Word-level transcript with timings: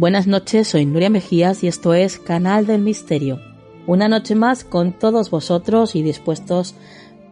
Buenas 0.00 0.26
noches, 0.26 0.68
soy 0.68 0.86
Nuria 0.86 1.10
Mejías 1.10 1.62
y 1.62 1.68
esto 1.68 1.92
es 1.92 2.18
Canal 2.18 2.64
del 2.64 2.80
Misterio. 2.80 3.38
Una 3.86 4.08
noche 4.08 4.34
más 4.34 4.64
con 4.64 4.98
todos 4.98 5.28
vosotros 5.28 5.94
y 5.94 6.02
dispuestos 6.02 6.74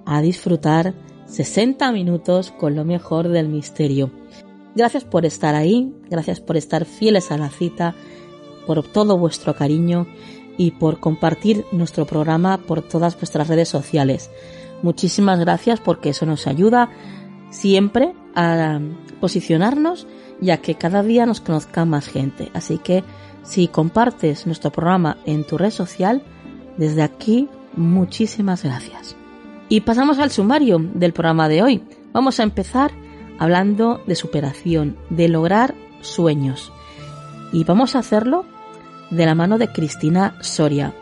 a 0.04 0.20
disfrutar 0.20 0.92
60 1.28 1.90
minutos 1.92 2.52
con 2.52 2.76
lo 2.76 2.84
mejor 2.84 3.28
del 3.28 3.48
misterio. 3.48 4.10
Gracias 4.74 5.04
por 5.04 5.24
estar 5.24 5.54
ahí, 5.54 5.94
gracias 6.10 6.40
por 6.40 6.58
estar 6.58 6.84
fieles 6.84 7.30
a 7.32 7.38
la 7.38 7.48
cita, 7.48 7.94
por 8.66 8.86
todo 8.86 9.16
vuestro 9.16 9.56
cariño 9.56 10.06
y 10.58 10.72
por 10.72 11.00
compartir 11.00 11.64
nuestro 11.72 12.04
programa 12.04 12.58
por 12.58 12.82
todas 12.82 13.14
vuestras 13.14 13.48
redes 13.48 13.70
sociales. 13.70 14.30
Muchísimas 14.82 15.40
gracias 15.40 15.80
porque 15.80 16.10
eso 16.10 16.26
nos 16.26 16.46
ayuda 16.46 16.90
siempre 17.50 18.14
a 18.34 18.80
posicionarnos 19.20 20.06
ya 20.40 20.58
que 20.58 20.74
cada 20.74 21.02
día 21.02 21.26
nos 21.26 21.40
conozca 21.40 21.84
más 21.84 22.06
gente. 22.06 22.50
Así 22.54 22.78
que 22.78 23.04
si 23.42 23.68
compartes 23.68 24.46
nuestro 24.46 24.70
programa 24.70 25.18
en 25.26 25.44
tu 25.44 25.58
red 25.58 25.70
social, 25.70 26.22
desde 26.76 27.02
aquí 27.02 27.48
muchísimas 27.76 28.62
gracias. 28.62 29.16
Y 29.68 29.80
pasamos 29.82 30.18
al 30.18 30.30
sumario 30.30 30.78
del 30.78 31.12
programa 31.12 31.48
de 31.48 31.62
hoy. 31.62 31.82
Vamos 32.12 32.40
a 32.40 32.42
empezar 32.42 32.92
hablando 33.38 34.00
de 34.06 34.14
superación, 34.14 34.96
de 35.10 35.28
lograr 35.28 35.74
sueños. 36.00 36.72
Y 37.52 37.64
vamos 37.64 37.94
a 37.94 38.00
hacerlo 38.00 38.44
de 39.10 39.26
la 39.26 39.34
mano 39.34 39.58
de 39.58 39.72
Cristina 39.72 40.36
Soria. 40.40 40.94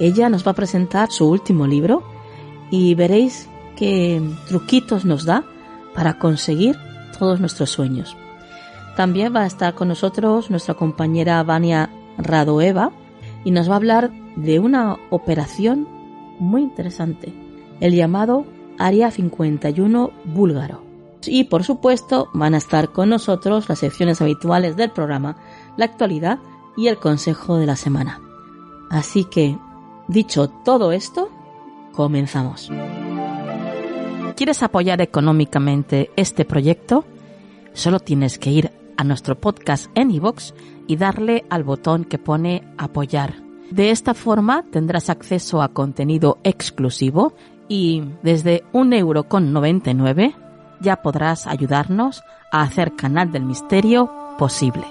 Ella 0.00 0.28
nos 0.28 0.46
va 0.46 0.52
a 0.52 0.54
presentar 0.54 1.10
su 1.10 1.28
último 1.28 1.66
libro 1.66 2.02
y 2.70 2.94
veréis 2.94 3.48
qué 3.76 4.20
truquitos 4.48 5.04
nos 5.04 5.24
da 5.24 5.44
para 5.94 6.18
conseguir 6.18 6.76
todos 7.18 7.40
nuestros 7.40 7.70
sueños. 7.70 8.16
También 8.96 9.34
va 9.34 9.42
a 9.42 9.46
estar 9.46 9.74
con 9.74 9.88
nosotros 9.88 10.50
nuestra 10.50 10.74
compañera 10.74 11.42
Vania 11.42 11.90
Radoeva 12.18 12.92
y 13.44 13.50
nos 13.50 13.68
va 13.68 13.74
a 13.74 13.76
hablar 13.76 14.10
de 14.36 14.58
una 14.58 14.96
operación 15.10 15.88
muy 16.38 16.62
interesante, 16.62 17.32
el 17.80 17.94
llamado 17.94 18.44
Área 18.78 19.10
51 19.10 20.10
búlgaro. 20.24 20.82
Y 21.26 21.44
por 21.44 21.64
supuesto 21.64 22.28
van 22.34 22.54
a 22.54 22.58
estar 22.58 22.90
con 22.90 23.08
nosotros 23.08 23.68
las 23.68 23.78
secciones 23.78 24.20
habituales 24.20 24.76
del 24.76 24.90
programa, 24.90 25.36
la 25.76 25.86
actualidad 25.86 26.38
y 26.76 26.88
el 26.88 26.98
consejo 26.98 27.56
de 27.56 27.66
la 27.66 27.76
semana. 27.76 28.20
Así 28.90 29.24
que, 29.24 29.58
dicho 30.08 30.48
todo 30.48 30.92
esto, 30.92 31.30
comenzamos. 31.92 32.70
¿Quieres 34.36 34.64
apoyar 34.64 35.00
económicamente 35.00 36.10
este 36.16 36.44
proyecto? 36.44 37.04
Solo 37.72 38.00
tienes 38.00 38.38
que 38.38 38.50
ir 38.50 38.72
a 38.96 39.04
nuestro 39.04 39.40
podcast 39.40 39.86
en 39.94 40.10
iVoox 40.10 40.52
y 40.88 40.96
darle 40.96 41.44
al 41.50 41.62
botón 41.62 42.04
que 42.04 42.18
pone 42.18 42.66
apoyar. 42.76 43.34
De 43.70 43.90
esta 43.90 44.12
forma 44.12 44.64
tendrás 44.70 45.08
acceso 45.08 45.62
a 45.62 45.68
contenido 45.68 46.38
exclusivo 46.42 47.34
y 47.68 48.02
desde 48.22 48.64
un 48.72 48.92
euro 48.92 49.24
con 49.24 49.52
99 49.52 50.34
ya 50.80 50.96
podrás 50.96 51.46
ayudarnos 51.46 52.22
a 52.50 52.62
hacer 52.62 52.94
Canal 52.94 53.30
del 53.30 53.44
Misterio 53.44 54.10
posible. 54.36 54.84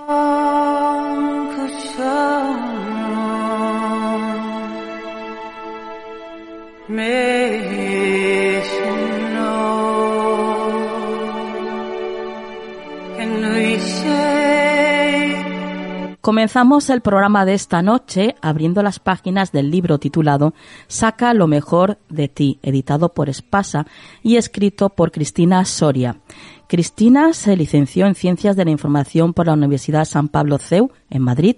Comenzamos 16.23 16.89
el 16.89 17.01
programa 17.01 17.43
de 17.43 17.53
esta 17.53 17.81
noche 17.81 18.35
abriendo 18.41 18.81
las 18.81 18.99
páginas 18.99 19.51
del 19.51 19.69
libro 19.69 19.99
titulado 19.99 20.53
Saca 20.87 21.33
lo 21.33 21.47
mejor 21.47 21.97
de 22.07 22.29
ti, 22.29 22.59
editado 22.63 23.09
por 23.09 23.27
Espasa 23.27 23.85
y 24.21 24.37
escrito 24.37 24.87
por 24.87 25.11
Cristina 25.11 25.65
Soria. 25.65 26.21
Cristina 26.69 27.33
se 27.33 27.57
licenció 27.57 28.07
en 28.07 28.15
Ciencias 28.15 28.55
de 28.55 28.65
la 28.65 28.71
Información 28.71 29.33
por 29.33 29.47
la 29.47 29.53
Universidad 29.53 30.05
San 30.05 30.29
Pablo 30.29 30.57
CEU 30.57 30.91
en 31.09 31.21
Madrid. 31.21 31.57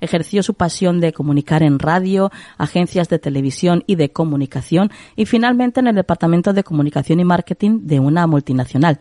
Ejerció 0.00 0.42
su 0.42 0.54
pasión 0.54 1.00
de 1.00 1.12
comunicar 1.12 1.62
en 1.62 1.78
radio, 1.80 2.30
agencias 2.56 3.08
de 3.08 3.18
televisión 3.18 3.82
y 3.86 3.96
de 3.96 4.12
comunicación 4.12 4.90
y 5.16 5.26
finalmente 5.26 5.80
en 5.80 5.88
el 5.88 5.96
Departamento 5.96 6.52
de 6.52 6.62
Comunicación 6.62 7.18
y 7.18 7.24
Marketing 7.24 7.80
de 7.82 7.98
una 8.00 8.26
multinacional. 8.28 9.00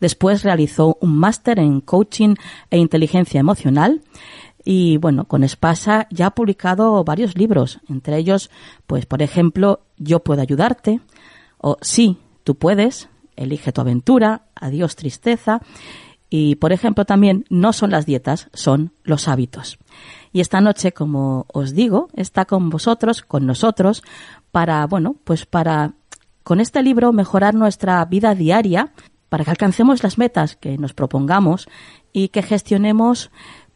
Después 0.00 0.44
realizó 0.44 0.98
un 1.00 1.16
máster 1.16 1.58
en 1.58 1.80
coaching 1.80 2.34
e 2.70 2.78
inteligencia 2.78 3.40
emocional 3.40 4.02
y 4.64 4.98
bueno, 4.98 5.24
con 5.24 5.44
Espasa 5.44 6.06
ya 6.10 6.26
ha 6.26 6.34
publicado 6.34 7.02
varios 7.04 7.36
libros, 7.36 7.80
entre 7.88 8.18
ellos, 8.18 8.50
pues 8.86 9.06
por 9.06 9.22
ejemplo, 9.22 9.80
Yo 9.96 10.20
puedo 10.20 10.42
ayudarte, 10.42 11.00
o 11.58 11.76
Sí, 11.80 12.18
tú 12.44 12.54
puedes, 12.54 13.08
Elige 13.36 13.72
tu 13.72 13.80
aventura, 13.80 14.42
Adiós 14.54 14.96
tristeza, 14.96 15.60
y 16.28 16.56
por 16.56 16.72
ejemplo 16.72 17.04
también 17.04 17.44
No 17.48 17.72
son 17.72 17.90
las 17.90 18.06
dietas, 18.06 18.48
son 18.52 18.92
los 19.02 19.28
hábitos. 19.28 19.78
Y 20.32 20.40
esta 20.40 20.60
noche, 20.60 20.92
como 20.92 21.46
os 21.52 21.74
digo, 21.74 22.08
está 22.14 22.44
con 22.44 22.70
vosotros, 22.70 23.22
con 23.22 23.46
nosotros, 23.46 24.02
para, 24.52 24.86
bueno, 24.86 25.16
pues 25.24 25.46
para 25.46 25.94
con 26.42 26.60
este 26.60 26.82
libro 26.82 27.12
mejorar 27.12 27.54
nuestra 27.54 28.04
vida 28.04 28.34
diaria, 28.34 28.92
para 29.28 29.44
que 29.44 29.50
alcancemos 29.50 30.02
las 30.02 30.18
metas 30.18 30.56
que 30.56 30.76
nos 30.78 30.92
propongamos 30.92 31.68
y 32.12 32.28
que 32.28 32.42
gestionemos 32.42 33.30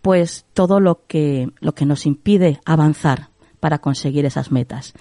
pues 0.04 0.44
todo 0.52 0.80
lo 0.80 1.06
que, 1.06 1.48
lo 1.60 1.72
que 1.72 1.86
nos 1.86 2.04
impide 2.04 2.60
avanzar 2.66 3.28
para 3.58 3.78
conseguir 3.78 4.26
esas 4.26 4.52
metas. 4.52 4.92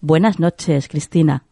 Buenas 0.00 0.38
noches, 0.38 0.86
Cristina. 0.86 1.42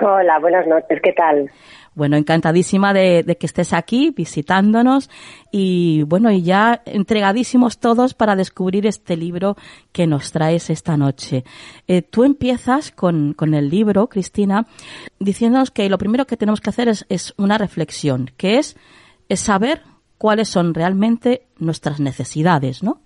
Hola, 0.00 0.38
buenas 0.38 0.64
noches, 0.68 1.00
¿qué 1.02 1.12
tal? 1.12 1.50
Bueno, 1.96 2.16
encantadísima 2.16 2.94
de, 2.94 3.24
que 3.38 3.46
estés 3.46 3.72
aquí 3.72 4.14
visitándonos 4.16 5.10
y 5.50 6.04
bueno, 6.04 6.30
y 6.30 6.42
ya 6.42 6.82
entregadísimos 6.86 7.80
todos 7.80 8.14
para 8.14 8.36
descubrir 8.36 8.86
este 8.86 9.16
libro 9.16 9.56
que 9.90 10.06
nos 10.06 10.30
traes 10.30 10.70
esta 10.70 10.96
noche. 10.96 11.42
Eh, 11.88 12.02
tú 12.02 12.22
empiezas 12.22 12.92
con, 12.92 13.32
con, 13.32 13.54
el 13.54 13.70
libro, 13.70 14.06
Cristina, 14.08 14.66
diciéndonos 15.18 15.72
que 15.72 15.88
lo 15.88 15.98
primero 15.98 16.26
que 16.26 16.36
tenemos 16.36 16.60
que 16.60 16.70
hacer 16.70 16.86
es, 16.86 17.06
es 17.08 17.34
una 17.38 17.58
reflexión, 17.58 18.30
que 18.36 18.58
es, 18.58 18.76
es 19.28 19.40
saber 19.40 19.82
cuáles 20.18 20.48
son 20.48 20.74
realmente 20.74 21.42
nuestras 21.58 22.00
necesidades, 22.00 22.82
¿no? 22.82 22.98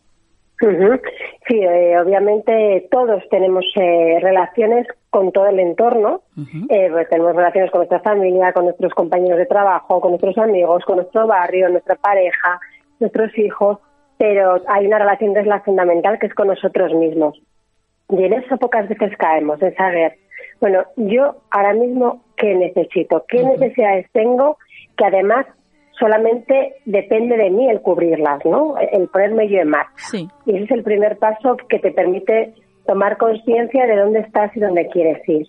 Sí, 1.49 1.61
eh, 1.61 1.99
obviamente 1.99 2.89
todos 2.91 3.23
tenemos 3.31 3.65
eh, 3.77 4.19
relaciones 4.21 4.87
con 5.09 5.33
todo 5.33 5.47
el 5.47 5.61
entorno. 5.61 6.23
Eh, 6.69 6.89
pues 6.91 7.09
tenemos 7.09 7.35
relaciones 7.35 7.71
con 7.71 7.81
nuestra 7.81 8.01
familia, 8.01 8.53
con 8.53 8.65
nuestros 8.65 8.93
compañeros 8.93 9.39
de 9.39 9.47
trabajo, 9.47 10.01
con 10.01 10.11
nuestros 10.11 10.37
amigos, 10.37 10.85
con 10.85 10.97
nuestro 10.97 11.27
barrio, 11.27 11.71
nuestra 11.71 11.95
pareja, 11.97 12.61
nuestros 13.01 13.37
hijos, 13.39 13.79
pero 14.19 14.61
hay 14.69 14.87
una 14.87 14.99
relación 14.99 15.33
que 15.33 15.41
es 15.41 15.47
la 15.47 15.61
fundamental, 15.61 16.19
que 16.19 16.27
es 16.27 16.35
con 16.35 16.49
nosotros 16.49 16.93
mismos. 16.93 17.41
Y 18.11 18.25
en 18.25 18.33
eso 18.35 18.57
pocas 18.59 18.89
veces 18.89 19.17
caemos, 19.17 19.63
en 19.63 19.75
saber, 19.75 20.17
bueno, 20.61 20.85
yo 20.97 21.37
ahora 21.51 21.73
mismo, 21.73 22.25
¿qué 22.37 22.55
necesito? 22.55 23.25
¿Qué 23.29 23.43
necesidades 23.43 24.07
tengo 24.13 24.59
que 24.97 25.05
además 25.05 25.47
solamente 25.99 26.75
depende 26.85 27.37
de 27.37 27.51
mí 27.51 27.69
el 27.69 27.81
cubrirlas, 27.81 28.45
¿no? 28.45 28.77
El 28.79 29.09
ponerme 29.09 29.49
yo 29.49 29.59
en 29.59 29.71
marcha. 29.71 30.19
Y 30.47 30.55
ese 30.55 30.65
es 30.65 30.71
el 30.71 30.83
primer 30.83 31.19
paso 31.19 31.57
que 31.69 31.79
te 31.79 31.91
permite 31.91 32.55
tomar 32.87 33.19
conciencia 33.19 33.87
de 33.87 33.97
dónde 33.97 34.21
estás 34.21 34.57
y 34.57 34.61
dónde 34.61 34.89
quieres 34.89 35.27
ir. 35.29 35.47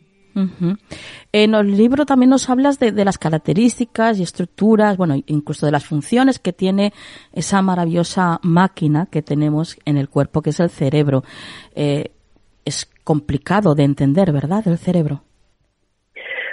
En 1.32 1.54
el 1.54 1.76
libro 1.76 2.06
también 2.06 2.30
nos 2.30 2.50
hablas 2.50 2.80
de, 2.80 2.92
las 3.04 3.18
características 3.18 4.20
y 4.20 4.24
estructuras, 4.24 4.96
bueno, 4.96 5.16
incluso 5.26 5.66
de 5.66 5.72
las 5.72 5.86
funciones 5.86 6.40
que 6.40 6.54
tiene 6.54 6.94
esa 7.34 7.62
maravillosa 7.62 8.40
máquina 8.44 9.08
que 9.12 9.22
tenemos 9.22 9.78
en 9.86 9.98
el 9.98 10.10
cuerpo, 10.10 10.42
que 10.42 10.52
es 10.52 10.60
el 10.60 10.70
cerebro. 10.70 11.24
Eh, 11.76 12.12
es 12.64 12.86
complicado 13.04 13.76
de 13.76 13.84
entender, 13.84 14.32
¿verdad? 14.32 14.64
El 14.68 14.78
cerebro. 14.78 15.24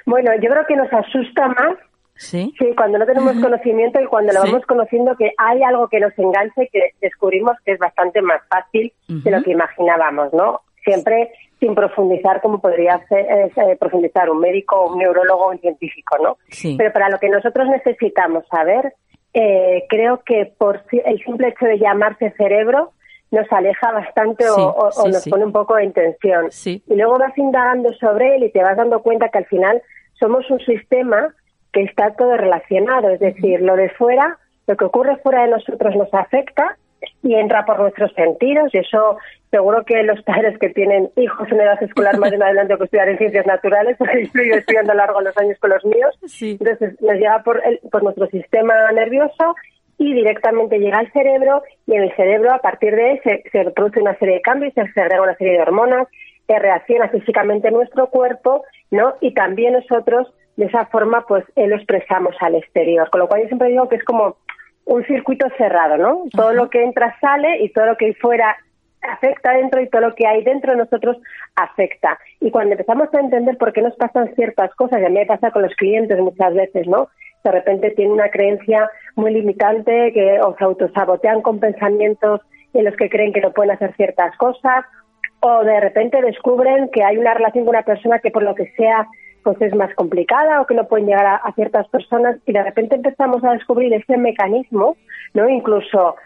Bueno, 0.06 0.30
yo 0.40 0.48
creo 0.50 0.64
que 0.66 0.76
nos 0.76 0.92
asusta 0.92 1.48
más 1.48 1.76
Sí. 2.16 2.52
Sí, 2.58 2.74
cuando 2.76 2.98
no 2.98 3.06
tenemos 3.06 3.36
conocimiento 3.40 4.00
y 4.00 4.06
cuando 4.06 4.32
lo 4.32 4.40
vamos 4.40 4.64
conociendo 4.66 5.16
que 5.16 5.32
hay 5.36 5.62
algo 5.62 5.88
que 5.88 6.00
nos 6.00 6.18
enganche 6.18 6.68
que 6.72 6.94
descubrimos 7.00 7.56
que 7.64 7.72
es 7.72 7.78
bastante 7.78 8.22
más 8.22 8.40
fácil 8.48 8.92
de 9.06 9.30
lo 9.30 9.42
que 9.42 9.52
imaginábamos, 9.52 10.32
¿no? 10.32 10.62
Siempre 10.82 11.32
sin 11.60 11.74
profundizar 11.74 12.40
como 12.40 12.60
podría 12.60 12.98
ser, 13.08 13.26
eh, 13.30 13.76
profundizar 13.78 14.30
un 14.30 14.40
médico, 14.40 14.92
un 14.92 14.98
neurólogo, 14.98 15.48
un 15.48 15.58
científico, 15.58 16.16
¿no? 16.22 16.38
Sí. 16.48 16.74
Pero 16.76 16.92
para 16.92 17.08
lo 17.08 17.18
que 17.18 17.28
nosotros 17.28 17.68
necesitamos 17.68 18.44
saber, 18.48 18.94
eh, 19.32 19.84
creo 19.88 20.22
que 20.24 20.52
por 20.58 20.84
el 20.92 21.22
simple 21.24 21.48
hecho 21.48 21.66
de 21.66 21.78
llamarse 21.78 22.32
cerebro 22.36 22.92
nos 23.30 23.50
aleja 23.52 23.92
bastante 23.92 24.48
o, 24.48 24.90
nos 25.08 25.28
pone 25.28 25.44
un 25.44 25.52
poco 25.52 25.78
en 25.78 25.92
tensión. 25.92 26.48
Y 26.64 26.94
luego 26.94 27.18
vas 27.18 27.36
indagando 27.36 27.92
sobre 27.94 28.36
él 28.36 28.44
y 28.44 28.50
te 28.50 28.62
vas 28.62 28.76
dando 28.76 29.00
cuenta 29.02 29.28
que 29.28 29.38
al 29.38 29.46
final 29.46 29.82
somos 30.18 30.48
un 30.50 30.60
sistema 30.60 31.34
que 31.76 31.82
está 31.82 32.12
todo 32.12 32.38
relacionado, 32.38 33.10
es 33.10 33.20
decir, 33.20 33.60
lo 33.60 33.76
de 33.76 33.90
fuera, 33.90 34.38
lo 34.66 34.78
que 34.78 34.84
ocurre 34.86 35.18
fuera 35.18 35.42
de 35.42 35.48
nosotros 35.48 35.94
nos 35.94 36.12
afecta 36.14 36.78
y 37.22 37.34
entra 37.34 37.66
por 37.66 37.78
nuestros 37.78 38.14
sentidos. 38.14 38.72
Y 38.72 38.78
eso 38.78 39.18
seguro 39.50 39.84
que 39.84 40.02
los 40.02 40.22
padres 40.22 40.58
que 40.58 40.70
tienen 40.70 41.10
hijos 41.16 41.46
en 41.52 41.60
edad 41.60 41.82
escolar 41.82 42.16
más 42.16 42.32
en 42.32 42.42
adelante 42.42 42.78
que 42.78 42.84
estudiar 42.84 43.10
en 43.10 43.18
ciencias 43.18 43.44
naturales, 43.44 43.94
porque 43.98 44.22
estoy 44.22 44.48
estudiando 44.52 44.92
a 44.92 44.94
lo 44.94 45.02
largo 45.02 45.18
de 45.18 45.24
los 45.26 45.36
años 45.36 45.58
con 45.58 45.68
los 45.68 45.84
míos, 45.84 46.18
entonces 46.40 46.98
nos 47.02 47.14
llega 47.16 47.42
por, 47.42 47.60
el, 47.62 47.78
por 47.92 48.02
nuestro 48.02 48.26
sistema 48.28 48.90
nervioso 48.92 49.54
y 49.98 50.14
directamente 50.14 50.78
llega 50.78 51.00
al 51.00 51.12
cerebro 51.12 51.62
y 51.86 51.94
en 51.94 52.04
el 52.04 52.16
cerebro 52.16 52.54
a 52.54 52.58
partir 52.60 52.96
de 52.96 53.12
él 53.12 53.20
se, 53.22 53.42
se 53.52 53.70
produce 53.72 54.00
una 54.00 54.16
serie 54.16 54.36
de 54.36 54.40
cambios, 54.40 54.72
se 54.72 54.80
agrega 54.80 55.20
una 55.20 55.36
serie 55.36 55.52
de 55.52 55.60
hormonas, 55.60 56.08
que 56.48 56.58
reacciona 56.58 57.10
físicamente 57.10 57.70
nuestro 57.70 58.06
cuerpo, 58.06 58.64
¿no? 58.90 59.16
Y 59.20 59.34
también 59.34 59.74
nosotros 59.74 60.32
de 60.56 60.66
esa 60.66 60.86
forma 60.86 61.24
pues 61.26 61.44
eh, 61.54 61.66
lo 61.66 61.76
expresamos 61.76 62.34
al 62.40 62.54
exterior. 62.54 63.08
Con 63.10 63.20
lo 63.20 63.28
cual 63.28 63.42
yo 63.42 63.48
siempre 63.48 63.68
digo 63.68 63.88
que 63.88 63.96
es 63.96 64.04
como 64.04 64.36
un 64.86 65.04
circuito 65.04 65.46
cerrado, 65.58 65.96
¿no? 65.96 66.24
Todo 66.32 66.52
lo 66.52 66.70
que 66.70 66.82
entra 66.82 67.16
sale 67.20 67.62
y 67.62 67.70
todo 67.70 67.86
lo 67.86 67.96
que 67.96 68.06
hay 68.06 68.14
fuera 68.14 68.56
afecta 69.02 69.52
dentro 69.52 69.80
y 69.80 69.88
todo 69.88 70.02
lo 70.02 70.14
que 70.14 70.26
hay 70.26 70.42
dentro 70.42 70.72
de 70.72 70.78
nosotros 70.78 71.16
afecta. 71.54 72.18
Y 72.40 72.50
cuando 72.50 72.72
empezamos 72.72 73.12
a 73.12 73.20
entender 73.20 73.56
por 73.58 73.72
qué 73.72 73.82
nos 73.82 73.94
pasan 73.96 74.34
ciertas 74.34 74.74
cosas, 74.74 75.00
y 75.00 75.04
a 75.04 75.08
mí 75.08 75.18
me 75.18 75.26
pasa 75.26 75.50
con 75.50 75.62
los 75.62 75.74
clientes 75.74 76.18
muchas 76.18 76.54
veces, 76.54 76.86
¿no? 76.86 77.08
De 77.44 77.50
repente 77.52 77.90
tienen 77.90 78.14
una 78.14 78.30
creencia 78.30 78.90
muy 79.14 79.32
limitante 79.32 80.12
que 80.12 80.40
o 80.40 80.56
se 80.56 80.64
autosabotean 80.64 81.42
con 81.42 81.60
pensamientos 81.60 82.40
en 82.74 82.84
los 82.84 82.96
que 82.96 83.08
creen 83.08 83.32
que 83.32 83.40
no 83.40 83.52
pueden 83.52 83.72
hacer 83.72 83.94
ciertas 83.96 84.36
cosas, 84.36 84.84
o 85.40 85.64
de 85.64 85.80
repente 85.80 86.20
descubren 86.22 86.88
que 86.90 87.04
hay 87.04 87.16
una 87.18 87.34
relación 87.34 87.64
con 87.64 87.74
una 87.74 87.84
persona 87.84 88.18
que 88.18 88.30
por 88.30 88.42
lo 88.42 88.54
que 88.54 88.72
sea 88.76 89.06
pues 89.46 89.62
es 89.62 89.76
más 89.76 89.94
complicada 89.94 90.60
o 90.60 90.66
que 90.66 90.74
no 90.74 90.88
pueden 90.88 91.06
llegar 91.06 91.24
a, 91.24 91.52
ciertas 91.52 91.86
personas 91.86 92.36
y 92.46 92.52
de 92.52 92.64
repente 92.64 92.96
empezamos 92.96 93.44
a 93.44 93.52
descubrir 93.52 93.94
ese 93.94 94.16
mecanismo, 94.16 94.96
¿no? 95.34 95.48
Incluso, 95.48 96.16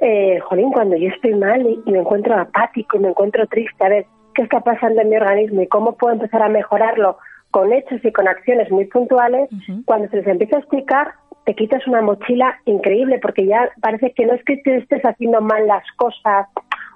eh, 0.00 0.40
jolín, 0.40 0.72
cuando 0.72 0.96
yo 0.96 1.10
estoy 1.10 1.34
mal 1.34 1.60
y, 1.60 1.90
me 1.90 1.98
encuentro 1.98 2.34
apático 2.34 2.96
y 2.96 3.00
me 3.00 3.08
encuentro 3.08 3.46
triste, 3.48 3.84
a 3.84 3.90
ver, 3.90 4.06
¿qué 4.34 4.44
está 4.44 4.60
pasando 4.60 5.02
en 5.02 5.10
mi 5.10 5.16
organismo 5.16 5.60
y 5.60 5.66
cómo 5.66 5.92
puedo 5.92 6.14
empezar 6.14 6.42
a 6.42 6.48
mejorarlo 6.48 7.18
con 7.50 7.70
hechos 7.70 8.02
y 8.02 8.10
con 8.12 8.28
acciones 8.28 8.70
muy 8.70 8.86
puntuales? 8.86 9.50
Cuando 9.84 10.08
se 10.08 10.16
les 10.16 10.26
empieza 10.26 10.56
a 10.56 10.60
explicar, 10.60 11.12
te 11.44 11.54
quitas 11.54 11.86
una 11.86 12.00
mochila 12.00 12.58
increíble 12.64 13.18
porque 13.20 13.44
ya 13.44 13.68
parece 13.82 14.12
que 14.12 14.24
no 14.24 14.32
es 14.32 14.42
que 14.44 14.56
te 14.56 14.78
estés 14.78 15.02
haciendo 15.04 15.42
mal 15.42 15.66
las 15.66 15.84
cosas 15.96 16.46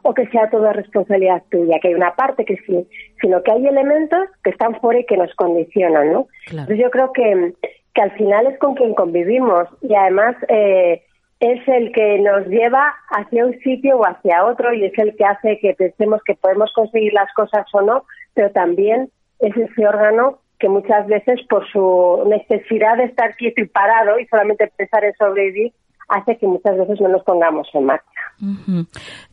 o 0.02 0.14
que 0.14 0.26
sea 0.28 0.50
toda 0.50 0.72
responsabilidad 0.72 1.42
tuya, 1.50 1.78
que 1.80 1.88
hay 1.88 1.94
una 1.94 2.14
parte 2.14 2.44
que 2.44 2.56
sí, 2.66 2.86
sino 3.20 3.42
que 3.42 3.52
hay 3.52 3.66
elementos 3.66 4.28
que 4.42 4.50
están 4.50 4.78
fuera 4.80 5.00
y 5.00 5.06
que 5.06 5.16
nos 5.16 5.34
condicionan, 5.34 6.12
¿no? 6.12 6.28
Entonces 6.50 6.78
yo 6.78 6.90
creo 6.90 7.12
que, 7.12 7.54
que 7.94 8.02
al 8.02 8.12
final 8.12 8.46
es 8.46 8.58
con 8.58 8.74
quien 8.74 8.94
convivimos 8.94 9.68
y 9.82 9.94
además 9.94 10.36
eh, 10.48 11.02
es 11.40 11.68
el 11.68 11.92
que 11.92 12.18
nos 12.18 12.46
lleva 12.46 12.94
hacia 13.10 13.46
un 13.46 13.58
sitio 13.60 13.98
o 13.98 14.04
hacia 14.04 14.44
otro 14.44 14.72
y 14.72 14.84
es 14.84 14.98
el 14.98 15.14
que 15.16 15.24
hace 15.24 15.58
que 15.60 15.74
pensemos 15.74 16.20
que 16.24 16.34
podemos 16.34 16.72
conseguir 16.72 17.12
las 17.12 17.32
cosas 17.34 17.66
o 17.72 17.80
no, 17.80 18.04
pero 18.34 18.50
también 18.50 19.10
es 19.38 19.56
ese 19.56 19.86
órgano 19.86 20.40
que 20.58 20.68
muchas 20.68 21.06
veces 21.06 21.40
por 21.48 21.68
su 21.70 22.24
necesidad 22.26 22.96
de 22.96 23.04
estar 23.04 23.36
quieto 23.36 23.60
y 23.60 23.66
parado 23.66 24.18
y 24.18 24.26
solamente 24.26 24.72
pensar 24.76 25.04
en 25.04 25.14
sobrevivir 25.14 25.72
hace 26.08 26.36
que 26.38 26.46
muchas 26.46 26.76
veces 26.76 27.00
no 27.00 27.08
nos 27.08 27.22
pongamos 27.22 27.68
en 27.74 27.84
marcha. 27.84 28.17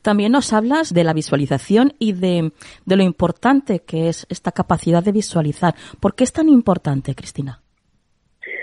También 0.02 0.32
nos 0.32 0.54
hablas 0.54 0.94
de 0.94 1.04
la 1.04 1.14
visualización 1.14 1.94
y 2.00 2.14
de, 2.14 2.52
lo 2.86 3.04
importante 3.04 3.82
que 3.82 4.10
es 4.10 4.26
esta 4.30 4.52
capacidad 4.52 5.04
de 5.04 5.12
visualizar. 5.12 5.74
¿Por 6.00 6.16
qué 6.16 6.24
es 6.24 6.34
tan 6.34 6.50
importante, 6.50 7.14
Cristina? 7.14 7.62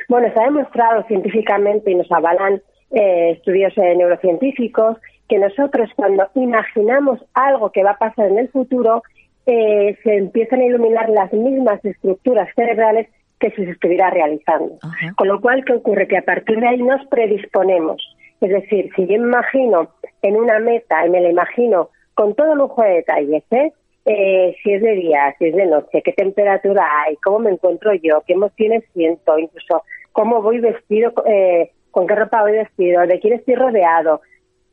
Bueno, 0.08 0.28
se 0.34 0.40
ha 0.40 0.44
demostrado 0.44 1.04
científicamente 1.04 1.90
y 1.90 1.94
nos 1.94 2.10
avalan 2.10 2.60
eh, 2.90 3.30
estudios 3.36 3.72
eh, 3.78 3.94
neurocientíficos 3.96 4.98
que 5.28 5.38
nosotros 5.38 5.88
cuando 5.96 6.28
imaginamos 6.34 7.20
algo 7.32 7.70
que 7.70 7.82
va 7.82 7.92
a 7.92 7.98
pasar 7.98 8.26
en 8.26 8.38
el 8.38 8.48
futuro, 8.50 9.02
eh, 9.46 9.96
se 10.02 10.16
empiezan 10.16 10.60
a 10.60 10.64
iluminar 10.66 11.08
las 11.08 11.32
mismas 11.32 11.82
estructuras 11.84 12.48
cerebrales 12.54 13.08
que 13.40 13.50
si 13.50 13.64
se 13.64 13.70
estuviera 13.70 14.10
realizando. 14.10 14.78
Con 15.16 15.28
lo 15.28 15.40
cual, 15.40 15.64
¿qué 15.64 15.72
ocurre? 15.72 16.06
Que 16.06 16.18
a 16.18 16.22
partir 16.22 16.60
de 16.60 16.68
ahí 16.68 16.82
nos 16.82 17.04
predisponemos. 17.06 18.00
Es 18.42 18.50
decir, 18.50 18.90
si 18.96 19.06
yo 19.06 19.14
imagino 19.14 19.88
en 20.20 20.36
una 20.36 20.58
meta 20.58 21.06
y 21.06 21.10
me 21.10 21.20
la 21.20 21.30
imagino 21.30 21.90
con 22.14 22.34
todo 22.34 22.56
lujo 22.56 22.82
de 22.82 22.94
detalles, 22.94 23.44
¿eh? 23.52 23.72
Eh, 24.04 24.56
si 24.62 24.72
es 24.72 24.82
de 24.82 24.94
día, 24.94 25.32
si 25.38 25.46
es 25.46 25.54
de 25.54 25.64
noche, 25.66 26.02
qué 26.02 26.12
temperatura 26.12 26.84
hay, 27.02 27.14
cómo 27.18 27.38
me 27.38 27.52
encuentro 27.52 27.94
yo, 27.94 28.24
qué 28.26 28.32
emociones 28.32 28.82
siento, 28.94 29.38
incluso 29.38 29.84
cómo 30.10 30.42
voy 30.42 30.58
vestido, 30.58 31.12
eh, 31.24 31.70
con 31.92 32.08
qué 32.08 32.16
ropa 32.16 32.42
voy 32.42 32.52
vestido, 32.52 33.06
de 33.06 33.20
quién 33.20 33.34
estoy 33.34 33.54
rodeado, 33.54 34.20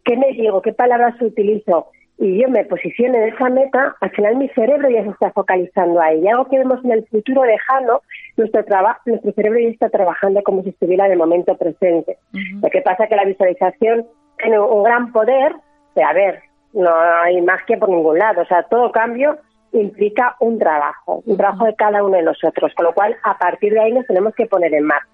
qué 0.03 0.17
me 0.17 0.31
digo, 0.31 0.63
qué 0.63 0.73
palabras 0.73 1.21
utilizo 1.21 1.89
y 2.21 2.41
yo 2.41 2.49
me 2.49 2.65
posiciono 2.65 3.15
en 3.15 3.33
esa 3.33 3.49
meta, 3.49 3.95
al 4.01 4.09
final 4.11 4.35
mi 4.35 4.49
cerebro 4.49 4.89
ya 4.89 5.03
se 5.03 5.09
está 5.09 5.31
focalizando 5.31 6.01
ahí. 6.01 6.19
Y 6.19 6.27
algo 6.27 6.49
que 6.49 6.57
vemos 6.57 6.83
en 6.83 6.91
el 6.91 7.07
futuro 7.07 7.45
lejano, 7.45 8.01
nuestro, 8.35 8.65
nuestro 9.05 9.31
cerebro 9.31 9.59
ya 9.59 9.69
está 9.69 9.89
trabajando 9.89 10.43
como 10.43 10.61
si 10.63 10.69
estuviera 10.69 11.05
en 11.05 11.13
el 11.13 11.17
momento 11.17 11.55
presente. 11.55 12.17
Lo 12.61 12.69
que 12.69 12.81
pasa 12.81 13.03
es 13.03 13.09
que 13.09 13.15
la 13.15 13.23
visualización 13.23 14.05
tiene 14.38 14.59
un 14.59 14.83
gran 14.83 15.13
poder 15.13 15.53
de, 15.95 16.03
a 16.03 16.11
ver, 16.11 16.41
no 16.73 16.91
hay 17.23 17.41
magia 17.41 17.77
por 17.79 17.88
ningún 17.88 18.19
lado. 18.19 18.41
O 18.41 18.45
sea, 18.45 18.63
todo 18.63 18.91
cambio 18.91 19.38
implica 19.71 20.35
un 20.41 20.59
trabajo, 20.59 21.23
un 21.25 21.38
trabajo 21.38 21.65
de 21.65 21.75
cada 21.75 22.03
uno 22.03 22.17
de 22.17 22.23
nosotros. 22.23 22.73
Con 22.75 22.83
lo 22.83 22.93
cual, 22.93 23.15
a 23.23 23.38
partir 23.38 23.71
de 23.71 23.79
ahí 23.79 23.93
nos 23.93 24.05
tenemos 24.05 24.35
que 24.35 24.45
poner 24.45 24.73
en 24.73 24.83
marcha. 24.83 25.07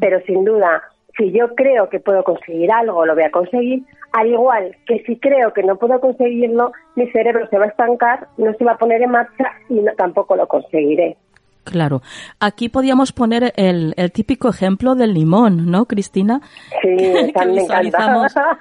Pero 0.00 0.20
sin 0.22 0.44
duda, 0.44 0.82
si 1.16 1.30
yo 1.30 1.54
creo 1.54 1.88
que 1.88 2.00
puedo 2.00 2.24
conseguir 2.24 2.72
algo, 2.72 3.06
lo 3.06 3.14
voy 3.14 3.24
a 3.24 3.30
conseguir, 3.30 3.84
al 4.16 4.28
igual 4.28 4.74
que 4.86 5.02
si 5.04 5.18
creo 5.18 5.52
que 5.52 5.62
no 5.62 5.76
puedo 5.76 6.00
conseguirlo, 6.00 6.72
mi 6.94 7.06
cerebro 7.10 7.46
se 7.48 7.58
va 7.58 7.66
a 7.66 7.68
estancar, 7.68 8.28
no 8.38 8.52
se 8.54 8.64
va 8.64 8.72
a 8.72 8.78
poner 8.78 9.02
en 9.02 9.10
marcha 9.10 9.52
y 9.68 9.84
tampoco 9.96 10.36
lo 10.36 10.48
conseguiré. 10.48 11.18
Claro. 11.64 12.00
Aquí 12.40 12.68
podíamos 12.68 13.12
poner 13.12 13.52
el, 13.56 13.94
típico 14.12 14.48
ejemplo 14.48 14.94
del 14.94 15.12
limón, 15.12 15.70
¿no, 15.70 15.84
Cristina? 15.84 16.40
Sí, 16.80 16.88
me 16.96 17.20
encanta. 17.28 18.58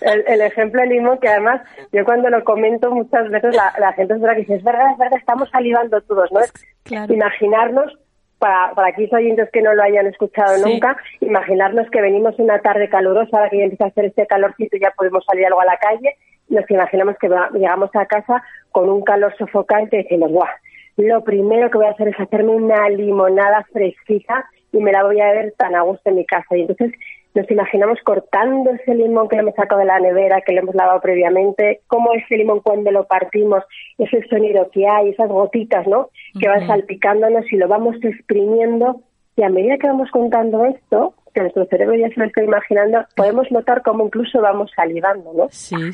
el, 0.00 0.40
ejemplo 0.40 0.80
del 0.80 0.90
limón, 0.90 1.18
que 1.18 1.28
además 1.28 1.60
yo 1.92 2.04
cuando 2.04 2.30
lo 2.30 2.42
comento 2.44 2.90
muchas 2.90 3.28
veces 3.28 3.54
la, 3.54 3.92
gente 3.92 4.14
es 4.14 4.20
verdad 4.20 4.36
que 4.36 4.40
dice, 4.42 4.54
es 4.54 4.64
verdad, 4.64 4.92
es 4.92 4.98
verdad, 4.98 5.18
estamos 5.18 5.50
salivando 5.50 6.00
todos, 6.02 6.32
¿no? 6.32 6.40
Claro. 6.84 7.12
Imaginarnos 7.12 7.92
para, 8.38 8.74
para 8.74 8.88
aquellos 8.88 9.12
oyentes 9.12 9.48
que 9.52 9.62
no 9.62 9.74
lo 9.74 9.82
hayan 9.82 10.06
escuchado 10.06 10.58
nunca, 10.66 10.96
imaginarnos 11.20 11.88
que 11.90 12.00
venimos 12.00 12.38
una 12.38 12.58
tarde 12.60 12.88
calurosa, 12.88 13.36
ahora 13.36 13.50
que 13.50 13.58
ya 13.58 13.64
empieza 13.64 13.84
a 13.84 13.88
hacer 13.88 14.06
este 14.06 14.26
calorcito 14.26 14.76
y 14.76 14.80
ya 14.80 14.92
podemos 14.96 15.24
salir 15.24 15.46
algo 15.46 15.60
a 15.60 15.66
la 15.66 15.76
calle, 15.78 16.16
nos 16.48 16.70
imaginamos 16.70 17.16
que 17.18 17.28
llegamos 17.54 17.90
a 17.94 18.06
casa 18.06 18.42
con 18.70 18.88
un 18.88 19.02
calor 19.02 19.34
sofocante 19.36 19.96
y 19.96 20.02
decimos, 20.02 20.30
¡guau! 20.30 20.48
lo 20.96 21.24
primero 21.24 21.70
que 21.70 21.78
voy 21.78 21.86
a 21.86 21.90
hacer 21.90 22.08
es 22.08 22.20
hacerme 22.20 22.54
una 22.54 22.88
limonada 22.88 23.66
fresquita 23.72 24.48
y 24.72 24.78
me 24.78 24.92
la 24.92 25.02
voy 25.04 25.20
a 25.20 25.32
ver 25.32 25.52
tan 25.56 25.74
a 25.74 25.82
gusto 25.82 26.08
en 26.08 26.16
mi 26.16 26.24
casa. 26.24 26.56
Y 26.56 26.62
entonces 26.62 26.92
nos 27.34 27.50
imaginamos 27.50 27.98
cortando 28.04 28.70
ese 28.70 28.94
limón 28.94 29.28
que 29.28 29.36
le 29.36 29.42
hemos 29.42 29.54
sacado 29.54 29.80
de 29.80 29.86
la 29.86 29.98
nevera, 29.98 30.42
que 30.42 30.52
le 30.52 30.60
hemos 30.60 30.74
lavado 30.74 31.00
previamente, 31.00 31.80
cómo 31.88 32.12
ese 32.14 32.36
limón 32.36 32.60
cuando 32.60 32.90
lo 32.92 33.06
partimos, 33.06 33.64
ese 33.98 34.22
sonido 34.28 34.70
que 34.72 34.86
hay, 34.86 35.10
esas 35.10 35.28
gotitas, 35.28 35.86
¿no? 35.86 36.10
Que 36.40 36.48
van 36.48 36.66
salpicándonos 36.66 37.52
y 37.52 37.56
lo 37.56 37.66
vamos 37.66 37.96
exprimiendo. 38.02 39.00
Y 39.36 39.42
a 39.42 39.48
medida 39.48 39.78
que 39.78 39.88
vamos 39.88 40.10
contando 40.12 40.64
esto, 40.64 41.14
que 41.34 41.40
nuestro 41.40 41.66
cerebro 41.66 41.96
ya 41.96 42.08
se 42.08 42.20
lo 42.20 42.26
está 42.26 42.42
imaginando, 42.42 43.04
podemos 43.16 43.50
notar 43.50 43.82
cómo 43.82 44.06
incluso 44.06 44.40
vamos 44.40 44.70
salivando, 44.76 45.32
¿no? 45.34 45.48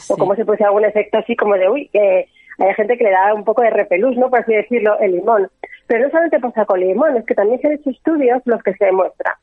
O 0.09 0.17
cómo 0.19 0.35
se 0.35 0.43
hacer 0.43 0.67
algún 0.67 0.85
efecto 0.85 1.19
así 1.19 1.35
como 1.37 1.55
de, 1.55 1.71
uy, 1.71 1.89
que 1.89 2.27
hay 2.59 2.75
gente 2.75 2.99
que 2.99 3.05
le 3.05 3.11
da 3.11 3.33
un 3.33 3.45
poco 3.45 3.63
de 3.63 3.71
repelús, 3.71 4.17
¿no? 4.19 4.29
Por 4.29 4.41
así 4.41 4.53
decirlo, 4.53 4.99
el 5.01 5.13
limón. 5.13 5.49
Pero 5.91 6.05
no 6.05 6.11
solamente 6.11 6.39
pasa 6.39 6.65
con 6.67 6.79
limón, 6.79 7.17
es 7.17 7.27
que 7.27 7.35
también 7.35 7.61
se 7.61 7.67
han 7.67 7.73
hecho 7.73 7.91
estudios 7.91 8.41
los 8.45 8.63
que 8.63 8.75
se 8.75 8.85
demuestra 8.85 9.37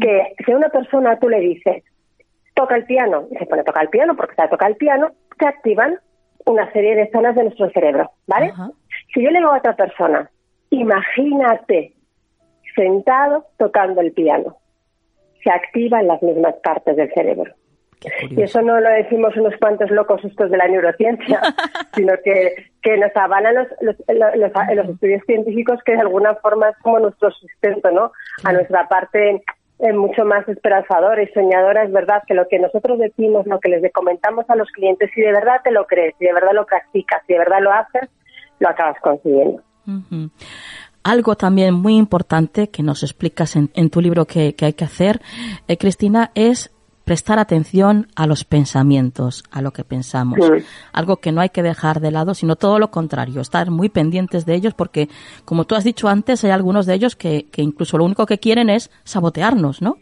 que 0.00 0.34
si 0.42 0.50
a 0.50 0.56
una 0.56 0.70
persona 0.70 1.18
tú 1.18 1.28
le 1.28 1.40
dices, 1.40 1.84
toca 2.54 2.76
el 2.76 2.86
piano, 2.86 3.26
y 3.30 3.36
se 3.36 3.44
pone 3.44 3.60
a 3.60 3.64
tocar 3.64 3.82
el 3.82 3.90
piano 3.90 4.16
porque 4.16 4.34
sabe 4.34 4.48
tocar 4.48 4.70
el 4.70 4.78
piano, 4.78 5.10
se 5.38 5.46
activan 5.46 5.98
una 6.46 6.72
serie 6.72 6.96
de 6.96 7.10
zonas 7.10 7.36
de 7.36 7.42
nuestro 7.42 7.68
cerebro, 7.72 8.12
¿vale? 8.26 8.50
Si 9.12 9.22
yo 9.22 9.30
le 9.30 9.40
digo 9.40 9.50
a 9.50 9.58
otra 9.58 9.76
persona, 9.76 10.30
imagínate 10.70 11.92
sentado 12.74 13.44
tocando 13.58 14.00
el 14.00 14.12
piano, 14.12 14.56
se 15.44 15.50
activan 15.50 16.06
las 16.06 16.22
mismas 16.22 16.54
partes 16.62 16.96
del 16.96 17.12
cerebro. 17.12 17.52
Y 18.30 18.42
eso 18.42 18.62
no 18.62 18.80
lo 18.80 18.88
decimos 18.88 19.36
unos 19.36 19.54
cuantos 19.60 19.90
locos 19.90 20.24
estos 20.24 20.50
de 20.50 20.56
la 20.56 20.68
neurociencia, 20.68 21.40
sino 21.94 22.14
que, 22.24 22.70
que 22.82 22.96
nos 22.96 23.14
avalan 23.14 23.54
los, 23.54 23.68
los, 23.80 23.96
los, 24.36 24.88
estudios 24.88 25.22
científicos 25.26 25.80
que 25.84 25.92
de 25.92 26.00
alguna 26.00 26.34
forma 26.36 26.70
es 26.70 26.76
como 26.78 26.98
nuestro 26.98 27.30
sustento, 27.30 27.90
¿no? 27.90 28.12
A 28.44 28.52
nuestra 28.52 28.88
parte 28.88 29.42
eh, 29.80 29.92
mucho 29.92 30.24
más 30.24 30.48
esperanzadora 30.48 31.22
y 31.22 31.28
soñadora 31.28 31.84
es 31.84 31.92
verdad 31.92 32.22
que 32.26 32.34
lo 32.34 32.48
que 32.48 32.58
nosotros 32.58 32.98
decimos, 32.98 33.46
lo 33.46 33.60
que 33.60 33.68
les 33.68 33.92
comentamos 33.92 34.48
a 34.48 34.56
los 34.56 34.68
clientes, 34.70 35.10
si 35.14 35.20
de 35.20 35.32
verdad 35.32 35.60
te 35.62 35.70
lo 35.70 35.86
crees, 35.86 36.14
si 36.18 36.24
de 36.24 36.32
verdad 36.32 36.52
lo 36.54 36.64
practicas, 36.64 37.22
si 37.26 37.34
de 37.34 37.38
verdad 37.38 37.60
lo 37.60 37.72
haces, 37.72 38.08
lo 38.58 38.68
acabas 38.68 38.96
consiguiendo. 39.00 39.62
Algo 41.02 41.34
también 41.34 41.74
muy 41.74 41.96
importante 41.96 42.68
que 42.68 42.82
nos 42.82 43.02
explicas 43.02 43.56
en, 43.56 43.70
en 43.74 43.90
tu 43.90 44.00
libro 44.00 44.26
que, 44.26 44.54
que, 44.54 44.66
hay 44.66 44.72
que 44.74 44.84
hacer, 44.84 45.20
eh, 45.66 45.78
Cristina, 45.78 46.30
es 46.34 46.70
prestar 47.10 47.40
atención 47.40 48.06
a 48.14 48.28
los 48.28 48.44
pensamientos, 48.44 49.42
a 49.50 49.62
lo 49.62 49.72
que 49.72 49.82
pensamos. 49.82 50.38
Algo 50.92 51.16
que 51.16 51.32
no 51.32 51.40
hay 51.40 51.48
que 51.48 51.60
dejar 51.60 51.98
de 51.98 52.12
lado, 52.12 52.34
sino 52.34 52.54
todo 52.54 52.78
lo 52.78 52.92
contrario, 52.92 53.40
estar 53.40 53.68
muy 53.72 53.88
pendientes 53.88 54.46
de 54.46 54.54
ellos 54.54 54.74
porque, 54.74 55.08
como 55.44 55.64
tú 55.64 55.74
has 55.74 55.82
dicho 55.82 56.06
antes, 56.06 56.44
hay 56.44 56.52
algunos 56.52 56.86
de 56.86 56.94
ellos 56.94 57.16
que, 57.16 57.46
que 57.50 57.62
incluso 57.62 57.98
lo 57.98 58.04
único 58.04 58.26
que 58.26 58.38
quieren 58.38 58.70
es 58.70 58.92
sabotearnos, 59.02 59.82
¿no? 59.82 59.96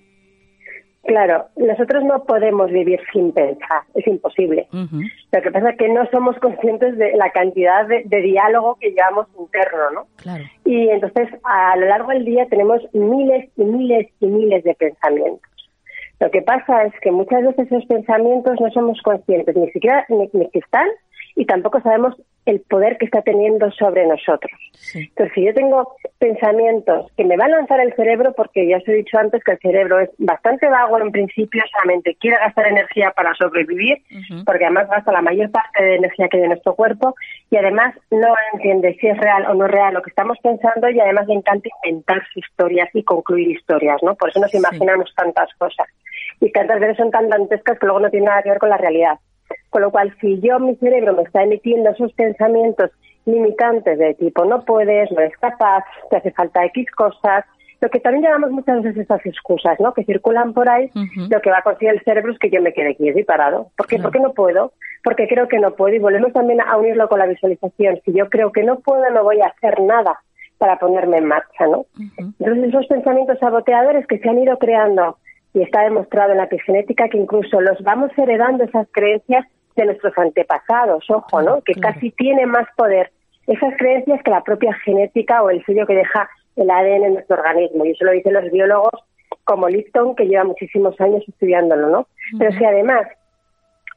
Claro, 1.05 1.47
nosotros 1.57 2.05
no 2.05 2.25
podemos 2.25 2.71
vivir 2.71 3.01
sin 3.11 3.33
pensar, 3.33 3.85
es 3.95 4.07
imposible. 4.07 4.69
Lo 4.71 5.41
que 5.41 5.51
pasa 5.51 5.71
es 5.71 5.79
que 5.79 5.89
no 5.89 6.05
somos 6.11 6.37
conscientes 6.41 6.99
de 6.99 7.17
la 7.17 7.31
cantidad 7.31 7.87
de, 7.87 8.03
de 8.05 8.21
diálogo 8.21 8.77
que 8.79 8.91
llevamos 8.91 9.29
interno, 9.41 9.91
¿no? 9.95 10.07
Claro. 10.17 10.45
Y 10.67 10.91
entonces 10.91 11.31
a 11.43 11.75
lo 11.79 11.87
largo 11.87 12.11
del 12.11 12.27
día 12.27 12.47
tenemos 12.51 12.83
miles 12.93 13.49
y 13.57 13.65
miles 13.65 14.09
y 14.21 14.27
miles 14.27 14.63
de 14.63 14.75
pensamientos. 14.75 15.49
Lo 16.21 16.31
que 16.31 16.43
pasa 16.43 16.85
es 16.85 16.93
que 17.01 17.13
muchas 17.13 17.43
veces 17.43 17.71
esos 17.71 17.87
pensamientos 17.87 18.61
no 18.61 18.71
somos 18.71 19.01
conscientes 19.03 19.55
ni 19.57 19.71
siquiera 19.71 20.05
ni, 20.09 20.29
que 20.29 20.59
están 20.59 20.89
y 21.37 21.47
tampoco 21.47 21.81
sabemos 21.81 22.17
el 22.51 22.61
poder 22.61 22.97
que 22.99 23.05
está 23.05 23.23
teniendo 23.23 23.71
sobre 23.73 24.07
nosotros. 24.07 24.53
Entonces, 24.95 25.35
si 25.35 25.45
yo 25.45 25.55
tengo 25.55 25.97
pensamientos 26.19 27.11
que 27.17 27.25
me 27.25 27.37
van 27.37 27.53
a 27.53 27.59
lanzar 27.59 27.81
el 27.81 27.93
cerebro, 27.95 28.33
porque 28.33 28.67
ya 28.67 28.79
os 28.79 28.89
he 28.89 28.93
dicho 28.93 29.19
antes 29.19 29.43
que 29.45 29.53
el 29.53 29.59
cerebro 29.59 30.01
es 30.01 30.11
bastante 30.19 30.69
vago 30.69 30.99
en 31.01 31.13
principio, 31.13 31.63
solamente 31.71 32.17
quiere 32.21 32.39
gastar 32.39 32.69
energía 32.69 33.13
para 33.13 33.35
sobrevivir, 33.35 34.03
porque 34.45 34.65
además 34.65 34.89
gasta 34.89 35.13
la 35.13 35.23
mayor 35.23 35.51
parte 35.51 35.83
de 35.83 35.97
energía 35.97 36.29
que 36.29 36.39
hay 36.39 36.45
en 36.45 36.51
nuestro 36.51 36.75
cuerpo, 36.75 37.15
y 37.51 37.57
además 37.57 37.95
no 38.11 38.35
entiende 38.53 38.97
si 39.01 39.09
es 39.09 39.19
real 39.19 39.47
o 39.47 39.55
no 39.55 39.67
real 39.67 39.95
lo 39.95 40.03
que 40.03 40.11
estamos 40.11 40.39
pensando, 40.43 40.89
y 40.89 41.01
además 41.01 41.27
le 41.27 41.35
encanta 41.35 41.69
inventarse 41.85 42.29
historias 42.35 42.89
y 42.95 43.03
concluir 43.03 43.51
historias, 43.51 44.03
¿no? 44.03 44.15
Por 44.15 44.31
eso 44.31 44.41
nos 44.41 44.55
imaginamos 44.55 45.13
tantas 45.15 45.53
cosas. 45.59 45.87
Y 46.41 46.51
tantas 46.53 46.81
veces 46.81 46.97
son 46.97 47.11
tan 47.11 47.29
dantescas 47.29 47.79
que 47.79 47.87
luego 47.87 48.01
no 48.01 48.11
tienen 48.11 48.29
nada 48.29 48.43
que 48.43 48.51
ver 48.51 48.59
con 48.59 48.71
la 48.71 48.77
realidad. 48.77 49.19
Con 49.71 49.83
lo 49.83 49.91
cual, 49.91 50.15
si 50.21 50.41
yo, 50.41 50.59
mi 50.59 50.77
cerebro, 50.77 51.15
me 51.15 51.23
está 51.23 51.43
emitiendo 51.43 51.91
esos 51.91 52.13
pensamientos 52.15 52.91
limitantes 53.29 53.99
de 53.99 54.15
tipo 54.15 54.45
no 54.47 54.65
puedes, 54.65 55.11
no 55.13 55.21
eres 55.21 55.37
capaz, 55.39 55.85
te 56.11 56.17
hace 56.17 56.31
falta 56.31 56.65
X 56.65 56.91
cosas, 56.93 57.45
lo 57.81 57.89
que 57.91 58.01
también 58.01 58.25
llamamos 58.25 58.51
muchas 58.51 58.83
veces 58.83 59.03
estas 59.03 59.25
excusas, 59.25 59.79
¿no? 59.79 59.95
Que 59.95 60.05
circulan 60.05 60.53
por 60.53 60.69
ahí, 60.69 60.91
lo 61.31 61.41
que 61.41 61.51
va 61.51 61.59
a 61.59 61.63
conseguir 61.63 61.95
el 61.95 62.03
cerebro 62.03 62.33
es 62.33 62.39
que 62.39 62.51
yo 62.51 62.61
me 62.61 62.73
quede 62.73 62.91
aquí 62.91 63.23
parado. 63.23 63.71
¿Por 63.77 63.87
qué? 63.87 63.99
Porque 63.99 64.19
no 64.19 64.33
puedo, 64.33 64.73
porque 65.05 65.29
creo 65.29 65.47
que 65.47 65.61
no 65.61 65.75
puedo. 65.75 65.95
Y 65.95 66.01
volvemos 66.01 66.33
también 66.33 66.61
a 66.61 66.77
unirlo 66.77 67.09
con 67.09 67.21
la 67.21 67.27
visualización. 67.27 68.01
Si 68.05 68.13
yo 68.13 68.29
creo 68.31 68.51
que 68.51 68.65
no 68.65 68.81
puedo, 68.81 69.09
no 69.11 69.23
voy 69.23 69.41
a 69.41 69.47
hacer 69.47 69.81
nada 69.81 70.19
para 70.59 70.77
ponerme 70.81 71.19
en 71.19 71.27
marcha, 71.27 71.69
¿no? 71.69 71.87
Entonces, 72.41 72.69
esos 72.69 72.87
pensamientos 72.89 73.39
saboteadores 73.39 74.09
que 74.09 74.19
se 74.19 74.29
han 74.29 74.41
ido 74.41 74.59
creando 74.59 75.17
y 75.59 75.63
está 75.63 75.83
demostrado 75.83 76.33
en 76.33 76.39
la 76.39 76.45
epigenética 76.45 77.09
que 77.09 77.19
incluso 77.19 77.61
los 77.61 77.81
vamos 77.83 78.11
heredando 78.17 78.65
esas 78.65 78.87
creencias 78.93 79.45
de 79.77 79.87
nuestros 79.87 80.17
antepasados, 80.17 81.05
ojo, 81.11 81.43
¿no? 81.43 81.61
Que 81.63 81.75
casi 81.75 82.11
tiene 82.13 82.47
más 82.47 82.67
poder 82.77 83.11
esas 83.47 83.77
creencias 83.77 84.23
que 84.23 84.31
la 84.31 84.43
propia 84.43 84.73
genética 84.85 85.43
o 85.43 85.51
el 85.51 85.65
sello 85.65 85.87
que 85.87 85.95
deja 85.95 86.29
el 86.57 86.71
ADN 86.71 87.05
en 87.05 87.15
nuestro 87.15 87.37
organismo. 87.37 87.85
Y 87.85 87.91
eso 87.91 88.05
lo 88.05 88.13
dicen 88.13 88.35
los 88.35 88.51
biólogos 88.51 88.93
como 89.45 89.69
Lipton, 89.69 90.15
que 90.15 90.27
lleva 90.27 90.45
muchísimos 90.45 91.01
años 91.01 91.25
estudiándolo, 91.27 91.89
¿no? 91.89 92.07
Pero 92.39 92.53
si 92.53 92.65
además 92.65 93.09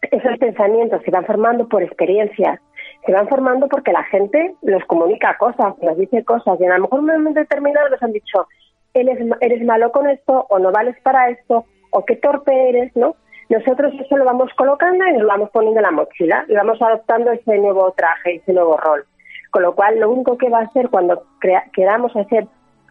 esos 0.10 0.38
pensamientos 0.40 1.02
se 1.04 1.12
van 1.12 1.26
formando 1.26 1.68
por 1.68 1.84
experiencias, 1.84 2.60
se 3.06 3.12
van 3.12 3.28
formando 3.28 3.68
porque 3.68 3.92
la 3.92 4.04
gente 4.06 4.56
los 4.62 4.84
comunica 4.86 5.38
cosas, 5.38 5.76
nos 5.82 5.98
dice 5.98 6.24
cosas, 6.24 6.60
y 6.60 6.66
a 6.66 6.78
lo 6.78 6.84
mejor 6.84 7.00
en 7.00 7.06
un 7.06 7.18
momento 7.18 7.40
determinado 7.40 7.90
nos 7.90 8.02
han 8.02 8.14
dicho, 8.14 8.48
eres, 8.94 9.20
eres 9.42 9.64
malo 9.64 9.92
con 9.92 10.10
esto 10.10 10.46
o 10.50 10.60
no 10.60 10.72
vales 10.72 10.96
para 11.04 11.30
esto 11.30 11.66
o 11.92 12.06
qué 12.06 12.16
torpe 12.16 12.70
eres, 12.70 12.96
¿no? 12.96 13.16
Nosotros 13.50 13.94
eso 14.00 14.16
lo 14.16 14.24
vamos 14.24 14.50
colocando 14.56 15.06
y 15.06 15.12
nos 15.12 15.24
lo 15.24 15.28
vamos 15.28 15.50
poniendo 15.52 15.80
en 15.80 15.84
la 15.84 15.92
mochila 15.92 16.46
y 16.48 16.54
vamos 16.54 16.82
adoptando 16.82 17.32
ese 17.32 17.58
nuevo 17.58 17.92
traje, 17.92 18.36
ese 18.36 18.54
nuevo 18.54 18.78
rol. 18.78 19.04
Con 19.52 19.64
lo 19.64 19.76
cual, 19.76 20.00
lo 20.00 20.10
único 20.10 20.38
que 20.38 20.50
va 20.50 20.60
a 20.60 20.64
hacer 20.64 20.90
cuando 20.90 21.26
queramos 21.74 22.16
hacer 22.16 22.48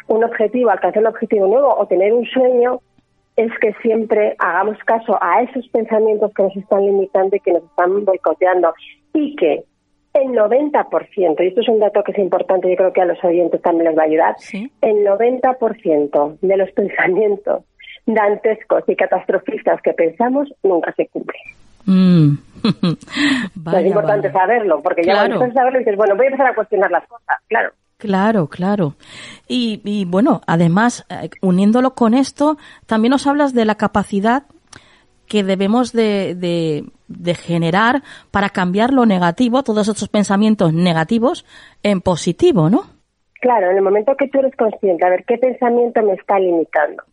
un 0.08 0.22
objetivo, 0.22 0.68
alcanzar 0.68 1.02
un 1.02 1.08
objetivo 1.08 1.46
nuevo 1.46 1.74
o 1.74 1.86
tener 1.86 2.12
un 2.12 2.26
sueño, 2.26 2.80
es 3.36 3.50
que 3.60 3.72
siempre 3.80 4.36
hagamos 4.38 4.76
caso 4.84 5.16
a 5.22 5.42
esos 5.42 5.66
pensamientos 5.68 6.30
que 6.34 6.42
nos 6.42 6.56
están 6.56 6.84
limitando 6.84 7.36
y 7.36 7.40
que 7.40 7.52
nos 7.52 7.62
están 7.64 8.04
boicoteando 8.04 8.74
y 9.14 9.34
que 9.36 9.64
el 10.14 10.28
90%, 10.28 11.42
y 11.42 11.46
esto 11.46 11.60
es 11.60 11.68
un 11.68 11.78
dato 11.78 12.02
que 12.02 12.12
es 12.12 12.18
importante, 12.18 12.68
yo 12.68 12.76
creo 12.76 12.92
que 12.92 13.00
a 13.00 13.04
los 13.04 13.22
oyentes 13.22 13.62
también 13.62 13.86
les 13.86 13.98
va 13.98 14.02
a 14.02 14.06
ayudar, 14.06 14.36
el 14.80 15.06
90% 15.06 16.38
de 16.40 16.56
los 16.56 16.70
pensamientos 16.72 17.64
dantescos 18.06 18.82
y 18.88 18.96
catastrofistas 18.96 19.80
que 19.82 19.92
pensamos 19.92 20.52
nunca 20.62 20.92
se 20.92 21.06
cumplen. 21.08 21.40
Mm. 21.86 22.38
es 23.76 23.86
importante 23.86 24.32
saberlo, 24.32 24.80
porque 24.82 25.02
ya 25.04 25.12
claro. 25.12 25.42
a 25.42 25.52
saberlo 25.52 25.80
y 25.80 25.84
dices, 25.84 25.96
bueno, 25.96 26.16
voy 26.16 26.26
a 26.26 26.28
empezar 26.28 26.48
a 26.48 26.54
cuestionar 26.54 26.90
las 26.90 27.06
cosas, 27.06 27.36
claro. 27.48 27.72
Claro, 27.98 28.46
claro. 28.48 28.94
Y, 29.46 29.82
y 29.84 30.06
bueno, 30.06 30.40
además, 30.46 31.06
eh, 31.10 31.28
uniéndolo 31.42 31.94
con 31.94 32.14
esto, 32.14 32.56
también 32.86 33.10
nos 33.10 33.26
hablas 33.26 33.52
de 33.52 33.66
la 33.66 33.74
capacidad 33.74 34.44
que 35.30 35.44
debemos 35.44 35.92
de, 35.92 36.34
de, 36.34 37.34
generar 37.34 38.02
para 38.32 38.48
cambiar 38.48 38.92
lo 38.92 39.06
negativo, 39.06 39.62
todos 39.62 39.88
esos 39.88 40.08
pensamientos 40.08 40.74
negativos, 40.74 41.46
en 41.84 42.00
positivo, 42.00 42.68
¿no? 42.68 42.80
Claro, 43.40 43.70
en 43.70 43.76
el 43.76 43.82
momento 43.82 44.16
que 44.16 44.28
tú 44.28 44.40
eres 44.40 44.54
consciente, 44.56 45.06
a 45.06 45.08
ver 45.08 45.24
qué 45.24 45.38
pensamiento 45.38 46.02
me 46.02 46.14
está 46.14 46.38
limitando. 46.40 47.04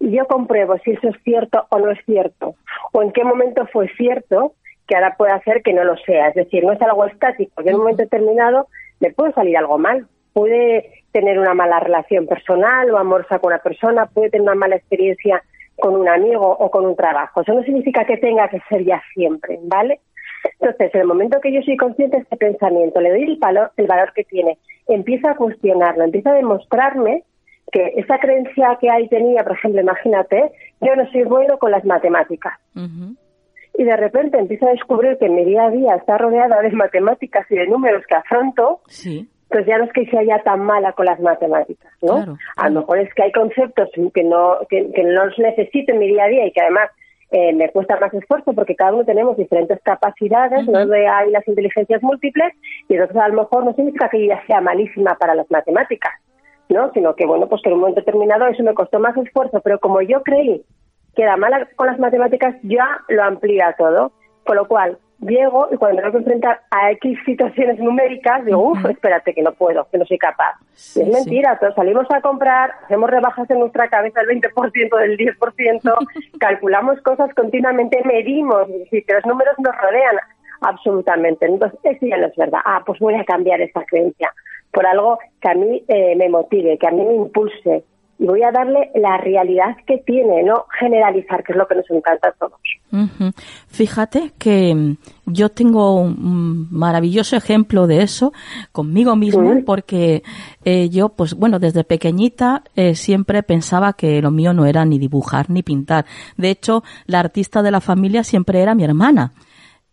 Y 0.00 0.10
yo 0.10 0.26
compruebo 0.26 0.76
si 0.84 0.90
eso 0.90 1.08
es 1.08 1.16
cierto 1.22 1.64
o 1.70 1.78
no 1.78 1.92
es 1.92 2.04
cierto, 2.04 2.56
o 2.92 3.02
en 3.02 3.12
qué 3.12 3.22
momento 3.22 3.64
fue 3.72 3.88
cierto, 3.96 4.54
que 4.88 4.96
ahora 4.96 5.14
puede 5.16 5.32
hacer 5.32 5.62
que 5.62 5.72
no 5.72 5.84
lo 5.84 5.96
sea. 5.98 6.28
Es 6.28 6.34
decir, 6.34 6.64
no 6.64 6.72
es 6.72 6.82
algo 6.82 7.06
estático, 7.06 7.62
que 7.62 7.70
en 7.70 7.76
un 7.76 7.82
momento 7.82 8.02
determinado 8.02 8.66
me 8.98 9.12
puede 9.12 9.32
salir 9.34 9.56
algo 9.56 9.78
mal. 9.78 10.08
Puede 10.32 11.04
tener 11.12 11.38
una 11.38 11.54
mala 11.54 11.78
relación 11.78 12.26
personal 12.26 12.90
o 12.90 12.98
amorosa 12.98 13.38
con 13.38 13.52
una 13.52 13.62
persona, 13.62 14.06
puede 14.06 14.30
tener 14.30 14.42
una 14.42 14.56
mala 14.56 14.76
experiencia 14.76 15.42
con 15.82 15.96
un 15.96 16.08
amigo 16.08 16.46
o 16.46 16.70
con 16.70 16.86
un 16.86 16.94
trabajo. 16.94 17.40
Eso 17.40 17.54
no 17.54 17.62
significa 17.64 18.04
que 18.04 18.16
tenga 18.16 18.48
que 18.48 18.60
ser 18.68 18.84
ya 18.84 19.02
siempre, 19.12 19.58
¿vale? 19.64 19.98
Entonces, 20.60 20.94
en 20.94 21.00
el 21.00 21.06
momento 21.08 21.40
que 21.40 21.52
yo 21.52 21.60
soy 21.62 21.76
consciente 21.76 22.18
de 22.18 22.22
este 22.22 22.36
pensamiento, 22.36 23.00
le 23.00 23.10
doy 23.10 23.24
el 23.24 23.36
valor, 23.36 23.72
el 23.76 23.88
valor 23.88 24.12
que 24.14 24.22
tiene, 24.22 24.58
empiezo 24.86 25.28
a 25.28 25.34
cuestionarlo, 25.34 26.04
empiezo 26.04 26.28
a 26.28 26.34
demostrarme 26.34 27.24
que 27.72 27.94
esa 27.96 28.18
creencia 28.20 28.78
que 28.80 28.90
ahí 28.90 29.08
tenía, 29.08 29.42
por 29.42 29.56
ejemplo, 29.56 29.80
imagínate, 29.80 30.52
yo 30.80 30.94
no 30.94 31.10
soy 31.10 31.24
bueno 31.24 31.58
con 31.58 31.72
las 31.72 31.84
matemáticas. 31.84 32.52
Y 33.76 33.82
de 33.82 33.96
repente 33.96 34.38
empiezo 34.38 34.68
a 34.68 34.72
descubrir 34.72 35.18
que 35.18 35.28
mi 35.28 35.44
día 35.44 35.64
a 35.64 35.70
día 35.70 35.96
está 35.96 36.16
rodeada 36.16 36.62
de 36.62 36.70
matemáticas 36.70 37.44
y 37.50 37.56
de 37.56 37.66
números 37.66 38.04
que 38.06 38.14
afronto, 38.14 38.82
sí 38.86 39.28
Entonces 39.52 39.70
ya 39.70 39.76
no 39.76 39.84
es 39.84 39.92
que 39.92 40.06
sea 40.06 40.22
ya 40.22 40.42
tan 40.42 40.60
mala 40.60 40.92
con 40.94 41.04
las 41.04 41.20
matemáticas, 41.20 41.92
¿no? 42.00 42.38
A 42.56 42.70
lo 42.70 42.80
mejor 42.80 43.00
es 43.00 43.12
que 43.12 43.24
hay 43.24 43.32
conceptos 43.32 43.90
que 44.14 44.24
no, 44.24 44.56
que, 44.70 44.80
no 44.82 45.26
los 45.26 45.38
necesito 45.38 45.92
en 45.92 45.98
mi 45.98 46.08
día 46.08 46.24
a 46.24 46.28
día 46.28 46.46
y 46.46 46.52
que 46.52 46.62
además 46.62 46.88
eh, 47.32 47.52
me 47.52 47.68
cuesta 47.68 48.00
más 48.00 48.14
esfuerzo 48.14 48.54
porque 48.54 48.74
cada 48.74 48.94
uno 48.94 49.04
tenemos 49.04 49.36
diferentes 49.36 49.78
capacidades, 49.82 50.66
¿no? 50.66 50.86
De, 50.86 51.06
hay 51.06 51.30
las 51.30 51.46
inteligencias 51.46 52.02
múltiples 52.02 52.54
y 52.88 52.94
entonces 52.94 53.16
a 53.18 53.28
lo 53.28 53.42
mejor 53.42 53.66
no 53.66 53.74
significa 53.74 54.08
que 54.08 54.20
yo 54.20 54.28
ya 54.28 54.42
sea 54.46 54.62
malísima 54.62 55.18
para 55.18 55.34
las 55.34 55.50
matemáticas, 55.50 56.14
¿no? 56.70 56.90
Sino 56.94 57.14
que, 57.14 57.26
bueno, 57.26 57.46
pues 57.46 57.60
que 57.60 57.68
en 57.68 57.74
un 57.74 57.80
momento 57.80 58.00
determinado 58.00 58.46
eso 58.46 58.62
me 58.62 58.72
costó 58.72 59.00
más 59.00 59.14
esfuerzo, 59.18 59.60
pero 59.60 59.78
como 59.80 60.00
yo 60.00 60.22
creí 60.22 60.64
que 61.14 61.24
era 61.24 61.36
mala 61.36 61.68
con 61.76 61.88
las 61.88 61.98
matemáticas, 61.98 62.56
ya 62.62 62.86
lo 63.08 63.22
amplía 63.22 63.74
todo. 63.76 64.12
Con 64.44 64.56
lo 64.56 64.66
cual, 64.66 64.98
llego 65.22 65.68
y 65.70 65.76
cuando 65.76 65.96
me 65.96 66.02
tengo 66.02 66.12
que 66.12 66.18
enfrentar 66.18 66.60
a 66.70 66.90
X 66.92 67.18
situaciones 67.24 67.78
numéricas, 67.78 68.44
digo, 68.44 68.58
uff, 68.58 68.84
espérate, 68.86 69.34
que 69.34 69.42
no 69.42 69.52
puedo, 69.52 69.86
que 69.90 69.98
no 69.98 70.04
soy 70.04 70.18
capaz. 70.18 70.54
es 70.74 71.08
mentira, 71.08 71.58
todos 71.58 71.74
salimos 71.74 72.06
a 72.10 72.20
comprar, 72.20 72.72
hacemos 72.84 73.10
rebajas 73.10 73.48
en 73.50 73.60
nuestra 73.60 73.88
cabeza 73.88 74.20
del 74.20 74.40
20%, 74.40 74.98
del 74.98 75.16
10%, 75.16 76.08
calculamos 76.38 77.00
cosas 77.02 77.32
continuamente, 77.34 78.02
medimos, 78.04 78.68
y 78.90 79.02
que 79.02 79.14
los 79.14 79.26
números 79.26 79.54
nos 79.58 79.74
rodean 79.76 80.16
absolutamente. 80.60 81.46
Entonces, 81.46 81.78
eso 81.84 82.06
ya 82.06 82.16
no 82.16 82.26
es 82.26 82.36
verdad. 82.36 82.60
Ah, 82.64 82.82
pues 82.84 82.98
voy 82.98 83.14
a 83.14 83.24
cambiar 83.24 83.60
esa 83.60 83.84
creencia 83.84 84.32
por 84.72 84.86
algo 84.86 85.18
que 85.40 85.50
a 85.50 85.54
mí 85.54 85.84
eh, 85.88 86.16
me 86.16 86.28
motive, 86.28 86.78
que 86.78 86.86
a 86.86 86.90
mí 86.90 87.04
me 87.04 87.14
impulse, 87.14 87.84
y 88.18 88.26
voy 88.26 88.42
a 88.42 88.52
darle 88.52 88.90
la 88.94 89.16
realidad 89.18 89.76
que 89.86 89.98
tiene, 89.98 90.42
no 90.42 90.66
generalizar, 90.78 91.42
que 91.42 91.52
es 91.52 91.58
lo 91.58 91.66
que 91.66 91.74
nos 91.74 91.90
encanta 91.90 92.28
a 92.28 92.32
todos. 92.32 92.60
Fíjate 93.68 94.32
que 94.38 94.74
mm, 94.74 94.96
yo 95.26 95.48
tengo 95.48 95.96
un 95.96 96.68
maravilloso 96.70 97.36
ejemplo 97.36 97.86
de 97.86 98.02
eso 98.02 98.32
conmigo 98.70 99.16
mismo, 99.16 99.62
porque 99.64 100.22
eh, 100.64 100.88
yo, 100.90 101.08
pues 101.10 101.34
bueno, 101.34 101.58
desde 101.58 101.84
pequeñita 101.84 102.62
eh, 102.76 102.94
siempre 102.94 103.42
pensaba 103.42 103.94
que 103.94 104.20
lo 104.22 104.30
mío 104.30 104.52
no 104.52 104.66
era 104.66 104.84
ni 104.84 104.98
dibujar 104.98 105.50
ni 105.50 105.62
pintar. 105.62 106.04
De 106.36 106.50
hecho, 106.50 106.82
la 107.06 107.20
artista 107.20 107.62
de 107.62 107.70
la 107.70 107.80
familia 107.80 108.24
siempre 108.24 108.60
era 108.60 108.74
mi 108.74 108.84
hermana. 108.84 109.32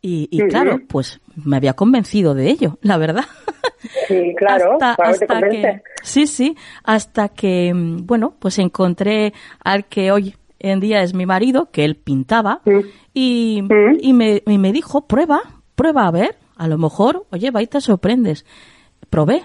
Y, 0.01 0.39
claro, 0.47 0.79
pues 0.87 1.19
me 1.35 1.57
había 1.57 1.73
convencido 1.73 2.33
de 2.33 2.49
ello, 2.49 2.77
la 2.81 2.97
verdad. 2.97 3.25
Sí, 4.09 4.33
claro, 4.35 4.77
hasta, 4.81 5.39
que, 5.49 5.81
sí, 6.03 6.27
sí, 6.27 6.57
hasta 6.83 7.29
que, 7.29 7.73
mm, 7.73 8.05
bueno, 8.05 8.35
pues 8.37 8.59
encontré 8.59 9.33
al 9.63 9.85
que 9.85 10.11
hoy 10.11 10.35
en 10.59 10.81
día 10.81 11.01
es 11.01 11.13
mi 11.13 11.25
marido, 11.25 11.69
que 11.71 11.85
él 11.85 11.95
pintaba, 11.95 12.61
y, 13.13 13.63
y, 14.01 14.13
me, 14.13 14.43
y 14.45 14.57
me 14.57 14.73
dijo, 14.73 15.07
prueba, 15.07 15.39
prueba 15.75 16.07
a 16.07 16.11
ver, 16.11 16.35
a 16.57 16.67
lo 16.67 16.77
mejor, 16.77 17.25
oye, 17.31 17.51
va 17.51 17.61
y 17.61 17.67
te 17.67 17.79
sorprendes. 17.79 18.45
Probé, 19.09 19.43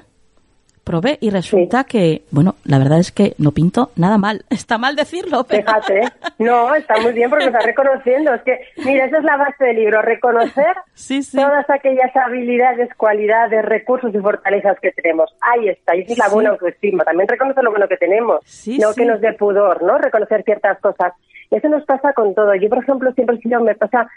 probé 0.84 1.18
y 1.20 1.30
resulta 1.30 1.84
que, 1.84 2.22
bueno, 2.30 2.56
la 2.64 2.78
verdad 2.78 2.98
es 2.98 3.10
que 3.10 3.34
no 3.38 3.52
pinto 3.52 3.90
nada 3.96 4.18
mal. 4.18 4.44
Está 4.50 4.78
mal 4.78 4.94
decirlo, 4.94 5.44
pero... 5.44 5.62
Fíjate, 5.62 6.02
no, 6.38 6.74
está 6.74 7.00
muy 7.00 7.12
bien 7.12 7.30
porque 7.30 7.46
está 7.46 7.60
reconociendo. 7.60 8.34
Es 8.34 8.42
que, 8.42 8.60
mira, 8.84 9.06
esa 9.06 9.18
es 9.18 9.24
la 9.24 9.36
base 9.36 9.64
del 9.64 9.76
libro, 9.76 10.02
reconocer 10.02 10.74
todas 11.32 11.68
aquellas 11.70 12.14
habilidades, 12.14 12.94
cualidades, 12.96 13.64
recursos 13.64 14.14
y 14.14 14.18
fortalezas 14.18 14.78
que 14.80 14.92
tenemos. 14.92 15.34
Ahí 15.40 15.68
está, 15.68 15.96
y 15.96 16.02
esa 16.02 16.12
es 16.12 16.18
la 16.18 16.28
buena 16.28 16.50
autoestima. 16.50 17.04
También 17.04 17.28
reconocer 17.28 17.64
lo 17.64 17.70
bueno 17.70 17.88
que 17.88 17.96
tenemos, 17.96 18.40
no 18.78 18.94
que 18.94 19.04
nos 19.04 19.20
dé 19.20 19.32
pudor, 19.32 19.82
¿no? 19.82 19.98
Reconocer 19.98 20.42
ciertas 20.44 20.78
cosas. 20.80 21.12
Eso 21.54 21.68
nos 21.68 21.84
pasa 21.84 22.12
con 22.14 22.34
todo. 22.34 22.52
Yo, 22.56 22.68
por 22.68 22.82
ejemplo, 22.82 23.12
siempre 23.12 23.36
he 23.36 23.38
sido, 23.38 23.60
me 23.60 23.76
pasa, 23.76 24.08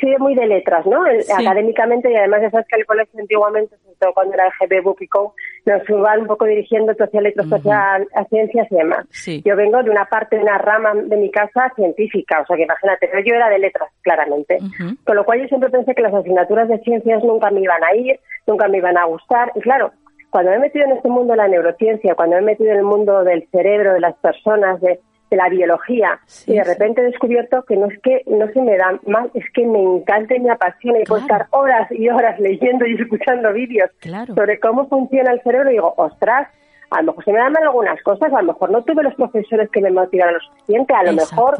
soy 0.00 0.16
muy 0.18 0.36
de 0.36 0.46
letras, 0.46 0.86
¿no? 0.86 1.02
Académicamente 1.36 2.08
y 2.08 2.14
además 2.14 2.42
ya 2.42 2.50
sabes 2.50 2.68
que 2.68 2.76
el 2.76 2.86
colegio 2.86 3.18
antiguamente, 3.18 3.76
sobre 3.78 3.96
todo 3.98 4.12
cuando 4.14 4.34
era 4.34 4.44
el 4.46 4.52
GB 4.68 4.84
Book 4.84 4.98
y 5.00 5.08
Co, 5.08 5.34
nos 5.66 5.90
iban 5.90 6.20
un 6.20 6.26
poco 6.28 6.44
dirigiendo 6.44 6.92
hacia 6.92 7.20
letras, 7.20 7.48
hacia 7.52 7.94
a 8.14 8.24
ciencias 8.30 8.68
y 8.70 8.76
demás. 8.76 9.06
Yo 9.44 9.56
vengo 9.56 9.82
de 9.82 9.90
una 9.90 10.04
parte, 10.04 10.36
de 10.36 10.42
una 10.42 10.56
rama 10.58 10.94
de 10.94 11.16
mi 11.16 11.32
casa 11.32 11.72
científica, 11.74 12.42
o 12.42 12.46
sea 12.46 12.56
que 12.56 12.62
imagínate, 12.62 13.08
pero 13.08 13.24
yo 13.24 13.34
era 13.34 13.48
de 13.48 13.58
letras, 13.58 13.90
claramente. 14.02 14.58
Con 15.04 15.16
lo 15.16 15.24
cual 15.24 15.40
yo 15.40 15.48
siempre 15.48 15.70
pensé 15.70 15.96
que 15.96 16.02
las 16.02 16.14
asignaturas 16.14 16.68
de 16.68 16.78
ciencias 16.78 17.24
nunca 17.24 17.50
me 17.50 17.60
iban 17.60 17.82
a 17.82 17.92
ir, 17.96 18.20
nunca 18.46 18.68
me 18.68 18.78
iban 18.78 18.96
a 18.96 19.04
gustar. 19.06 19.50
Y 19.56 19.60
claro, 19.62 19.90
cuando 20.30 20.52
me 20.52 20.58
he 20.58 20.60
metido 20.60 20.84
en 20.84 20.92
este 20.92 21.08
mundo 21.08 21.32
de 21.32 21.38
la 21.38 21.48
neurociencia, 21.48 22.14
cuando 22.14 22.36
me 22.36 22.42
he 22.42 22.44
metido 22.44 22.70
en 22.70 22.78
el 22.78 22.84
mundo 22.84 23.24
del 23.24 23.48
cerebro, 23.50 23.94
de 23.94 24.00
las 24.00 24.14
personas, 24.18 24.80
de, 24.80 25.00
de 25.30 25.36
la 25.36 25.48
biología. 25.48 26.18
Y 26.46 26.54
de 26.54 26.64
repente 26.64 27.00
he 27.00 27.04
descubierto 27.04 27.64
que 27.64 27.76
no 27.76 27.86
es 27.86 27.98
que 28.00 28.22
no 28.26 28.48
se 28.48 28.60
me 28.60 28.76
da 28.76 28.98
mal, 29.06 29.30
es 29.34 29.44
que 29.52 29.66
me 29.66 29.82
encanta 29.82 30.34
y 30.34 30.40
me 30.40 30.50
apasiona 30.50 31.00
y 31.00 31.04
puedo 31.04 31.22
estar 31.22 31.46
horas 31.50 31.90
y 31.90 32.08
horas 32.08 32.38
leyendo 32.40 32.86
y 32.86 32.94
escuchando 32.94 33.52
vídeos 33.52 33.90
sobre 34.34 34.58
cómo 34.60 34.88
funciona 34.88 35.32
el 35.32 35.42
cerebro 35.42 35.70
y 35.70 35.74
digo, 35.74 35.94
ostras, 35.96 36.48
a 36.90 37.02
lo 37.02 37.12
mejor 37.12 37.24
se 37.24 37.32
me 37.32 37.38
dan 37.38 37.52
mal 37.52 37.62
algunas 37.64 38.02
cosas, 38.02 38.32
a 38.32 38.40
lo 38.40 38.52
mejor 38.52 38.70
no 38.70 38.82
tuve 38.82 39.02
los 39.02 39.14
profesores 39.14 39.68
que 39.70 39.80
me 39.80 39.90
motivaron 39.90 40.34
lo 40.34 40.40
suficiente, 40.40 40.94
a 40.94 41.02
lo 41.04 41.12
mejor 41.12 41.58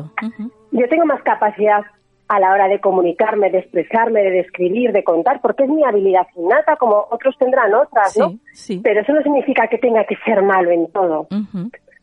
yo 0.72 0.88
tengo 0.88 1.04
más 1.04 1.22
capacidad 1.22 1.82
a 2.28 2.40
la 2.40 2.52
hora 2.52 2.68
de 2.68 2.80
comunicarme, 2.80 3.50
de 3.50 3.58
expresarme, 3.58 4.22
de 4.22 4.30
describir, 4.30 4.92
de 4.92 5.02
contar, 5.02 5.40
porque 5.40 5.64
es 5.64 5.70
mi 5.70 5.82
habilidad 5.82 6.26
innata, 6.36 6.76
como 6.76 7.06
otros 7.10 7.36
tendrán 7.38 7.72
otras, 7.74 8.16
¿no? 8.18 8.38
Pero 8.82 9.00
eso 9.00 9.12
no 9.12 9.22
significa 9.22 9.66
que 9.68 9.78
tenga 9.78 10.04
que 10.04 10.16
ser 10.24 10.42
malo 10.42 10.70
en 10.70 10.90
todo. 10.92 11.26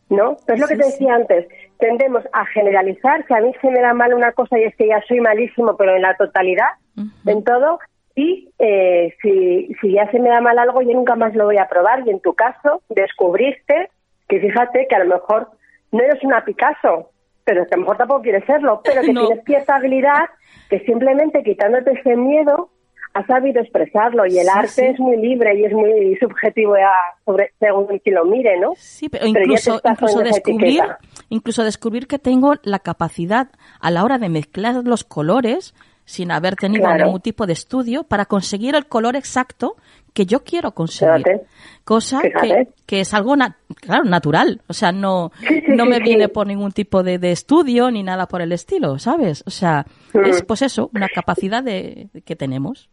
¿No? 0.08 0.36
Pero 0.46 0.54
es 0.54 0.60
lo 0.60 0.68
que 0.68 0.76
te 0.76 0.84
decía 0.84 1.14
antes, 1.14 1.46
tendemos 1.78 2.24
a 2.32 2.46
generalizar, 2.46 3.24
que 3.24 3.34
a 3.34 3.40
mí 3.40 3.52
se 3.60 3.70
me 3.70 3.80
da 3.80 3.92
mal 3.92 4.14
una 4.14 4.32
cosa 4.32 4.58
y 4.58 4.64
es 4.64 4.76
que 4.76 4.88
ya 4.88 5.02
soy 5.06 5.20
malísimo, 5.20 5.76
pero 5.76 5.94
en 5.94 6.02
la 6.02 6.16
totalidad, 6.16 6.70
en 7.26 7.44
todo, 7.44 7.78
y 8.14 8.50
eh, 8.58 9.14
si, 9.20 9.74
si 9.80 9.92
ya 9.92 10.10
se 10.10 10.18
me 10.18 10.30
da 10.30 10.40
mal 10.40 10.58
algo, 10.58 10.80
yo 10.80 10.92
nunca 10.92 11.16
más 11.16 11.34
lo 11.34 11.44
voy 11.44 11.58
a 11.58 11.68
probar, 11.68 12.06
y 12.06 12.10
en 12.10 12.20
tu 12.20 12.34
caso, 12.34 12.82
descubriste 12.88 13.90
que 14.28 14.40
fíjate 14.40 14.86
que 14.88 14.94
a 14.94 15.04
lo 15.04 15.14
mejor 15.14 15.50
no 15.92 16.02
eres 16.02 16.22
una 16.24 16.44
Picasso, 16.44 17.10
pero 17.44 17.66
que 17.66 17.74
a 17.74 17.76
lo 17.76 17.82
mejor 17.82 17.96
tampoco 17.96 18.22
quieres 18.22 18.44
serlo, 18.44 18.80
pero 18.84 19.02
que 19.02 19.12
tienes 19.12 19.44
cierta 19.44 19.76
habilidad 19.76 20.28
que 20.68 20.80
simplemente 20.80 21.42
quitándote 21.42 21.92
ese 21.92 22.16
miedo 22.16 22.70
ha 23.16 23.26
sabido 23.26 23.62
expresarlo 23.62 24.26
y 24.26 24.38
el 24.38 24.48
arte 24.48 24.90
es 24.90 25.00
muy 25.00 25.16
libre 25.16 25.58
y 25.58 25.64
es 25.64 25.72
muy 25.72 26.16
subjetivo 26.20 26.74
sobre, 27.24 27.52
según 27.58 27.86
el 27.90 28.00
que 28.02 28.10
lo 28.10 28.26
mire, 28.26 28.60
¿no? 28.60 28.72
Sí, 28.76 29.08
pero 29.08 29.26
incluso, 29.26 29.80
incluso 29.82 30.20
descubrir, 30.20 30.82
incluso 31.30 31.64
descubrir 31.64 32.06
que 32.06 32.18
tengo 32.18 32.54
la 32.62 32.80
capacidad 32.80 33.48
a 33.80 33.90
la 33.90 34.04
hora 34.04 34.18
de 34.18 34.28
mezclar 34.28 34.74
los 34.84 35.04
colores 35.04 35.74
sin 36.04 36.30
haber 36.30 36.56
tenido 36.56 36.92
ningún 36.94 37.20
tipo 37.20 37.46
de 37.46 37.54
estudio 37.54 38.04
para 38.04 38.26
conseguir 38.26 38.74
el 38.74 38.86
color 38.86 39.16
exacto 39.16 39.76
que 40.12 40.24
yo 40.24 40.44
quiero 40.44 40.72
conseguir. 40.72 41.42
Cosa 41.84 42.20
que, 42.86 43.00
es 43.00 43.12
algo 43.12 43.34
claro, 43.74 44.04
natural. 44.04 44.62
O 44.66 44.72
sea, 44.72 44.90
no, 44.92 45.30
no 45.68 45.84
me 45.84 46.00
viene 46.00 46.28
por 46.28 46.46
ningún 46.46 46.72
tipo 46.72 47.02
de, 47.02 47.18
estudio 47.30 47.90
ni 47.90 48.02
nada 48.02 48.26
por 48.26 48.40
el 48.40 48.52
estilo, 48.52 48.98
¿sabes? 48.98 49.42
O 49.46 49.50
sea, 49.50 49.84
es 50.24 50.42
mm. 50.42 50.46
pues 50.46 50.62
eso, 50.62 50.90
una 50.94 51.08
capacidad 51.08 51.62
de, 51.62 52.08
que 52.24 52.34
tenemos. 52.34 52.88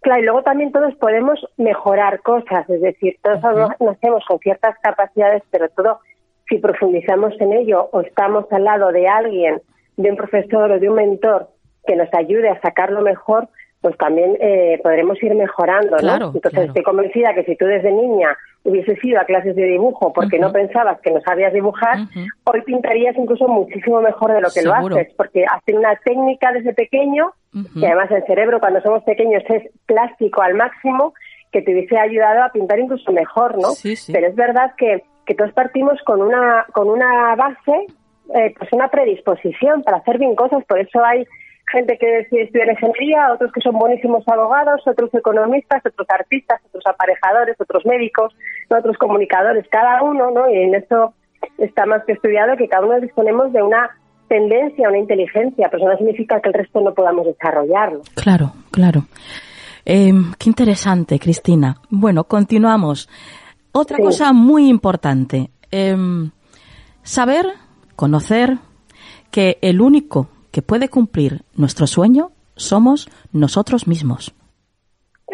Claro, 0.00 0.20
y 0.20 0.24
luego 0.24 0.42
también 0.42 0.72
todos 0.72 0.94
podemos 0.96 1.44
mejorar 1.56 2.20
cosas, 2.22 2.68
es 2.70 2.80
decir, 2.80 3.16
todos 3.22 3.40
nacemos 3.80 4.24
con 4.26 4.38
ciertas 4.38 4.76
capacidades, 4.80 5.42
pero 5.50 5.68
todo, 5.70 6.00
si 6.48 6.58
profundizamos 6.58 7.34
en 7.40 7.52
ello 7.52 7.88
o 7.92 8.02
estamos 8.02 8.44
al 8.52 8.64
lado 8.64 8.92
de 8.92 9.08
alguien, 9.08 9.60
de 9.96 10.10
un 10.10 10.16
profesor 10.16 10.70
o 10.70 10.78
de 10.78 10.88
un 10.88 10.96
mentor 10.96 11.48
que 11.86 11.96
nos 11.96 12.12
ayude 12.14 12.48
a 12.48 12.60
sacarlo 12.60 13.00
mejor, 13.00 13.48
pues 13.80 13.96
también 13.98 14.36
eh, 14.40 14.80
podremos 14.82 15.22
ir 15.22 15.34
mejorando, 15.34 15.96
¿no? 15.98 16.32
Entonces 16.34 16.66
estoy 16.68 16.82
convencida 16.82 17.34
que 17.34 17.44
si 17.44 17.56
tú 17.56 17.66
desde 17.66 17.92
niña 17.92 18.36
hubieses 18.64 18.98
ido 19.04 19.20
a 19.20 19.24
clases 19.24 19.54
de 19.54 19.64
dibujo 19.64 20.12
porque 20.12 20.38
no 20.38 20.52
pensabas 20.52 21.00
que 21.00 21.12
no 21.12 21.20
sabías 21.20 21.52
dibujar, 21.52 21.98
hoy 22.44 22.62
pintarías 22.62 23.16
incluso 23.16 23.46
muchísimo 23.46 24.00
mejor 24.00 24.32
de 24.32 24.40
lo 24.40 24.48
que 24.50 24.62
lo 24.62 24.74
haces, 24.74 25.14
porque 25.16 25.44
hacer 25.44 25.76
una 25.76 25.94
técnica 26.04 26.52
desde 26.52 26.74
pequeño, 26.74 27.32
y 27.52 27.84
además 27.84 28.10
el 28.10 28.24
cerebro 28.26 28.58
cuando 28.58 28.80
somos 28.80 29.04
pequeños 29.04 29.44
es 29.48 29.70
plástico 29.86 30.42
al 30.42 30.54
máximo, 30.54 31.14
que 31.52 31.62
te 31.62 31.72
hubiese 31.72 31.96
ayudado 31.96 32.42
a 32.42 32.50
pintar 32.50 32.78
incluso 32.80 33.12
mejor, 33.12 33.56
¿no? 33.56 33.68
Pero 34.12 34.26
es 34.26 34.34
verdad 34.34 34.72
que, 34.76 35.04
que 35.26 35.34
todos 35.34 35.52
partimos 35.52 36.00
con 36.04 36.20
una, 36.20 36.66
con 36.72 36.88
una 36.88 37.36
base, 37.36 37.86
eh, 38.34 38.52
pues 38.58 38.72
una 38.72 38.88
predisposición 38.88 39.84
para 39.84 39.98
hacer 39.98 40.18
bien 40.18 40.34
cosas, 40.34 40.64
por 40.64 40.80
eso 40.80 41.04
hay 41.04 41.24
gente 41.70 41.98
que 41.98 42.06
decide 42.06 42.42
estudiar 42.42 42.68
ingeniería, 42.70 43.32
otros 43.32 43.52
que 43.52 43.60
son 43.60 43.78
buenísimos 43.78 44.26
abogados, 44.28 44.82
otros 44.86 45.12
economistas, 45.12 45.84
otros 45.84 46.06
artistas, 46.08 46.60
otros 46.68 46.84
aparejadores, 46.86 47.60
otros 47.60 47.84
médicos, 47.84 48.34
otros 48.68 48.96
comunicadores, 48.98 49.66
cada 49.70 50.02
uno, 50.02 50.30
¿no? 50.30 50.48
Y 50.50 50.56
en 50.56 50.74
eso 50.74 51.14
está 51.58 51.86
más 51.86 52.04
que 52.04 52.12
estudiado 52.12 52.56
que 52.56 52.68
cada 52.68 52.86
uno 52.86 53.00
disponemos 53.00 53.52
de 53.52 53.62
una 53.62 53.90
tendencia, 54.28 54.88
una 54.88 54.98
inteligencia, 54.98 55.68
pero 55.70 55.84
eso 55.84 55.92
no 55.92 55.98
significa 55.98 56.40
que 56.40 56.48
el 56.48 56.54
resto 56.54 56.80
no 56.80 56.94
podamos 56.94 57.26
desarrollarlo. 57.26 58.02
Claro, 58.14 58.52
claro. 58.70 59.02
Eh, 59.84 60.12
qué 60.38 60.50
interesante, 60.50 61.18
Cristina. 61.18 61.76
Bueno, 61.90 62.24
continuamos. 62.24 63.08
Otra 63.72 63.98
cosa 63.98 64.32
muy 64.32 64.68
importante, 64.68 65.50
em, 65.70 66.30
saber, 67.02 67.46
conocer 67.94 68.56
que 69.30 69.58
el 69.60 69.80
único 69.80 70.28
que 70.56 70.62
puede 70.62 70.88
cumplir 70.88 71.42
nuestro 71.54 71.86
sueño 71.86 72.30
somos 72.54 73.10
nosotros 73.30 73.86
mismos. 73.86 74.34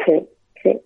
Sí, 0.04 0.28
sí. 0.61 0.80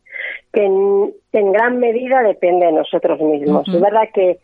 Que 0.52 0.62
en 0.66 1.52
gran 1.52 1.78
medida 1.78 2.20
depende 2.20 2.66
de 2.66 2.72
nosotros 2.72 3.18
mismos. 3.18 3.66
Es 3.66 3.80
verdad 3.80 4.02
que 4.12 4.36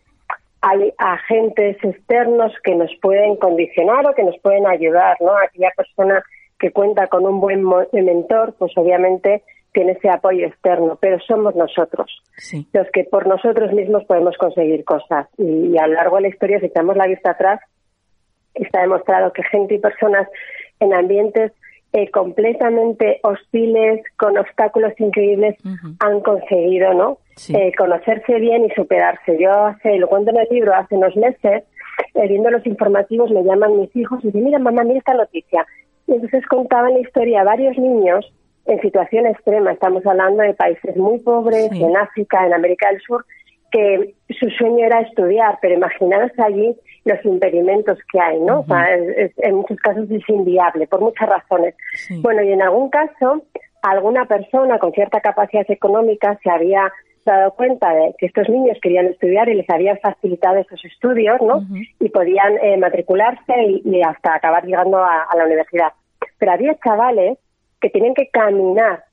hay 0.62 0.94
agentes 0.96 1.76
externos 1.84 2.54
que 2.64 2.74
nos 2.74 2.90
pueden 3.02 3.36
condicionar 3.36 4.06
o 4.06 4.14
que 4.14 4.22
nos 4.22 4.38
pueden 4.38 4.66
ayudar, 4.66 5.18
¿no? 5.20 5.32
Aquella 5.36 5.72
persona 5.76 6.22
que 6.58 6.70
cuenta 6.70 7.08
con 7.08 7.26
un 7.26 7.38
buen 7.38 7.62
mentor, 7.92 8.54
pues 8.58 8.72
obviamente 8.76 9.42
tiene 9.74 9.92
ese 9.92 10.08
apoyo 10.08 10.46
externo, 10.46 10.96
pero 11.02 11.18
somos 11.20 11.54
nosotros 11.54 12.10
los 12.72 12.86
que 12.94 13.04
por 13.04 13.26
nosotros 13.26 13.74
mismos 13.74 14.04
podemos 14.04 14.38
conseguir 14.38 14.86
cosas. 14.86 15.28
Y, 15.36 15.76
a 15.76 15.86
lo 15.86 15.92
largo 15.94 16.16
de 16.16 16.22
la 16.22 16.28
historia, 16.28 16.60
si 16.60 16.66
echamos 16.66 16.96
la 16.96 17.06
vista 17.06 17.32
atrás, 17.32 17.60
está 18.54 18.82
demostrado 18.82 19.32
que 19.32 19.42
gente 19.44 19.74
y 19.74 19.78
personas 19.78 20.28
en 20.80 20.92
ambientes 20.94 21.52
eh, 21.94 22.10
completamente 22.10 23.20
hostiles, 23.22 24.02
con 24.16 24.38
obstáculos 24.38 24.92
increíbles, 24.98 25.56
han 26.00 26.20
conseguido 26.20 26.94
¿no? 26.94 27.18
Eh, 27.48 27.72
conocerse 27.76 28.38
bien 28.40 28.64
y 28.64 28.70
superarse. 28.70 29.36
Yo 29.38 29.50
hace, 29.52 29.98
lo 29.98 30.08
cuento 30.08 30.30
en 30.30 30.38
el 30.38 30.48
libro, 30.50 30.74
hace 30.74 30.96
unos 30.96 31.14
meses, 31.16 31.64
eh, 32.14 32.28
viendo 32.28 32.50
los 32.50 32.66
informativos, 32.66 33.30
me 33.30 33.44
llaman 33.44 33.78
mis 33.78 33.94
hijos 33.94 34.20
y 34.22 34.28
dicen, 34.28 34.44
mira 34.44 34.58
mamá, 34.58 34.84
mira 34.84 34.98
esta 34.98 35.14
noticia. 35.14 35.66
Y 36.06 36.12
entonces 36.12 36.46
contaban 36.46 36.94
la 36.94 37.00
historia 37.00 37.42
a 37.42 37.44
varios 37.44 37.76
niños 37.76 38.32
en 38.64 38.80
situación 38.80 39.26
extrema. 39.26 39.72
Estamos 39.72 40.06
hablando 40.06 40.42
de 40.42 40.54
países 40.54 40.96
muy 40.96 41.18
pobres, 41.18 41.70
en 41.72 41.96
África, 41.96 42.46
en 42.46 42.54
América 42.54 42.88
del 42.90 43.00
Sur, 43.02 43.24
que 43.70 44.14
su 44.38 44.48
sueño 44.50 44.86
era 44.86 45.00
estudiar, 45.00 45.58
pero 45.60 45.74
imaginaros 45.74 46.30
allí 46.38 46.74
los 47.04 47.24
impedimentos 47.24 47.98
que 48.10 48.20
hay, 48.20 48.38
¿no? 48.40 48.64
en 48.68 49.54
muchos 49.54 49.78
casos 49.78 50.10
es 50.10 50.28
inviable, 50.28 50.86
por 50.86 51.00
muchas 51.00 51.28
razones. 51.28 51.74
Bueno, 52.20 52.42
y 52.42 52.52
en 52.52 52.62
algún 52.62 52.90
caso, 52.90 53.42
alguna 53.82 54.26
persona 54.26 54.78
con 54.78 54.92
cierta 54.92 55.20
capacidad 55.20 55.68
económica 55.68 56.38
se 56.42 56.50
había 56.50 56.92
dado 57.24 57.52
cuenta 57.52 57.92
de 57.92 58.14
que 58.18 58.26
estos 58.26 58.48
niños 58.48 58.78
querían 58.82 59.06
estudiar 59.06 59.48
y 59.48 59.54
les 59.54 59.70
habían 59.70 59.98
facilitado 59.98 60.58
esos 60.58 60.84
estudios, 60.84 61.40
¿no? 61.40 61.62
Y 62.00 62.08
podían 62.08 62.58
eh, 62.62 62.76
matricularse 62.76 63.54
y, 63.84 64.02
hasta 64.02 64.34
acabar 64.34 64.64
llegando 64.64 64.98
a 64.98 65.28
la 65.36 65.44
universidad. 65.44 65.92
Pero 66.38 66.52
había 66.52 66.76
chavales 66.84 67.38
que 67.80 67.90
tienen 67.90 68.14
que 68.14 68.28
caminar 68.28 69.04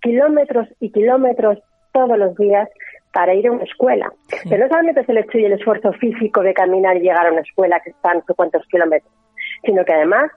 kilómetros 0.00 0.68
y 0.80 0.90
kilómetros 0.90 1.58
todos 1.92 2.18
los 2.18 2.36
días 2.36 2.68
para 3.12 3.34
ir 3.34 3.46
a 3.48 3.52
una 3.52 3.64
escuela. 3.64 4.12
Pero 4.48 4.64
no 4.64 4.68
solamente 4.68 5.00
es 5.00 5.08
el 5.08 5.18
hecho 5.18 5.38
y 5.38 5.44
el 5.44 5.52
esfuerzo 5.52 5.92
físico 5.94 6.42
de 6.42 6.54
caminar 6.54 6.96
y 6.96 7.00
llegar 7.00 7.26
a 7.26 7.32
una 7.32 7.40
escuela 7.40 7.80
que 7.80 7.90
están 7.90 8.22
no 8.28 8.34
cuántos 8.34 8.66
kilómetros, 8.68 9.12
sino 9.64 9.84
que 9.84 9.92
además, 9.92 10.30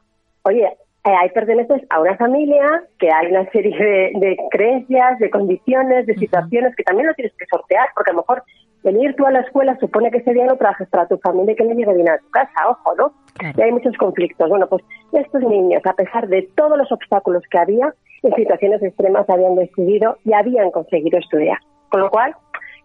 oye, 0.44 0.66
eh, 1.06 1.12
ahí 1.22 1.30
perteneces 1.32 1.82
a 1.90 2.00
una 2.00 2.16
familia, 2.16 2.84
que 2.98 3.12
hay 3.12 3.28
una 3.28 3.50
serie 3.52 3.76
de, 4.16 4.38
creencias, 4.52 5.20
de 5.20 5.30
condiciones, 5.30 6.06
de 6.06 6.16
situaciones 6.16 6.74
que 6.76 6.84
también 6.84 7.08
lo 7.08 7.14
tienes 7.14 7.34
que 7.38 7.46
sortear, 7.46 7.90
porque 7.94 8.12
a 8.12 8.14
lo 8.14 8.22
mejor 8.22 8.44
venir 8.84 9.14
tú 9.16 9.26
a 9.26 9.32
la 9.32 9.42
escuela 9.42 9.78
supone 9.80 10.12
que 10.12 10.20
ese 10.20 10.34
día 10.34 10.46
no 10.46 10.56
trabajes 10.56 10.88
para 10.90 11.08
tu 11.08 11.18
familia 11.18 11.54
y 11.54 11.56
que 11.56 11.64
no 11.66 11.74
llegue 11.74 11.94
bien 11.94 12.10
a 12.10 12.18
tu 12.18 12.30
casa, 12.30 12.70
ojo, 12.70 12.96
¿no? 12.96 13.14
Y 13.58 13.62
hay 13.62 13.72
muchos 13.72 13.96
conflictos. 13.98 14.48
Bueno, 14.48 14.68
pues 14.68 14.82
estos 15.12 15.42
niños, 15.42 15.82
a 15.86 15.94
pesar 15.94 16.28
de 16.30 16.48
todos 16.56 16.78
los 16.78 16.90
obstáculos 16.92 17.44
que 17.52 17.58
había, 17.58 17.94
en 18.24 18.34
situaciones 18.36 18.82
extremas 18.82 19.30
habían 19.30 19.56
decidido 19.56 20.18
y 20.24 20.34
habían 20.34 20.72
conseguido 20.72 21.20
estudiar. 21.20 21.58
Con 21.90 22.00
lo 22.00 22.10
cual, 22.10 22.34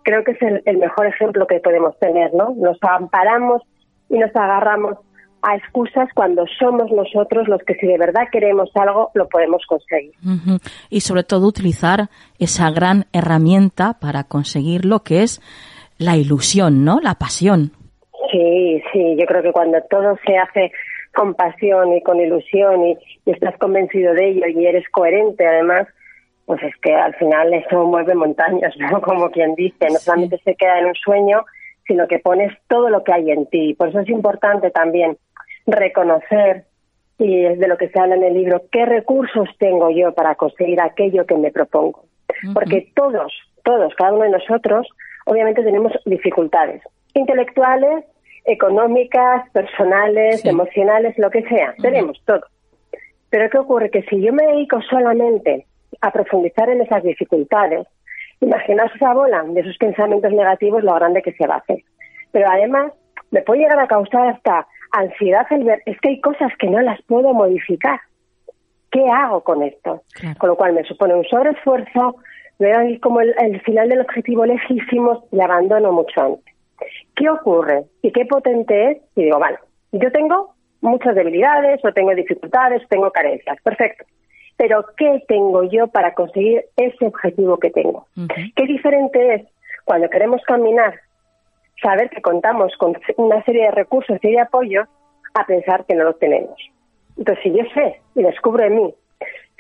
creo 0.03 0.25
que 0.25 0.33
es 0.33 0.39
el, 0.43 0.79
mejor 0.79 1.07
ejemplo 1.07 1.47
que 1.47 1.61
podemos 1.61 1.99
tener, 1.99 2.33
¿no? 2.35 2.55
Nos 2.57 2.79
amparamos 2.83 3.63
y 4.09 4.19
nos 4.19 4.35
agarramos 4.35 4.99
a 5.43 5.57
excusas 5.57 6.09
cuando 6.15 6.45
somos 6.59 6.91
nosotros 6.91 7.47
los 7.47 7.63
que 7.63 7.75
si 7.75 7.87
de 7.87 7.97
verdad 7.97 8.23
queremos 8.33 8.71
algo 8.75 9.11
lo 9.15 9.29
podemos 9.29 9.63
conseguir. 9.69 10.13
Y 10.91 11.01
sobre 11.01 11.23
todo 11.23 11.47
utilizar 11.47 12.09
esa 12.39 12.71
gran 12.71 13.05
herramienta 13.13 13.95
para 14.01 14.25
conseguir 14.25 14.85
lo 14.85 15.01
que 15.01 15.23
es 15.23 15.41
la 15.99 16.17
ilusión, 16.17 16.85
¿no? 16.85 16.99
La 17.01 17.15
pasión. 17.15 17.73
Sí, 18.33 18.83
sí, 18.93 19.17
yo 19.19 19.27
creo 19.27 19.43
que 19.43 19.53
cuando 19.53 19.79
todo 19.89 20.17
se 20.27 20.37
hace 20.37 20.73
con 21.15 21.35
pasión 21.35 21.95
y 21.95 22.03
con 22.03 22.21
ilusión 22.21 22.85
y, 22.87 22.99
estás 23.27 23.57
convencido 23.59 24.15
de 24.15 24.31
ello 24.31 24.47
y 24.47 24.67
eres 24.67 24.89
coherente 24.91 25.47
además, 25.47 25.87
pues 26.49 26.63
es 26.63 26.75
que 26.81 26.95
al 26.95 27.15
final 27.17 27.53
eso 27.53 27.85
mueve 27.87 28.15
montañas, 28.15 28.75
¿no? 28.79 29.01
Como 29.03 29.31
quien 29.31 29.55
dice, 29.55 29.87
no 29.91 29.99
solamente 29.99 30.39
se 30.39 30.55
queda 30.55 30.79
en 30.79 30.87
un 30.87 30.95
sueño, 30.95 31.45
sino 31.87 32.09
que 32.09 32.19
pones 32.19 32.57
todo 32.69 32.89
lo 32.89 33.05
que 33.05 33.13
hay 33.13 33.31
en 33.31 33.45
ti. 33.47 33.75
Por 33.75 33.91
eso 33.91 34.01
es 34.01 34.09
importante 34.09 34.71
también 34.71 35.19
reconocer, 35.67 36.65
y 37.19 37.45
es 37.45 37.59
de 37.59 37.69
lo 37.69 37.77
que 37.77 37.91
se 37.91 38.01
habla 38.01 38.15
en 38.15 38.25
el 38.25 38.33
libro, 38.33 38.63
qué 38.73 38.87
recursos 38.87 39.49
tengo 39.59 39.91
yo 39.91 40.15
para 40.15 40.37
conseguir 40.37 40.81
aquello 40.81 41.27
que 41.27 41.37
me 41.37 41.51
propongo. 41.51 42.05
Porque 42.55 42.93
todos, 42.95 43.33
todos, 43.63 43.95
cada 43.97 44.13
uno 44.13 44.23
de 44.23 44.31
nosotros, 44.31 44.89
obviamente 45.27 45.63
tenemos 45.63 45.93
dificultades 46.07 46.83
intelectuales, 47.13 48.05
económicas, 48.45 49.51
personales, 49.51 50.45
emocionales, 50.47 51.19
lo 51.19 51.31
que 51.31 51.43
sea. 51.43 51.75
Tenemos 51.83 52.23
todo. 52.25 52.45
Pero 53.29 53.51
¿qué 53.51 53.59
ocurre? 53.59 53.91
Que 53.91 54.03
si 54.05 54.23
yo 54.23 54.33
me 54.33 54.47
dedico 54.47 54.81
solamente 54.83 55.67
a 56.01 56.11
profundizar 56.11 56.69
en 56.71 56.81
esas 56.83 57.03
dificultades, 57.03 57.87
imaginaos 58.41 58.95
esa 58.95 59.15
bola 59.15 59.43
de 59.47 59.61
esos 59.61 59.77
pensamientos 59.79 60.33
negativos, 60.33 60.85
lo 60.85 60.95
grande 60.95 61.23
que 61.23 61.33
se 61.33 61.47
va 61.47 61.57
a 61.57 61.59
hacer. 61.59 61.83
Pero 62.33 62.49
además, 62.51 62.93
me 63.31 63.43
puede 63.43 63.61
llegar 63.61 63.81
a 63.81 63.89
causar 63.89 64.29
hasta 64.29 64.67
ansiedad 64.93 65.47
el 65.51 65.65
ver, 65.65 65.83
es 65.87 65.99
que 66.01 66.11
hay 66.11 66.21
cosas 66.21 66.53
que 66.59 66.69
no 66.69 66.81
las 66.81 67.01
puedo 67.03 67.33
modificar. 67.35 68.01
¿Qué 68.91 69.05
hago 69.07 69.43
con 69.43 69.63
esto? 69.63 70.03
Con 70.39 70.49
lo 70.49 70.57
cual 70.57 70.73
me 70.73 70.85
supone 70.85 71.15
un 71.15 71.25
sobreesfuerzo, 71.25 72.17
veo 72.59 72.79
ahí 72.79 72.99
como 73.01 73.21
el, 73.21 73.61
final 73.63 73.89
del 73.89 74.01
objetivo 74.01 74.47
lejísimo 74.47 75.27
y 75.31 75.41
abandono 75.41 75.93
mucho 75.93 76.21
antes. 76.21 76.55
¿Qué 77.15 77.29
ocurre? 77.29 77.85
¿Y 78.03 78.13
qué 78.13 78.25
potente 78.25 78.93
es? 78.93 78.99
Y 79.15 79.25
digo, 79.25 79.39
vale, 79.39 79.59
yo 79.93 80.11
tengo 80.11 80.55
muchas 80.81 81.15
debilidades 81.15 81.85
o 81.85 81.93
tengo 81.93 82.15
dificultades, 82.15 82.83
tengo 82.89 83.11
carencias, 83.11 83.59
perfecto. 83.63 84.05
Pero 84.59 84.85
¿qué 84.97 85.23
tengo 85.27 85.63
yo 85.63 85.87
para 85.87 86.13
conseguir 86.15 86.67
ese 86.77 87.07
objetivo 87.07 87.59
que 87.59 87.71
tengo? 87.71 88.07
¿Qué 88.55 88.67
diferente 88.67 89.35
es 89.35 89.43
cuando 89.85 90.11
queremos 90.11 90.43
caminar, 90.43 91.01
saber 91.81 92.11
que 92.11 92.21
contamos 92.21 92.77
con 92.77 92.99
una 93.17 93.43
serie 93.45 93.67
de 93.67 93.71
recursos 93.71 94.19
y 94.21 94.33
de 94.33 94.41
apoyo 94.41 94.83
a 95.35 95.47
pensar 95.47 95.87
que 95.87 95.95
no 95.95 96.05
los 96.05 96.19
tenemos? 96.19 96.59
Entonces, 97.17 97.43
si 97.43 97.57
yo 97.57 97.65
sé 97.73 98.01
y 98.17 98.23
descubro 98.23 98.65
en 98.65 98.77
mí 98.77 98.95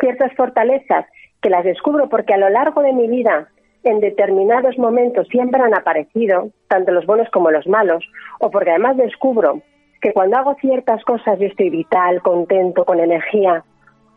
ciertas 0.00 0.32
fortalezas 0.34 1.06
que 1.40 1.48
las 1.48 1.64
descubro 1.64 2.08
porque 2.08 2.34
a 2.34 2.38
lo 2.38 2.48
largo 2.50 2.82
de 2.82 2.92
mi 2.92 3.08
vida 3.08 3.48
en 3.84 4.00
determinados 4.00 4.76
momentos 4.78 5.28
siempre 5.28 5.62
han 5.62 5.74
aparecido, 5.74 6.50
tanto 6.66 6.90
los 6.90 7.06
buenos 7.06 7.30
como 7.30 7.52
los 7.52 7.66
malos, 7.68 8.04
o 8.40 8.50
porque 8.50 8.70
además 8.70 8.96
descubro 8.96 9.62
que 10.00 10.12
cuando 10.12 10.36
hago 10.36 10.56
ciertas 10.60 11.04
cosas 11.04 11.38
yo 11.38 11.46
estoy 11.46 11.70
vital, 11.70 12.20
contento, 12.22 12.84
con 12.84 13.00
energía, 13.00 13.64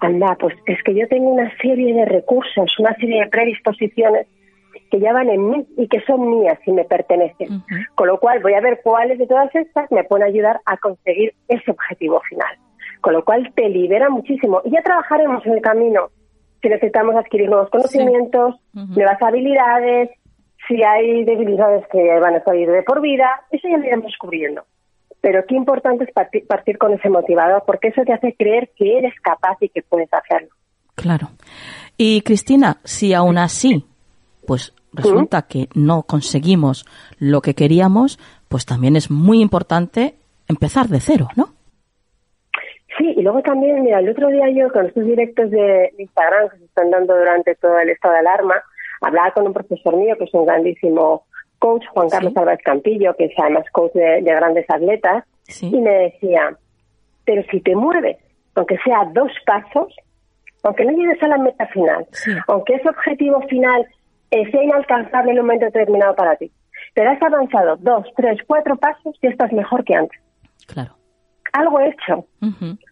anda, 0.01 0.35
pues 0.39 0.55
es 0.65 0.81
que 0.83 0.93
yo 0.93 1.07
tengo 1.07 1.29
una 1.29 1.55
serie 1.57 1.93
de 1.93 2.05
recursos, 2.05 2.77
una 2.79 2.93
serie 2.95 3.23
de 3.23 3.29
predisposiciones 3.29 4.27
que 4.89 4.99
ya 4.99 5.13
van 5.13 5.29
en 5.29 5.49
mí 5.49 5.65
y 5.77 5.87
que 5.87 6.01
son 6.01 6.29
mías 6.29 6.59
y 6.65 6.71
me 6.71 6.83
pertenecen. 6.83 7.63
Con 7.95 8.07
lo 8.07 8.19
cual 8.19 8.41
voy 8.41 8.53
a 8.53 8.61
ver 8.61 8.81
cuáles 8.83 9.17
de 9.17 9.27
todas 9.27 9.53
estas 9.55 9.89
me 9.91 10.03
pueden 10.03 10.27
ayudar 10.27 10.59
a 10.65 10.77
conseguir 10.77 11.33
ese 11.47 11.71
objetivo 11.71 12.19
final. 12.27 12.57
Con 12.99 13.13
lo 13.13 13.23
cual 13.23 13.51
te 13.55 13.69
libera 13.69 14.09
muchísimo. 14.09 14.61
Y 14.65 14.71
ya 14.71 14.81
trabajaremos 14.81 15.45
en 15.45 15.53
el 15.53 15.61
camino 15.61 16.09
si 16.61 16.69
necesitamos 16.69 17.15
adquirir 17.15 17.49
nuevos 17.49 17.69
conocimientos, 17.69 18.55
nuevas 18.73 19.21
habilidades, 19.21 20.09
si 20.67 20.83
hay 20.83 21.23
debilidades 21.25 21.85
que 21.87 22.19
van 22.19 22.35
a 22.35 22.43
salir 22.43 22.69
de 22.69 22.83
por 22.83 23.01
vida, 23.01 23.41
eso 23.49 23.67
ya 23.67 23.77
lo 23.77 23.85
iremos 23.85 24.05
descubriendo. 24.05 24.63
Pero 25.21 25.45
qué 25.47 25.55
importante 25.55 26.03
es 26.03 26.11
partir, 26.11 26.77
con 26.77 26.93
ese 26.93 27.09
motivador, 27.09 27.63
porque 27.65 27.89
eso 27.89 28.01
te 28.03 28.13
hace 28.13 28.33
creer 28.33 28.71
que 28.75 28.97
eres 28.97 29.13
capaz 29.21 29.57
y 29.61 29.69
que 29.69 29.83
puedes 29.83 30.09
hacerlo. 30.11 30.49
Claro. 30.95 31.29
Y 31.95 32.21
Cristina, 32.21 32.77
si 32.83 33.13
aún 33.13 33.37
así, 33.37 33.85
pues 34.47 34.73
resulta 34.93 35.43
que 35.43 35.69
no 35.75 36.03
conseguimos 36.03 36.85
lo 37.19 37.41
que 37.41 37.53
queríamos, 37.53 38.19
pues 38.49 38.65
también 38.65 38.95
es 38.95 39.11
muy 39.11 39.41
importante 39.41 40.15
empezar 40.47 40.87
de 40.87 40.99
cero, 40.99 41.27
¿no? 41.35 41.53
Sí, 42.97 43.13
y 43.15 43.21
luego 43.21 43.41
también, 43.41 43.83
mira, 43.83 43.99
el 43.99 44.09
otro 44.09 44.27
día 44.27 44.49
yo 44.49 44.71
con 44.73 44.87
estos 44.87 45.05
directos 45.05 45.49
de 45.49 45.93
Instagram 45.97 46.49
que 46.49 46.57
se 46.57 46.65
están 46.65 46.91
dando 46.91 47.15
durante 47.15 47.55
todo 47.55 47.79
el 47.79 47.89
estado 47.89 48.15
de 48.15 48.19
alarma, 48.19 48.55
hablaba 49.01 49.31
con 49.31 49.47
un 49.47 49.53
profesor 49.53 49.95
mío 49.95 50.15
que 50.17 50.25
es 50.25 50.33
un 50.33 50.45
grandísimo 50.45 51.23
coach, 51.61 51.85
Juan 51.93 52.09
Carlos 52.09 52.35
Álvarez 52.35 52.59
Campillo, 52.65 53.15
que 53.15 53.25
es 53.25 53.33
además 53.37 53.65
coach 53.71 53.93
de, 53.93 54.21
grandes 54.21 54.65
atletas, 54.67 55.23
y 55.61 55.79
me 55.79 55.91
decía, 55.91 56.57
pero 57.23 57.43
si 57.51 57.61
te 57.61 57.75
mueves, 57.75 58.17
aunque 58.55 58.77
sea 58.83 59.05
dos 59.13 59.31
pasos, 59.45 59.95
aunque 60.63 60.85
no 60.85 60.91
llegues 60.91 61.21
a 61.21 61.27
la 61.27 61.37
meta 61.37 61.67
final, 61.67 62.07
aunque 62.47 62.75
ese 62.75 62.89
objetivo 62.89 63.41
final 63.47 63.87
sea 64.29 64.63
inalcanzable 64.63 65.31
en 65.31 65.39
un 65.39 65.45
momento 65.45 65.65
determinado 65.65 66.15
para 66.15 66.35
ti, 66.35 66.51
pero 66.95 67.11
has 67.11 67.21
avanzado 67.21 67.77
dos, 67.77 68.07
tres, 68.17 68.39
cuatro 68.47 68.75
pasos 68.77 69.15
y 69.21 69.27
estás 69.27 69.53
mejor 69.53 69.83
que 69.83 69.93
antes. 69.93 70.19
Claro. 70.67 70.95
Algo 71.53 71.79
he 71.79 71.89
hecho, 71.89 72.25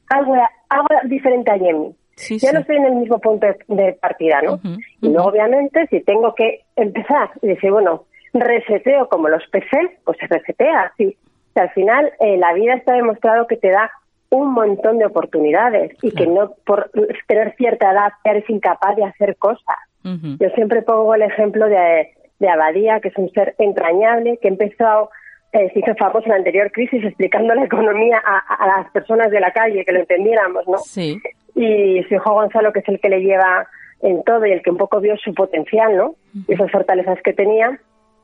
algo, 0.10 0.36
algo 0.69 0.88
diferente 1.05 1.51
hay 1.51 1.69
en 1.69 1.82
mí. 1.82 1.95
ya 2.38 2.51
no 2.51 2.60
estoy 2.60 2.75
en 2.75 2.86
el 2.86 2.95
mismo 2.95 3.17
punto 3.19 3.47
de, 3.67 3.93
partida, 3.93 4.41
¿no? 4.43 4.60
Y 5.01 5.10
luego, 5.10 5.29
obviamente, 5.29 5.88
si 5.89 6.01
tengo 6.01 6.36
que 6.36 6.65
empezar 6.75 7.32
y 7.41 7.47
decir, 7.47 7.71
bueno, 7.71 8.05
reseteo 8.34 9.08
como 9.10 9.30
los 9.30 9.46
PC, 9.48 10.00
pues 10.04 10.18
se 10.20 10.28
resetea, 10.28 10.94
sí. 10.98 11.18
al 11.56 11.70
final, 11.72 12.12
eh, 12.20 12.38
la 12.38 12.54
vida 12.54 12.76
está 12.76 12.94
demostrado 12.94 13.48
que 13.48 13.58
te 13.58 13.70
da 13.70 13.92
un 14.30 14.54
montón 14.54 15.00
de 15.00 15.06
oportunidades 15.06 15.92
y 16.04 16.12
que 16.12 16.28
no 16.28 16.54
por 16.65 16.92
tener 17.28 17.56
cierta 17.56 17.92
edad 17.92 18.12
eres 18.24 18.48
incapaz 18.50 18.96
de 18.96 19.06
hacer 19.06 19.36
cosas. 19.38 19.78
Yo 20.04 20.50
siempre 20.56 20.82
pongo 20.82 21.13
el 21.13 21.24
ejemplo 21.24 21.68
de, 21.68 22.13
de 22.39 22.50
Abadía, 22.50 23.00
que 23.00 23.10
es 23.10 23.18
un 23.18 23.30
ser 23.32 23.54
entrañable, 23.60 24.39
que 24.42 24.48
empezó, 24.48 25.10
eh, 25.52 25.70
se 25.74 25.80
hizo 25.80 25.94
famoso 25.96 26.26
en 26.26 26.30
la 26.30 26.36
anterior 26.38 26.72
crisis 26.72 27.04
explicando 27.04 27.54
la 27.54 27.65
economía 27.65 28.22
a, 28.26 28.68
las 28.68 28.92
personas 28.92 29.30
de 29.30 29.39
la 29.39 29.52
calle, 29.52 29.84
que 29.86 29.92
lo 29.92 30.00
entendiéramos, 30.00 30.68
¿no? 30.68 30.78
Sí. 30.78 31.20
Y 31.56 32.02
su 32.04 32.15
hijo 32.15 32.34
Gonzalo, 32.34 32.72
que 32.72 32.80
es 32.80 32.88
el 32.88 33.00
que 33.00 33.10
le 33.10 33.22
lleva 33.22 33.68
en 34.02 34.24
todo 34.24 34.46
y 34.46 34.52
el 34.52 34.62
que 34.62 34.72
un 34.72 34.78
poco 34.78 35.02
vio 35.02 35.18
su 35.18 35.34
potencial, 35.34 35.98
¿no? 35.98 36.15
Y 36.48 36.54
esas 36.54 36.72
fortalezas 36.72 37.20
que 37.22 37.34
tenía, 37.34 37.78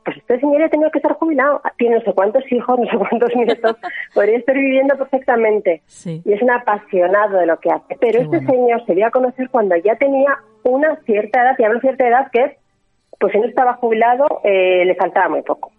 pues 0.06 0.18
este 0.18 0.38
señor 0.38 0.60
ya 0.60 0.68
tenía 0.68 0.88
que 0.90 0.98
estar 0.98 1.14
jubilado, 1.14 1.60
tiene 1.78 1.96
no 1.96 2.00
sé 2.02 2.12
cuántos 2.12 2.44
hijos, 2.52 2.78
no 2.78 2.86
sé 2.86 2.96
cuántos 2.96 3.34
nietos, 3.34 3.76
podría 4.14 4.38
estar 4.38 4.54
viviendo 4.54 4.96
perfectamente. 4.96 5.82
Y 6.04 6.32
es 6.32 6.40
un 6.40 6.50
apasionado 6.52 7.38
de 7.38 7.46
lo 7.46 7.58
que 7.58 7.72
hace. 7.72 7.96
Pero 8.00 8.20
este 8.20 8.38
señor 8.46 8.86
se 8.86 8.94
dio 8.94 9.08
a 9.08 9.10
conocer 9.10 9.50
cuando 9.50 9.74
ya 9.76 9.96
tenía 9.96 10.38
una 10.62 10.94
cierta 11.04 11.42
edad, 11.42 11.56
y 11.58 11.64
hablo 11.64 11.80
cierta 11.80 12.06
edad 12.06 12.30
que 12.30 12.44
es, 12.44 12.52
pues 13.18 13.32
si 13.32 13.40
no 13.40 13.46
estaba 13.46 13.74
jubilado, 13.74 14.26
eh, 14.44 14.84
le 14.84 14.94
faltaba 14.94 15.28
muy 15.28 15.42
poco. 15.42 15.72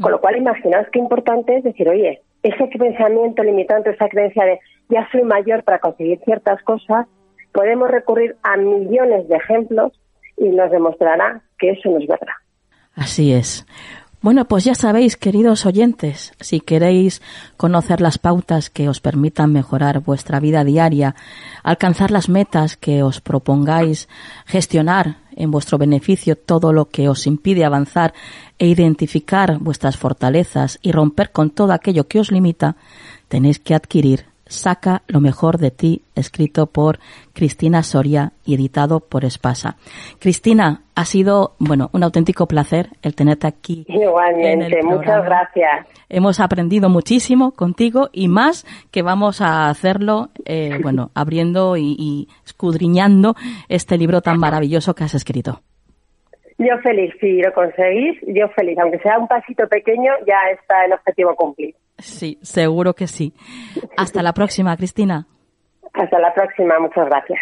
Con 0.00 0.12
lo 0.12 0.20
cual, 0.20 0.36
imaginaos 0.36 0.86
qué 0.92 1.00
importante 1.00 1.56
es 1.56 1.64
decir, 1.64 1.88
oye, 1.88 2.22
ese 2.44 2.66
pensamiento 2.68 3.42
limitante, 3.42 3.90
esa 3.90 4.08
creencia 4.08 4.44
de 4.44 4.60
ya 4.88 5.08
soy 5.10 5.22
mayor 5.22 5.64
para 5.64 5.80
conseguir 5.80 6.20
ciertas 6.24 6.62
cosas, 6.62 7.06
podemos 7.52 7.90
recurrir 7.90 8.36
a 8.44 8.56
millones 8.56 9.28
de 9.28 9.36
ejemplos 9.36 10.00
y 10.36 10.48
nos 10.48 10.70
demostrará 10.70 11.42
que 11.58 11.70
eso 11.70 11.90
no 11.90 11.98
es 11.98 12.06
verdad. 12.06 12.34
Así 12.94 13.32
es. 13.32 13.66
Bueno, 14.24 14.46
pues 14.46 14.64
ya 14.64 14.74
sabéis, 14.74 15.18
queridos 15.18 15.66
oyentes, 15.66 16.32
si 16.40 16.60
queréis 16.60 17.20
conocer 17.58 18.00
las 18.00 18.16
pautas 18.16 18.70
que 18.70 18.88
os 18.88 19.00
permitan 19.00 19.52
mejorar 19.52 20.00
vuestra 20.00 20.40
vida 20.40 20.64
diaria, 20.64 21.14
alcanzar 21.62 22.10
las 22.10 22.30
metas 22.30 22.78
que 22.78 23.02
os 23.02 23.20
propongáis, 23.20 24.08
gestionar 24.46 25.18
en 25.36 25.50
vuestro 25.50 25.76
beneficio 25.76 26.36
todo 26.36 26.72
lo 26.72 26.88
que 26.88 27.10
os 27.10 27.26
impide 27.26 27.66
avanzar 27.66 28.14
e 28.58 28.66
identificar 28.66 29.58
vuestras 29.58 29.98
fortalezas 29.98 30.78
y 30.80 30.92
romper 30.92 31.30
con 31.30 31.50
todo 31.50 31.72
aquello 31.72 32.08
que 32.08 32.18
os 32.18 32.32
limita, 32.32 32.76
tenéis 33.28 33.58
que 33.58 33.74
adquirir 33.74 34.33
Saca 34.54 35.02
lo 35.06 35.20
mejor 35.20 35.58
de 35.58 35.70
ti, 35.70 36.02
escrito 36.14 36.66
por 36.66 36.98
Cristina 37.32 37.82
Soria 37.82 38.32
y 38.44 38.54
editado 38.54 39.00
por 39.00 39.24
Espasa. 39.24 39.76
Cristina, 40.18 40.82
ha 40.94 41.04
sido, 41.04 41.54
bueno, 41.58 41.90
un 41.92 42.04
auténtico 42.04 42.46
placer 42.46 42.90
el 43.02 43.14
tenerte 43.14 43.46
aquí. 43.46 43.84
Igualmente, 43.88 44.82
muchas 44.82 45.24
gracias. 45.24 45.86
Hemos 46.08 46.40
aprendido 46.40 46.88
muchísimo 46.88 47.52
contigo 47.52 48.08
y 48.12 48.28
más 48.28 48.64
que 48.90 49.02
vamos 49.02 49.40
a 49.40 49.68
hacerlo, 49.68 50.30
eh, 50.44 50.78
bueno, 50.82 51.10
abriendo 51.14 51.76
y 51.76 52.28
escudriñando 52.44 53.34
este 53.68 53.98
libro 53.98 54.20
tan 54.20 54.38
maravilloso 54.38 54.94
que 54.94 55.04
has 55.04 55.14
escrito. 55.14 55.60
Yo 56.58 56.78
feliz, 56.82 57.12
si 57.20 57.42
lo 57.42 57.52
conseguís, 57.52 58.16
yo 58.28 58.48
feliz. 58.50 58.78
Aunque 58.78 58.98
sea 59.00 59.18
un 59.18 59.26
pasito 59.26 59.66
pequeño, 59.68 60.12
ya 60.26 60.38
está 60.52 60.84
el 60.84 60.92
objetivo 60.92 61.34
cumplido. 61.34 61.76
Sí, 62.04 62.38
seguro 62.42 62.94
que 62.94 63.06
sí. 63.06 63.32
Hasta 63.96 64.22
la 64.22 64.32
próxima, 64.32 64.76
Cristina. 64.76 65.26
Hasta 65.94 66.18
la 66.18 66.34
próxima, 66.34 66.78
muchas 66.78 67.06
gracias. 67.06 67.40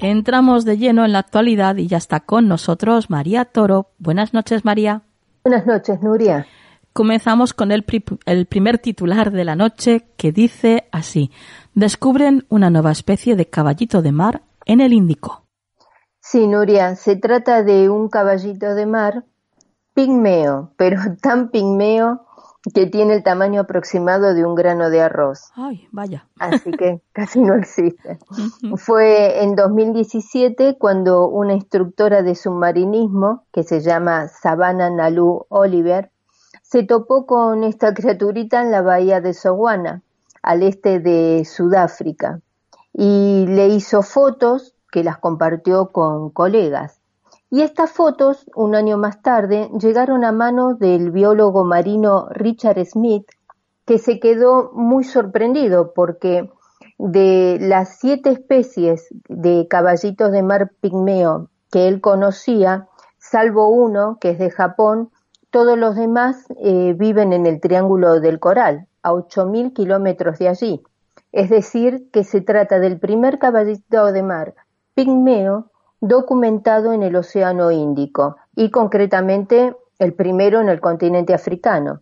Entramos 0.00 0.64
de 0.64 0.78
lleno 0.78 1.04
en 1.04 1.12
la 1.12 1.18
actualidad 1.18 1.76
y 1.76 1.88
ya 1.88 1.98
está 1.98 2.20
con 2.20 2.48
nosotros 2.48 3.10
María 3.10 3.44
Toro. 3.44 3.90
Buenas 3.98 4.32
noches, 4.32 4.64
María. 4.64 5.02
Buenas 5.44 5.66
noches, 5.66 6.00
Nuria. 6.00 6.46
Comenzamos 6.94 7.52
con 7.52 7.70
el, 7.70 7.84
el 8.24 8.46
primer 8.46 8.78
titular 8.78 9.30
de 9.30 9.44
la 9.44 9.56
noche 9.56 10.06
que 10.16 10.32
dice 10.32 10.88
así. 10.90 11.30
Descubren 11.74 12.46
una 12.48 12.70
nueva 12.70 12.92
especie 12.92 13.36
de 13.36 13.50
caballito 13.50 14.00
de 14.00 14.12
mar 14.12 14.42
en 14.64 14.80
el 14.80 14.94
Índico. 14.94 15.47
Sí, 16.30 16.46
Nuria, 16.46 16.94
se 16.94 17.16
trata 17.16 17.62
de 17.62 17.88
un 17.88 18.10
caballito 18.10 18.74
de 18.74 18.84
mar 18.84 19.24
pigmeo, 19.94 20.72
pero 20.76 20.98
tan 21.22 21.48
pigmeo 21.48 22.26
que 22.74 22.84
tiene 22.84 23.14
el 23.14 23.22
tamaño 23.22 23.62
aproximado 23.62 24.34
de 24.34 24.44
un 24.44 24.54
grano 24.54 24.90
de 24.90 25.00
arroz. 25.00 25.50
Ay, 25.54 25.88
vaya. 25.90 26.28
Así 26.38 26.70
que 26.72 27.00
casi 27.12 27.40
no 27.40 27.54
existe. 27.54 28.18
Fue 28.76 29.42
en 29.42 29.56
2017 29.56 30.76
cuando 30.76 31.28
una 31.28 31.54
instructora 31.54 32.20
de 32.20 32.34
submarinismo, 32.34 33.44
que 33.50 33.62
se 33.62 33.80
llama 33.80 34.28
Savannah 34.28 34.90
Nalu 34.90 35.46
Oliver, 35.48 36.10
se 36.62 36.82
topó 36.82 37.24
con 37.24 37.64
esta 37.64 37.94
criaturita 37.94 38.60
en 38.60 38.70
la 38.70 38.82
bahía 38.82 39.22
de 39.22 39.32
Sowana, 39.32 40.02
al 40.42 40.62
este 40.62 41.00
de 41.00 41.46
Sudáfrica, 41.46 42.42
y 42.92 43.46
le 43.48 43.68
hizo 43.68 44.02
fotos 44.02 44.74
que 44.90 45.04
las 45.04 45.18
compartió 45.18 45.88
con 45.88 46.30
colegas. 46.30 47.00
Y 47.50 47.62
estas 47.62 47.92
fotos, 47.92 48.44
un 48.54 48.74
año 48.74 48.98
más 48.98 49.22
tarde, 49.22 49.70
llegaron 49.80 50.24
a 50.24 50.32
manos 50.32 50.78
del 50.78 51.10
biólogo 51.10 51.64
marino 51.64 52.28
Richard 52.30 52.84
Smith, 52.84 53.26
que 53.86 53.98
se 53.98 54.20
quedó 54.20 54.70
muy 54.74 55.04
sorprendido 55.04 55.92
porque 55.94 56.50
de 56.98 57.58
las 57.60 57.98
siete 57.98 58.30
especies 58.30 59.08
de 59.28 59.66
caballitos 59.68 60.30
de 60.30 60.42
mar 60.42 60.72
pigmeo 60.80 61.48
que 61.70 61.88
él 61.88 62.00
conocía, 62.00 62.88
salvo 63.18 63.68
uno, 63.68 64.18
que 64.20 64.30
es 64.30 64.38
de 64.38 64.50
Japón, 64.50 65.10
todos 65.50 65.78
los 65.78 65.96
demás 65.96 66.44
eh, 66.62 66.94
viven 66.98 67.32
en 67.32 67.46
el 67.46 67.60
Triángulo 67.60 68.20
del 68.20 68.38
Coral, 68.38 68.86
a 69.02 69.12
8.000 69.12 69.72
kilómetros 69.72 70.38
de 70.38 70.48
allí. 70.48 70.82
Es 71.32 71.48
decir, 71.48 72.10
que 72.10 72.24
se 72.24 72.40
trata 72.40 72.78
del 72.78 72.98
primer 72.98 73.38
caballito 73.38 74.12
de 74.12 74.22
mar 74.22 74.54
pigmeo 74.98 75.70
documentado 76.00 76.92
en 76.92 77.04
el 77.04 77.14
Océano 77.14 77.70
Índico 77.70 78.36
y 78.56 78.72
concretamente 78.72 79.76
el 80.00 80.12
primero 80.12 80.60
en 80.60 80.68
el 80.68 80.80
continente 80.80 81.32
africano. 81.32 82.00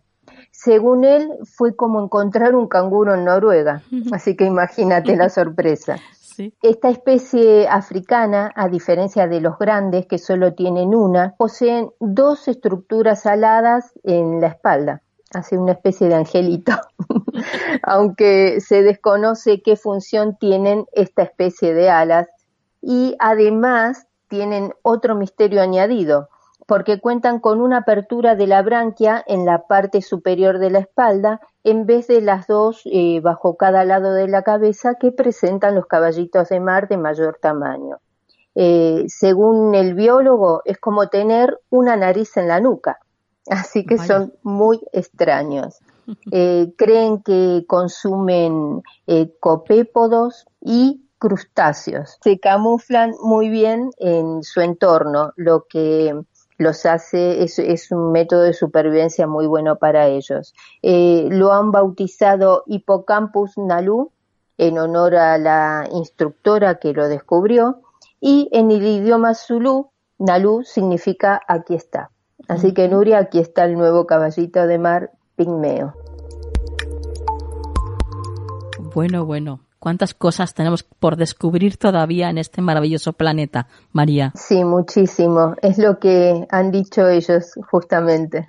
Según 0.50 1.04
él, 1.04 1.28
fue 1.44 1.76
como 1.76 2.02
encontrar 2.02 2.54
un 2.54 2.68
canguro 2.68 3.14
en 3.14 3.26
Noruega, 3.26 3.82
así 4.12 4.34
que 4.34 4.46
imagínate 4.46 5.14
la 5.14 5.28
sorpresa. 5.28 5.96
Esta 6.62 6.88
especie 6.88 7.68
africana, 7.68 8.50
a 8.56 8.68
diferencia 8.68 9.26
de 9.26 9.42
los 9.42 9.58
grandes 9.58 10.06
que 10.06 10.16
solo 10.16 10.54
tienen 10.54 10.94
una, 10.94 11.34
poseen 11.36 11.90
dos 12.00 12.48
estructuras 12.48 13.26
aladas 13.26 13.92
en 14.04 14.40
la 14.40 14.48
espalda, 14.48 15.02
hace 15.34 15.58
una 15.58 15.72
especie 15.72 16.08
de 16.08 16.14
angelito, 16.14 16.72
aunque 17.82 18.62
se 18.62 18.82
desconoce 18.82 19.60
qué 19.60 19.76
función 19.76 20.38
tienen 20.38 20.86
esta 20.92 21.22
especie 21.22 21.74
de 21.74 21.90
alas 21.90 22.26
y 22.88 23.16
además 23.18 24.06
tienen 24.28 24.72
otro 24.82 25.16
misterio 25.16 25.60
añadido. 25.60 26.28
porque 26.68 27.00
cuentan 27.00 27.38
con 27.38 27.60
una 27.60 27.78
apertura 27.78 28.34
de 28.34 28.48
la 28.48 28.60
branquia 28.60 29.22
en 29.28 29.44
la 29.44 29.68
parte 29.68 30.02
superior 30.02 30.58
de 30.58 30.70
la 30.70 30.80
espalda 30.80 31.40
en 31.62 31.86
vez 31.86 32.08
de 32.08 32.20
las 32.20 32.48
dos 32.48 32.82
eh, 32.86 33.20
bajo 33.20 33.56
cada 33.56 33.84
lado 33.84 34.12
de 34.12 34.26
la 34.26 34.42
cabeza 34.42 34.96
que 34.98 35.12
presentan 35.12 35.76
los 35.76 35.86
caballitos 35.86 36.48
de 36.48 36.58
mar 36.58 36.88
de 36.88 36.96
mayor 36.96 37.38
tamaño. 37.40 37.98
Eh, 38.56 39.04
según 39.06 39.76
el 39.76 39.94
biólogo, 39.94 40.62
es 40.64 40.78
como 40.78 41.06
tener 41.08 41.56
una 41.70 41.94
nariz 41.96 42.36
en 42.36 42.48
la 42.48 42.58
nuca, 42.58 42.98
así 43.48 43.86
que 43.86 43.98
son 43.98 44.32
muy 44.42 44.80
extraños. 44.92 45.78
Eh, 46.32 46.72
creen 46.76 47.22
que 47.22 47.64
consumen 47.68 48.82
copépodos 49.38 50.46
y 50.60 51.05
crustáceos. 51.18 52.18
Se 52.22 52.38
camuflan 52.38 53.14
muy 53.22 53.48
bien 53.48 53.90
en 53.98 54.42
su 54.42 54.60
entorno, 54.60 55.32
lo 55.36 55.66
que 55.68 56.14
los 56.58 56.86
hace, 56.86 57.42
es, 57.42 57.90
un 57.90 58.12
método 58.12 58.42
de 58.42 58.52
supervivencia 58.52 59.26
muy 59.26 59.46
bueno 59.46 59.76
para 59.76 60.06
ellos. 60.06 60.54
Eh, 60.82 61.28
lo 61.30 61.52
han 61.52 61.70
bautizado 61.70 62.64
Hippocampus 62.66 63.58
Nalu 63.58 64.10
en 64.58 64.78
honor 64.78 65.16
a 65.16 65.36
la 65.36 65.86
instructora 65.92 66.78
que 66.78 66.94
lo 66.94 67.08
descubrió 67.08 67.82
y 68.20 68.48
en 68.52 68.70
el 68.70 68.86
idioma 68.86 69.34
Zulu, 69.34 69.90
Nalu 70.18 70.62
significa 70.64 71.42
aquí 71.46 71.74
está. 71.74 72.10
Así 72.48 72.72
que 72.72 72.88
Nuria, 72.88 73.18
aquí 73.18 73.38
está 73.38 73.64
el 73.64 73.74
nuevo 73.74 74.06
caballito 74.06 74.66
de 74.66 74.78
mar 74.78 75.10
pigmeo. 75.36 75.92
Bueno, 78.94 79.26
bueno 79.26 79.65
cuántas 79.86 80.14
cosas 80.14 80.52
tenemos 80.52 80.82
por 80.82 81.14
descubrir 81.16 81.76
todavía 81.76 82.28
en 82.28 82.38
este 82.38 82.60
maravilloso 82.60 83.12
planeta, 83.12 83.68
María. 83.92 84.32
Sí, 84.34 84.64
muchísimo. 84.64 85.54
Es 85.62 85.78
lo 85.78 86.00
que 86.00 86.44
han 86.50 86.72
dicho 86.72 87.06
ellos 87.06 87.52
justamente. 87.70 88.48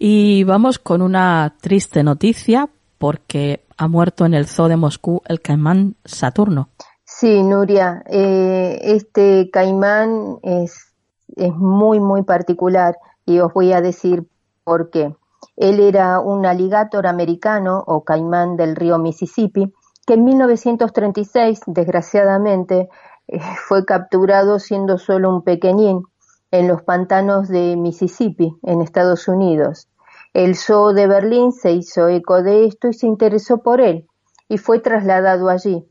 Y 0.00 0.42
vamos 0.42 0.80
con 0.80 1.00
una 1.00 1.54
triste 1.60 2.02
noticia 2.02 2.68
porque 2.98 3.62
ha 3.76 3.86
muerto 3.86 4.26
en 4.26 4.34
el 4.34 4.48
zoo 4.48 4.66
de 4.66 4.76
Moscú 4.76 5.22
el 5.28 5.40
caimán 5.40 5.94
Saturno. 6.04 6.70
Sí, 7.04 7.44
Nuria, 7.44 8.02
eh, 8.10 8.80
este 8.82 9.48
caimán 9.48 10.38
es, 10.42 10.92
es 11.36 11.54
muy, 11.54 12.00
muy 12.00 12.24
particular 12.24 12.96
y 13.24 13.38
os 13.38 13.52
voy 13.54 13.72
a 13.72 13.80
decir 13.80 14.26
por 14.64 14.90
qué. 14.90 15.14
Él 15.56 15.78
era 15.78 16.18
un 16.18 16.46
aligator 16.46 17.06
americano 17.06 17.84
o 17.86 18.02
caimán 18.02 18.56
del 18.56 18.74
río 18.74 18.98
Mississippi 18.98 19.72
que 20.06 20.14
en 20.14 20.24
1936, 20.24 21.60
desgraciadamente, 21.66 22.88
eh, 23.28 23.40
fue 23.66 23.84
capturado 23.84 24.58
siendo 24.58 24.98
solo 24.98 25.30
un 25.30 25.42
pequeñín 25.42 26.02
en 26.50 26.68
los 26.68 26.82
pantanos 26.82 27.48
de 27.48 27.76
Mississippi, 27.76 28.56
en 28.62 28.82
Estados 28.82 29.28
Unidos. 29.28 29.88
El 30.34 30.56
zoo 30.56 30.92
de 30.92 31.06
Berlín 31.06 31.52
se 31.52 31.72
hizo 31.72 32.08
eco 32.08 32.42
de 32.42 32.66
esto 32.66 32.88
y 32.88 32.94
se 32.94 33.06
interesó 33.06 33.62
por 33.62 33.80
él, 33.80 34.06
y 34.48 34.58
fue 34.58 34.80
trasladado 34.80 35.48
allí. 35.48 35.86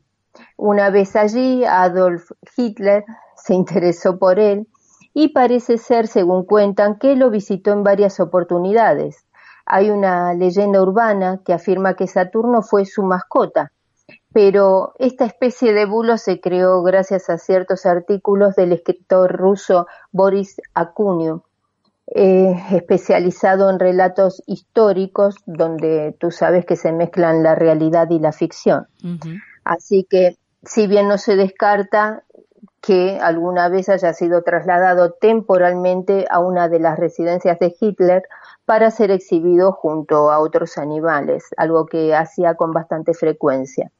Una 0.56 0.90
vez 0.90 1.16
allí, 1.16 1.64
Adolf 1.64 2.30
Hitler 2.56 3.04
se 3.36 3.54
interesó 3.54 4.18
por 4.18 4.38
él 4.38 4.68
y 5.14 5.28
parece 5.28 5.78
ser, 5.78 6.06
según 6.06 6.44
cuentan, 6.44 6.98
que 6.98 7.16
lo 7.16 7.30
visitó 7.30 7.72
en 7.72 7.82
varias 7.82 8.20
oportunidades. 8.20 9.26
Hay 9.64 9.90
una 9.90 10.34
leyenda 10.34 10.82
urbana 10.82 11.40
que 11.44 11.52
afirma 11.52 11.94
que 11.94 12.06
Saturno 12.06 12.62
fue 12.62 12.84
su 12.84 13.02
mascota 13.02 13.72
pero 14.32 14.94
esta 14.98 15.24
especie 15.24 15.72
de 15.72 15.84
bulo 15.84 16.16
se 16.16 16.40
creó 16.40 16.82
gracias 16.82 17.28
a 17.28 17.38
ciertos 17.38 17.86
artículos 17.86 18.56
del 18.56 18.72
escritor 18.72 19.32
ruso 19.32 19.86
Boris 20.10 20.60
Akunio, 20.74 21.44
eh, 22.06 22.54
especializado 22.72 23.70
en 23.70 23.78
relatos 23.78 24.42
históricos 24.46 25.36
donde 25.46 26.16
tú 26.18 26.30
sabes 26.30 26.64
que 26.66 26.76
se 26.76 26.92
mezclan 26.92 27.42
la 27.42 27.54
realidad 27.54 28.08
y 28.10 28.18
la 28.18 28.32
ficción. 28.32 28.86
Así 29.64 30.06
que, 30.08 30.36
si 30.64 30.86
bien 30.86 31.08
no 31.08 31.18
se 31.18 31.36
descarta 31.36 32.24
que 32.80 33.18
alguna 33.22 33.68
vez 33.68 33.88
haya 33.88 34.12
sido 34.12 34.42
trasladado 34.42 35.12
temporalmente 35.12 36.26
a 36.28 36.40
una 36.40 36.68
de 36.68 36.80
las 36.80 36.98
residencias 36.98 37.58
de 37.60 37.74
Hitler 37.78 38.24
para 38.64 38.90
ser 38.90 39.10
exhibido 39.12 39.72
junto 39.72 40.32
a 40.32 40.40
otros 40.40 40.78
animales, 40.78 41.44
algo 41.56 41.86
que 41.86 42.14
hacía 42.14 42.56
con 42.56 42.72
bastante 42.72 43.14
frecuencia. 43.14 43.92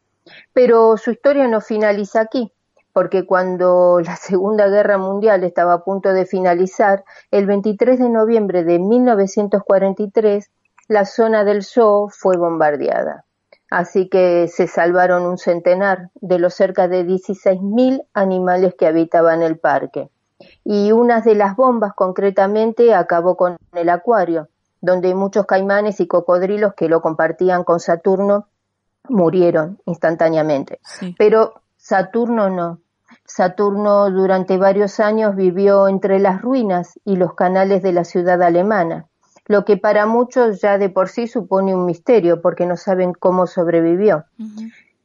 Pero 0.52 0.96
su 0.96 1.10
historia 1.10 1.48
no 1.48 1.60
finaliza 1.60 2.20
aquí, 2.20 2.52
porque 2.92 3.26
cuando 3.26 4.00
la 4.04 4.16
Segunda 4.16 4.68
Guerra 4.68 4.98
Mundial 4.98 5.44
estaba 5.44 5.74
a 5.74 5.84
punto 5.84 6.12
de 6.12 6.26
finalizar, 6.26 7.04
el 7.30 7.46
23 7.46 7.98
de 7.98 8.08
noviembre 8.08 8.64
de 8.64 8.78
1943, 8.78 10.50
la 10.88 11.04
zona 11.04 11.44
del 11.44 11.64
zoo 11.64 12.08
fue 12.08 12.36
bombardeada. 12.36 13.24
Así 13.70 14.10
que 14.10 14.48
se 14.48 14.66
salvaron 14.66 15.22
un 15.22 15.38
centenar 15.38 16.10
de 16.20 16.38
los 16.38 16.52
cerca 16.52 16.88
de 16.88 17.06
16.000 17.06 18.04
animales 18.12 18.74
que 18.74 18.86
habitaban 18.86 19.42
el 19.42 19.58
parque. 19.58 20.10
Y 20.62 20.92
una 20.92 21.22
de 21.22 21.34
las 21.34 21.56
bombas 21.56 21.94
concretamente 21.94 22.94
acabó 22.94 23.36
con 23.36 23.56
el 23.72 23.88
acuario, 23.88 24.48
donde 24.82 25.14
muchos 25.14 25.46
caimanes 25.46 26.00
y 26.00 26.06
cocodrilos 26.06 26.74
que 26.74 26.90
lo 26.90 27.00
compartían 27.00 27.64
con 27.64 27.80
Saturno 27.80 28.46
murieron 29.08 29.78
instantáneamente. 29.86 30.80
Pero 31.18 31.54
Saturno 31.76 32.50
no. 32.50 32.80
Saturno 33.24 34.10
durante 34.10 34.58
varios 34.58 35.00
años 35.00 35.36
vivió 35.36 35.88
entre 35.88 36.18
las 36.18 36.42
ruinas 36.42 36.98
y 37.04 37.16
los 37.16 37.34
canales 37.34 37.82
de 37.82 37.92
la 37.92 38.04
ciudad 38.04 38.42
alemana, 38.42 39.06
lo 39.46 39.64
que 39.64 39.76
para 39.76 40.06
muchos 40.06 40.60
ya 40.60 40.78
de 40.78 40.88
por 40.88 41.08
sí 41.08 41.26
supone 41.26 41.74
un 41.74 41.86
misterio 41.86 42.40
porque 42.40 42.66
no 42.66 42.76
saben 42.76 43.12
cómo 43.12 43.46
sobrevivió. 43.46 44.24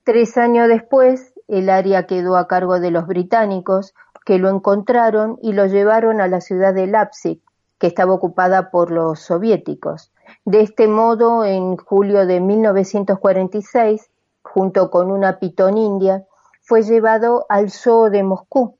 Tres 0.04 0.38
años 0.38 0.68
después, 0.68 1.34
el 1.48 1.70
área 1.70 2.06
quedó 2.06 2.38
a 2.38 2.48
cargo 2.48 2.80
de 2.80 2.92
los 2.92 3.08
británicos, 3.08 3.94
que 4.26 4.40
lo 4.40 4.50
encontraron 4.50 5.38
y 5.42 5.54
lo 5.54 5.66
llevaron 5.68 6.20
a 6.20 6.28
la 6.28 6.42
ciudad 6.42 6.74
de 6.74 6.88
Leipzig, 6.88 7.42
que 7.80 7.88
estaba 7.88 8.14
ocupada 8.14 8.72
por 8.72 8.92
los 8.92 9.20
soviéticos. 9.20 10.12
De 10.48 10.62
este 10.62 10.88
modo, 10.88 11.44
en 11.44 11.76
julio 11.76 12.26
de 12.26 12.40
1946, 12.40 14.10
junto 14.42 14.90
con 14.90 15.12
una 15.12 15.40
pitón 15.40 15.78
india, 15.78 16.24
fue 16.62 16.84
llevado 16.84 17.46
al 17.50 17.70
zoo 17.70 18.10
de 18.10 18.24
Moscú. 18.24 18.78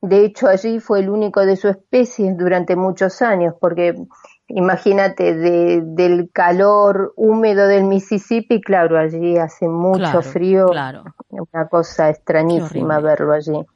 De 0.00 0.24
hecho, 0.24 0.46
allí 0.46 0.78
fue 0.78 1.00
el 1.00 1.10
único 1.10 1.44
de 1.44 1.56
su 1.56 1.66
especie 1.66 2.34
durante 2.34 2.76
muchos 2.76 3.20
años, 3.20 3.56
porque 3.60 3.96
imagínate, 4.46 5.34
del 5.34 6.30
calor 6.32 7.14
húmedo 7.16 7.66
del 7.66 7.82
Mississippi, 7.82 8.60
claro, 8.60 8.96
allí 8.96 9.38
hace 9.38 9.66
mucho 9.66 10.22
frío, 10.22 10.66
claro. 10.66 11.02
una 11.30 11.66
cosa 11.66 12.10
extrañísima 12.10 13.00
verlo 13.00 13.32
allí. 13.32 13.66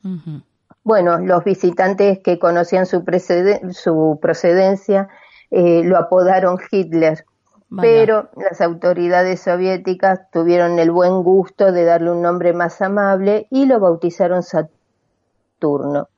Bueno, 0.85 1.18
los 1.18 1.42
visitantes 1.42 2.20
que 2.20 2.38
conocían 2.38 2.87
su, 2.87 3.02
su 3.72 4.20
procedencia 4.22 5.09
eh, 5.50 5.83
lo 5.83 5.98
apodaron 5.98 6.57
Hitler 6.70 7.24
pero 7.80 8.28
las 8.37 8.61
autoridades 8.61 9.40
soviéticas 9.40 10.30
tuvieron 10.30 10.78
el 10.78 10.90
buen 10.90 11.22
gusto 11.22 11.73
de 11.73 11.85
darle 11.85 12.10
un 12.10 12.23
nombre 12.23 12.52
más 12.52 12.83
amable 12.83 13.46
y 13.50 13.66
lo 13.66 13.81
bautizaron 13.81 14.42
Saturno. 14.42 16.08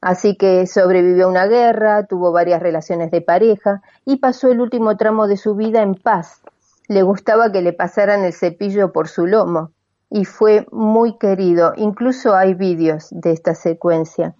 Así 0.00 0.36
que 0.36 0.66
sobrevivió 0.66 1.26
a 1.26 1.30
una 1.30 1.46
guerra, 1.46 2.06
tuvo 2.06 2.32
varias 2.32 2.60
relaciones 2.60 3.10
de 3.10 3.20
pareja 3.20 3.82
y 4.04 4.16
pasó 4.16 4.50
el 4.50 4.60
último 4.60 4.96
tramo 4.96 5.28
de 5.28 5.36
su 5.36 5.54
vida 5.54 5.82
en 5.82 5.94
paz. 5.94 6.42
Le 6.88 7.02
gustaba 7.02 7.52
que 7.52 7.62
le 7.62 7.72
pasaran 7.72 8.24
el 8.24 8.32
cepillo 8.32 8.92
por 8.92 9.08
su 9.08 9.26
lomo 9.26 9.70
y 10.10 10.24
fue 10.24 10.66
muy 10.70 11.16
querido. 11.18 11.72
Incluso 11.76 12.34
hay 12.34 12.54
vídeos 12.54 13.08
de 13.10 13.30
esta 13.30 13.54
secuencia. 13.54 14.34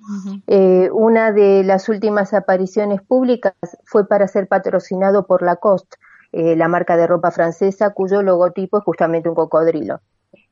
Eh, 0.47 0.91
una 0.93 1.33
de 1.33 1.65
las 1.65 1.89
últimas 1.89 2.35
apariciones 2.35 3.01
públicas 3.01 3.55
fue 3.85 4.07
para 4.07 4.29
ser 4.29 4.49
patrocinado 4.49 5.27
por 5.27 5.43
Lacoste, 5.43 5.97
eh, 6.33 6.57
la 6.57 6.69
marca 6.69 6.97
de 6.97 7.07
ropa 7.07 7.31
francesa, 7.31 7.91
cuyo 7.91 8.23
logotipo 8.23 8.79
es 8.79 8.85
justamente 8.85 9.29
un 9.29 9.35
cocodrilo. 9.35 10.01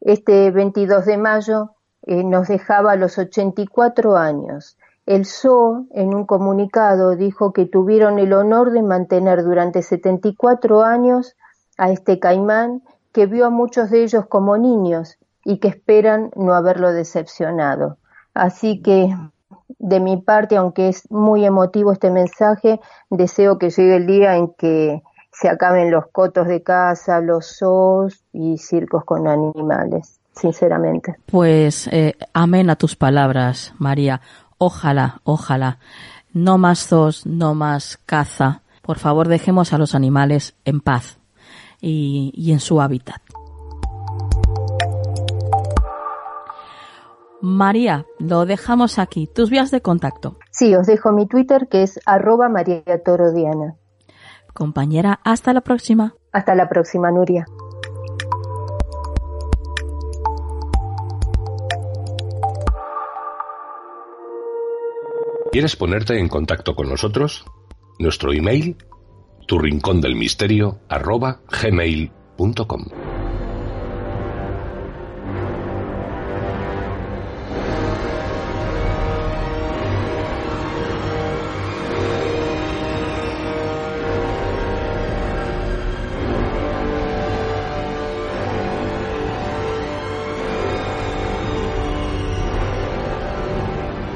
Este 0.00 0.50
22 0.50 1.06
de 1.06 1.16
mayo 1.16 1.70
eh, 2.02 2.22
nos 2.24 2.48
dejaba 2.48 2.96
los 2.96 3.18
84 3.18 4.16
años. 4.16 4.76
El 5.06 5.26
zoo, 5.26 5.86
en 5.92 6.14
un 6.14 6.26
comunicado, 6.26 7.16
dijo 7.16 7.52
que 7.52 7.66
tuvieron 7.66 8.18
el 8.18 8.32
honor 8.32 8.70
de 8.70 8.82
mantener 8.82 9.42
durante 9.42 9.82
74 9.82 10.82
años 10.82 11.36
a 11.76 11.90
este 11.90 12.18
caimán 12.18 12.82
que 13.12 13.26
vio 13.26 13.46
a 13.46 13.50
muchos 13.50 13.90
de 13.90 14.02
ellos 14.02 14.26
como 14.26 14.56
niños 14.56 15.18
y 15.44 15.58
que 15.58 15.68
esperan 15.68 16.30
no 16.36 16.54
haberlo 16.54 16.92
decepcionado. 16.92 17.96
Así 18.34 18.82
que, 18.82 19.14
de 19.78 20.00
mi 20.00 20.18
parte, 20.18 20.56
aunque 20.56 20.88
es 20.88 21.10
muy 21.10 21.44
emotivo 21.44 21.92
este 21.92 22.10
mensaje, 22.10 22.80
deseo 23.08 23.58
que 23.58 23.70
llegue 23.70 23.96
el 23.96 24.06
día 24.06 24.36
en 24.36 24.52
que 24.54 25.02
se 25.32 25.48
acaben 25.48 25.90
los 25.90 26.06
cotos 26.12 26.46
de 26.46 26.62
casa, 26.62 27.20
los 27.20 27.58
zoos 27.58 28.24
y 28.32 28.58
circos 28.58 29.04
con 29.04 29.28
animales, 29.28 30.20
sinceramente. 30.32 31.16
Pues 31.26 31.88
eh, 31.88 32.16
amén 32.32 32.70
a 32.70 32.76
tus 32.76 32.96
palabras, 32.96 33.74
María. 33.78 34.20
Ojalá, 34.58 35.20
ojalá. 35.24 35.78
no 36.32 36.58
más 36.58 36.86
zoos, 36.86 37.26
no 37.26 37.54
más 37.54 37.98
caza. 38.06 38.62
Por 38.82 38.98
favor, 38.98 39.28
dejemos 39.28 39.72
a 39.72 39.78
los 39.78 39.94
animales 39.94 40.54
en 40.64 40.80
paz 40.80 41.18
y, 41.80 42.32
y 42.34 42.52
en 42.52 42.60
su 42.60 42.80
hábitat. 42.80 43.20
María, 47.40 48.04
lo 48.18 48.44
dejamos 48.44 48.98
aquí. 48.98 49.26
Tus 49.26 49.48
vías 49.48 49.70
de 49.70 49.80
contacto. 49.80 50.36
Sí, 50.50 50.74
os 50.74 50.86
dejo 50.86 51.12
mi 51.12 51.26
Twitter 51.26 51.68
que 51.70 51.82
es 51.82 51.98
arroba 52.04 52.48
María 52.50 52.82
Toro 53.02 53.32
Diana. 53.32 53.76
Compañera, 54.54 55.20
hasta 55.24 55.52
la 55.52 55.60
próxima. 55.60 56.14
Hasta 56.32 56.54
la 56.54 56.68
próxima, 56.68 57.10
Nuria. 57.10 57.46
¿Quieres 65.52 65.74
ponerte 65.74 66.18
en 66.18 66.28
contacto 66.28 66.76
con 66.76 66.88
nosotros? 66.88 67.44
Nuestro 67.98 68.32
email, 68.32 68.76
tu 69.48 69.58
rincón 69.58 70.00
del 70.00 70.14
misterio, 70.14 70.78
arroba 70.88 71.40
gmail.com. 71.50 72.84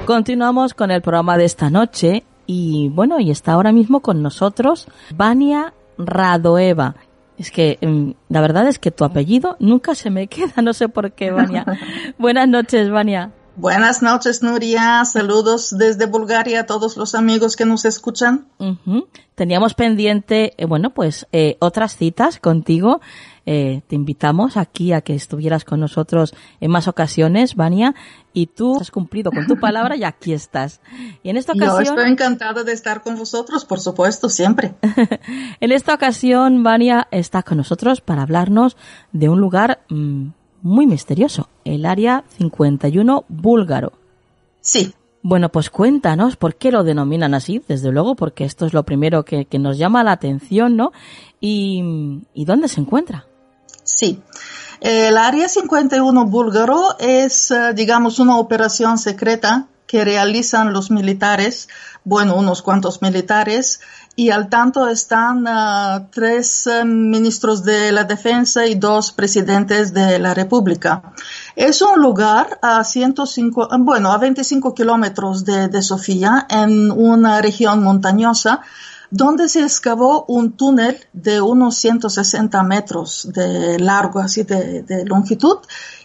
Continuamos 0.07 0.74
con 0.74 0.90
el 0.90 1.00
programa 1.00 1.38
de 1.38 1.46
esta 1.46 1.70
noche 1.70 2.24
y 2.46 2.90
bueno, 2.90 3.20
y 3.20 3.30
está 3.30 3.52
ahora 3.52 3.72
mismo 3.72 4.00
con 4.00 4.22
nosotros 4.22 4.86
Vania 5.16 5.72
Radoeva. 5.96 6.94
Es 7.38 7.50
que 7.50 7.78
mm, 7.80 8.11
la 8.28 8.40
verdad 8.42 8.68
es 8.68 8.78
que 8.78 8.90
tu 8.90 9.05
apellido 9.05 9.57
nunca 9.61 9.94
se 9.94 10.11
me 10.11 10.26
queda, 10.28 10.61
no 10.62 10.74
sé 10.74 10.90
por 10.90 11.12
qué, 11.12 11.30
Vania. 11.30 11.64
Buenas 12.18 12.48
noches, 12.48 12.90
Vania. 12.90 13.30
Buenas 13.57 14.02
noches, 14.02 14.42
Nuria. 14.42 15.05
Saludos 15.05 15.70
desde 15.76 16.07
Bulgaria 16.07 16.61
a 16.61 16.66
todos 16.66 16.96
los 16.96 17.14
amigos 17.14 17.55
que 17.55 17.64
nos 17.64 17.84
escuchan. 17.84 18.46
Teníamos 19.36 19.74
pendiente, 19.74 20.55
eh, 20.57 20.66
bueno, 20.66 20.90
pues 20.90 21.26
eh, 21.30 21.57
otras 21.61 21.96
citas 21.96 22.40
contigo. 22.40 23.00
Eh, 23.46 23.82
te 23.86 23.94
invitamos 23.94 24.57
aquí 24.57 24.92
a 24.92 25.02
que 25.02 25.14
estuvieras 25.14 25.64
con 25.64 25.78
nosotros 25.78 26.34
en 26.61 26.70
más 26.70 26.88
ocasiones, 26.88 27.55
Vania, 27.55 27.94
y 28.32 28.46
tú 28.46 28.78
has 28.80 28.90
cumplido 28.90 29.30
con 29.30 29.46
tu 29.46 29.61
palabra 29.61 29.96
y 29.96 30.02
aquí 30.02 30.32
estás. 30.32 30.80
Y 31.22 31.30
en 31.30 31.36
esta 31.36 31.52
ocasión. 31.52 31.84
Yo 31.84 31.90
estoy 31.92 32.11
encantada 32.11 32.64
de 32.64 32.72
estar 32.72 33.02
con 33.02 33.16
vosotros, 33.16 33.64
por 33.64 33.78
supuesto, 33.78 34.28
siempre. 34.28 34.74
en 35.61 35.72
esta 35.72 35.94
ocasión, 35.94 36.64
Vania 36.64 37.07
está 37.12 37.44
con 37.44 37.59
nosotros 37.59 38.00
para 38.00 38.22
hablarnos 38.22 38.76
de 39.12 39.28
un 39.28 39.40
lugar 39.40 39.84
mm, 39.90 40.28
muy 40.64 40.86
misterioso, 40.86 41.48
el 41.64 41.84
Área 41.84 42.24
51 42.38 43.26
búlgaro. 43.28 43.92
Sí. 44.62 44.94
Bueno, 45.22 45.50
pues 45.50 45.68
cuéntanos 45.68 46.36
por 46.36 46.56
qué 46.56 46.72
lo 46.72 46.84
denominan 46.84 47.34
así, 47.34 47.62
desde 47.68 47.92
luego, 47.92 48.14
porque 48.14 48.44
esto 48.44 48.64
es 48.64 48.72
lo 48.72 48.82
primero 48.82 49.26
que, 49.26 49.46
nos 49.58 49.76
llama 49.76 50.02
la 50.02 50.12
atención, 50.12 50.76
¿no? 50.76 50.92
Y, 51.38 52.22
¿Y 52.32 52.46
dónde 52.46 52.68
se 52.68 52.80
encuentra? 52.80 53.26
Sí. 53.82 54.22
El 54.80 55.18
Área 55.18 55.48
51 55.48 56.24
búlgaro 56.26 56.98
es, 56.98 57.50
eh, 57.50 57.74
digamos, 57.74 58.18
una 58.18 58.38
operación 58.38 58.96
secreta 58.96 59.66
que 59.86 60.02
realizan 60.02 60.72
los 60.72 60.90
militares, 60.90 61.68
bueno, 62.04 62.36
unos 62.36 62.62
cuantos 62.62 63.02
militares, 63.02 63.80
y 64.16 64.30
al 64.30 64.48
tanto 64.48 64.88
están 64.88 65.46
uh, 65.46 66.06
tres 66.10 66.68
uh, 66.68 66.84
ministros 66.84 67.64
de 67.64 67.90
la 67.90 68.04
defensa 68.04 68.66
y 68.66 68.76
dos 68.76 69.12
presidentes 69.12 69.92
de 69.92 70.18
la 70.18 70.34
república. 70.34 71.14
Es 71.56 71.82
un 71.82 72.00
lugar 72.00 72.58
a 72.62 72.84
105, 72.84 73.68
bueno, 73.80 74.12
a 74.12 74.18
25 74.18 74.74
kilómetros 74.74 75.44
de, 75.44 75.68
de 75.68 75.82
Sofía, 75.82 76.46
en 76.48 76.90
una 76.92 77.40
región 77.40 77.82
montañosa, 77.82 78.60
donde 79.10 79.48
se 79.48 79.62
excavó 79.62 80.24
un 80.26 80.52
túnel 80.52 80.98
de 81.12 81.40
unos 81.40 81.76
160 81.76 82.62
metros 82.64 83.28
de 83.32 83.78
largo, 83.78 84.20
así 84.20 84.42
de, 84.42 84.82
de, 84.82 85.04
longitud, 85.04 85.58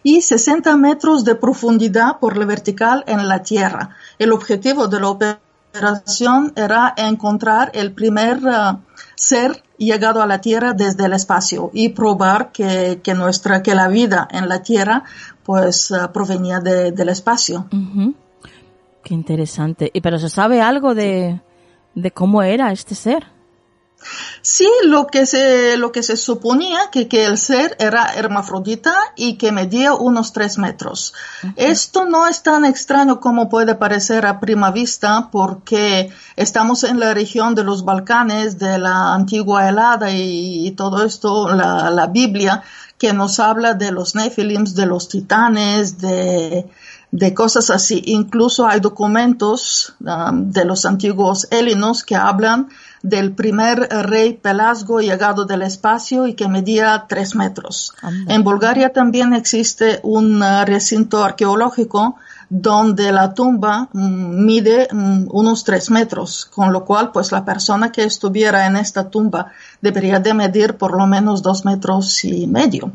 y 0.03 0.21
60 0.21 0.75
metros 0.77 1.23
de 1.25 1.35
profundidad 1.35 2.19
por 2.19 2.37
la 2.37 2.45
vertical 2.45 3.03
en 3.07 3.27
la 3.27 3.41
tierra. 3.41 3.95
El 4.19 4.31
objetivo 4.31 4.87
de 4.87 4.99
la 4.99 5.39
operación 5.69 6.53
era 6.55 6.93
encontrar 6.97 7.71
el 7.73 7.91
primer 7.93 8.37
uh, 8.37 8.79
ser 9.15 9.63
llegado 9.77 10.21
a 10.21 10.27
la 10.27 10.41
Tierra 10.41 10.73
desde 10.73 11.05
el 11.05 11.13
espacio 11.13 11.69
y 11.73 11.89
probar 11.89 12.51
que, 12.51 13.01
que 13.03 13.13
nuestra, 13.13 13.61
que 13.61 13.75
la 13.75 13.87
vida 13.87 14.27
en 14.31 14.49
la 14.49 14.61
Tierra 14.61 15.03
pues 15.43 15.91
uh, 15.91 16.11
provenía 16.11 16.59
de, 16.59 16.91
del 16.91 17.09
espacio. 17.09 17.67
Qué 19.03 19.13
interesante. 19.13 19.89
¿Y 19.93 20.01
pero 20.01 20.17
se 20.19 20.29
sabe 20.29 20.61
algo 20.61 20.95
de, 20.95 21.41
de 21.95 22.11
cómo 22.11 22.43
era 22.43 22.71
este 22.71 22.95
ser? 22.95 23.27
Sí, 24.41 24.67
lo 24.85 25.07
que 25.07 25.25
se, 25.25 25.77
lo 25.77 25.91
que 25.91 26.01
se 26.01 26.15
suponía 26.15 26.89
que, 26.91 27.07
que 27.07 27.25
el 27.25 27.37
ser 27.37 27.75
era 27.79 28.13
hermafrodita 28.15 28.93
y 29.15 29.35
que 29.35 29.51
medía 29.51 29.93
unos 29.93 30.31
tres 30.31 30.57
metros. 30.57 31.13
Esto 31.55 32.05
no 32.05 32.25
es 32.25 32.41
tan 32.41 32.63
extraño 32.63 33.19
como 33.19 33.49
puede 33.49 33.75
parecer 33.75 34.25
a 34.25 34.39
prima 34.39 34.71
vista 34.71 35.29
porque 35.31 36.11
estamos 36.37 36.83
en 36.83 36.99
la 36.99 37.13
región 37.13 37.53
de 37.53 37.63
los 37.63 37.83
Balcanes, 37.83 38.57
de 38.57 38.79
la 38.79 39.13
antigua 39.13 39.67
helada 39.67 40.11
y, 40.11 40.71
todo 40.71 41.03
esto, 41.03 41.49
la, 41.53 41.89
la, 41.89 42.07
Biblia, 42.07 42.63
que 42.97 43.11
nos 43.11 43.39
habla 43.39 43.73
de 43.73 43.91
los 43.91 44.15
Nephilims, 44.15 44.73
de 44.75 44.85
los 44.85 45.09
titanes, 45.09 45.99
de, 45.99 46.65
de 47.11 47.33
cosas 47.33 47.69
así. 47.69 48.01
Incluso 48.05 48.65
hay 48.65 48.79
documentos 48.79 49.95
um, 49.99 50.51
de 50.51 50.65
los 50.65 50.85
antiguos 50.85 51.47
helinos 51.51 52.03
que 52.03 52.15
hablan 52.15 52.69
del 53.01 53.33
primer 53.33 53.87
rey 53.89 54.33
Pelasgo 54.33 54.99
llegado 54.99 55.45
del 55.45 55.61
espacio 55.61 56.27
y 56.27 56.33
que 56.33 56.47
medía 56.47 57.05
tres 57.07 57.35
metros. 57.35 57.93
En 58.27 58.43
Bulgaria 58.43 58.91
también 58.91 59.33
existe 59.33 59.99
un 60.03 60.41
uh, 60.41 60.65
recinto 60.65 61.23
arqueológico 61.23 62.17
donde 62.49 63.11
la 63.11 63.33
tumba 63.33 63.89
mm, 63.93 64.45
mide 64.45 64.87
mm, 64.91 65.27
unos 65.31 65.63
tres 65.63 65.91
metros, 65.91 66.45
con 66.45 66.73
lo 66.73 66.83
cual 66.83 67.11
pues 67.11 67.31
la 67.31 67.45
persona 67.45 67.91
que 67.91 68.03
estuviera 68.03 68.65
en 68.65 68.75
esta 68.75 69.09
tumba 69.09 69.51
debería 69.81 70.19
de 70.19 70.33
medir 70.33 70.75
por 70.75 70.97
lo 70.97 71.05
menos 71.05 71.43
dos 71.43 71.63
metros 71.63 72.23
y 72.25 72.47
medio. 72.47 72.91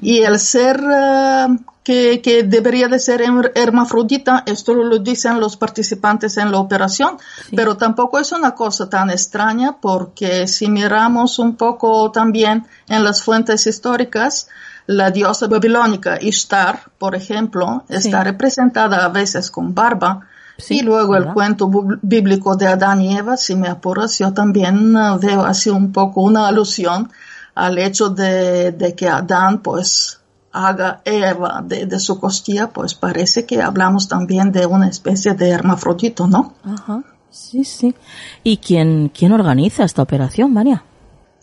Y 0.00 0.18
el 0.18 0.38
ser 0.38 0.80
uh, 0.80 1.56
que, 1.82 2.44
debería 2.46 2.88
de 2.88 2.98
ser 2.98 3.22
hermafrodita, 3.54 4.44
esto 4.46 4.74
lo 4.74 4.98
dicen 4.98 5.40
los 5.40 5.56
participantes 5.56 6.36
en 6.36 6.52
la 6.52 6.58
operación, 6.58 7.18
pero 7.56 7.76
tampoco 7.76 8.18
es 8.18 8.32
una 8.32 8.54
cosa 8.54 8.88
tan 8.88 9.10
extraña 9.10 9.76
porque 9.80 10.46
si 10.46 10.68
miramos 10.68 11.38
un 11.38 11.56
poco 11.56 12.10
también 12.12 12.66
en 12.88 13.02
las 13.02 13.22
fuentes 13.22 13.66
históricas, 13.66 14.48
la 14.86 15.10
diosa 15.10 15.46
babilónica 15.46 16.18
Ishtar, 16.20 16.80
por 16.98 17.14
ejemplo, 17.14 17.84
está 17.88 18.24
representada 18.24 19.04
a 19.04 19.08
veces 19.08 19.50
con 19.50 19.74
barba, 19.74 20.26
y 20.68 20.82
luego 20.82 21.16
el 21.16 21.32
cuento 21.32 21.70
bíblico 22.02 22.54
de 22.54 22.66
Adán 22.66 23.00
y 23.00 23.16
Eva, 23.16 23.38
si 23.38 23.56
me 23.56 23.68
apuras, 23.68 24.18
yo 24.18 24.32
también 24.34 24.94
uh, 24.94 25.18
veo 25.18 25.42
así 25.42 25.70
un 25.70 25.90
poco 25.90 26.20
una 26.20 26.48
alusión 26.48 27.10
al 27.54 27.78
hecho 27.78 28.10
de, 28.10 28.94
que 28.96 29.08
Adán, 29.08 29.58
pues, 29.58 30.20
haga 30.52 31.00
Eva 31.04 31.62
de, 31.64 32.00
su 32.00 32.18
costilla, 32.18 32.68
pues 32.68 32.94
parece 32.94 33.46
que 33.46 33.62
hablamos 33.62 34.08
también 34.08 34.52
de 34.52 34.66
una 34.66 34.88
especie 34.88 35.34
de 35.34 35.50
hermafrodito, 35.50 36.26
¿no? 36.26 36.54
Ajá, 36.64 37.02
sí, 37.30 37.64
sí. 37.64 37.94
¿Y 38.42 38.56
quién, 38.56 39.10
quién 39.14 39.32
organiza 39.32 39.84
esta 39.84 40.02
operación, 40.02 40.52
María? 40.52 40.82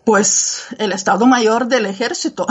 Pues 0.07 0.67
el 0.77 0.93
Estado 0.93 1.25
Mayor 1.27 1.67
del 1.67 1.85
Ejército, 1.85 2.47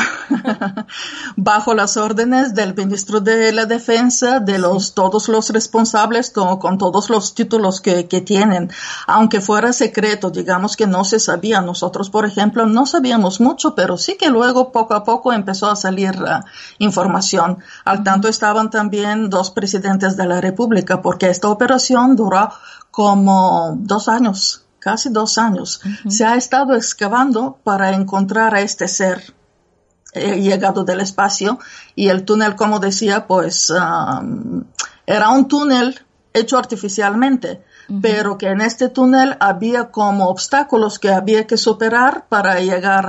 bajo 1.36 1.72
las 1.72 1.96
órdenes 1.96 2.54
del 2.54 2.74
ministro 2.74 3.22
de 3.22 3.50
la 3.50 3.64
Defensa, 3.64 4.40
de 4.40 4.58
los 4.58 4.92
todos 4.92 5.30
los 5.30 5.48
responsables 5.48 6.30
con, 6.30 6.76
todos 6.76 7.08
los 7.08 7.34
títulos 7.34 7.80
que, 7.80 8.04
tienen, 8.04 8.70
aunque 9.06 9.40
fuera 9.40 9.72
secreto, 9.72 10.28
digamos 10.28 10.76
que 10.76 10.86
no 10.86 11.02
se 11.06 11.18
sabía. 11.18 11.62
Nosotros, 11.62 12.10
por 12.10 12.26
ejemplo, 12.26 12.66
no 12.66 12.84
sabíamos 12.84 13.40
mucho, 13.40 13.74
pero 13.74 13.96
sí 13.96 14.18
que 14.18 14.28
luego 14.28 14.70
poco 14.70 14.92
a 14.92 15.02
poco 15.02 15.32
empezó 15.32 15.70
a 15.70 15.76
salir 15.76 16.14
uh, 16.20 16.44
información. 16.76 17.60
Al 17.86 18.04
tanto 18.04 18.28
estaban 18.28 18.68
también 18.68 19.30
dos 19.30 19.50
presidentes 19.50 20.14
de 20.18 20.26
la 20.26 20.42
República, 20.42 21.00
porque 21.00 21.30
esta 21.30 21.48
operación 21.48 22.16
duró 22.16 22.50
como 22.90 23.72
dos 23.78 24.08
años 24.08 24.65
casi 24.86 25.08
dos 25.08 25.36
años, 25.36 25.80
se 26.08 26.24
ha 26.24 26.36
estado 26.36 26.76
excavando 26.76 27.58
para 27.64 27.90
encontrar 27.90 28.54
a 28.54 28.60
este 28.60 28.86
ser 28.86 29.34
eh, 30.12 30.40
llegado 30.40 30.84
del 30.84 31.00
espacio 31.00 31.58
y 31.96 32.06
el 32.06 32.24
túnel, 32.24 32.54
como 32.54 32.78
decía, 32.78 33.26
pues 33.26 33.68
um, 33.70 34.62
era 35.04 35.30
un 35.30 35.48
túnel 35.48 35.98
hecho 36.32 36.56
artificialmente. 36.56 37.64
pero 38.00 38.38
que 38.38 38.46
en 38.46 38.60
este 38.60 38.88
túnel 38.88 39.36
había 39.40 39.90
como 39.90 40.28
obstáculos 40.28 41.00
que 41.00 41.10
había 41.10 41.46
que 41.48 41.56
superar 41.56 42.26
para 42.28 42.60
llegar 42.60 43.04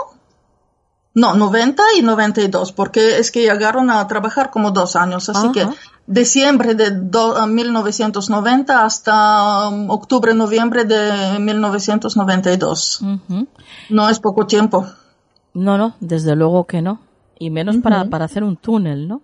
no, 1.14 1.36
90 1.36 1.84
y 1.98 2.02
92, 2.02 2.72
porque 2.72 3.18
es 3.18 3.32
que 3.32 3.42
llegaron 3.42 3.90
a 3.90 4.08
trabajar 4.08 4.50
como 4.50 4.72
dos 4.72 4.96
años, 4.96 5.28
así 5.30 5.52
que 5.52 5.68
diciembre 6.08 6.74
de 6.74 6.92
1990 6.92 8.86
hasta 8.86 9.70
um, 9.70 9.90
octubre, 9.90 10.34
noviembre 10.34 10.86
de 10.86 11.40
1992. 11.40 13.02
No 13.90 14.10
es 14.10 14.20
poco 14.20 14.48
tiempo. 14.48 14.86
No, 15.54 15.78
no, 15.78 15.96
desde 16.00 16.36
luego 16.36 16.66
que 16.66 16.82
no. 16.82 17.00
Y 17.42 17.50
menos 17.50 17.78
para, 17.78 18.06
para 18.06 18.26
hacer 18.26 18.44
un 18.44 18.56
túnel, 18.56 19.08
¿no? 19.08 19.24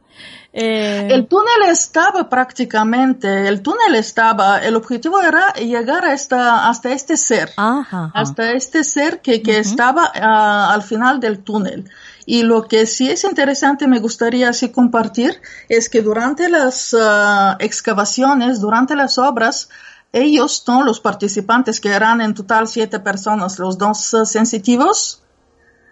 Eh, 0.52 1.08
el 1.12 1.28
túnel 1.28 1.70
estaba 1.70 2.28
prácticamente, 2.28 3.48
el 3.48 3.62
túnel 3.62 3.94
estaba, 3.94 4.58
el 4.58 4.76
objetivo 4.76 5.22
era 5.22 5.54
llegar 5.54 6.04
a 6.04 6.14
esta, 6.14 6.68
hasta 6.68 6.92
este 6.94 7.16
ser, 7.16 7.52
hasta 7.56 8.54
este 8.54 8.84
ser 8.84 9.22
que, 9.22 9.44
que 9.44 9.60
estaba 9.60 10.12
ah, 10.16 10.74
al 10.74 10.82
final 10.82 11.20
del 11.20 11.44
túnel. 11.44 11.88
Y 12.26 12.42
lo 12.42 12.68
que 12.68 12.88
sí 12.88 13.08
es 13.08 13.24
interesante, 13.24 13.88
me 13.88 14.00
gustaría 14.00 14.50
así 14.50 14.70
compartir, 14.70 15.40
es 15.70 15.88
que 15.88 16.02
durante 16.02 16.50
las 16.50 16.96
ah, 17.00 17.56
excavaciones, 17.60 18.60
durante 18.60 18.96
las 18.96 19.20
obras, 19.20 19.70
ellos, 20.12 20.64
todos 20.64 20.84
los 20.84 21.00
participantes, 21.00 21.80
que 21.80 21.90
eran 21.90 22.20
en 22.20 22.34
total 22.34 22.68
siete 22.68 23.00
personas, 23.00 23.60
los 23.60 23.78
dos 23.78 24.12
ah, 24.16 24.26
sensitivos, 24.26 25.22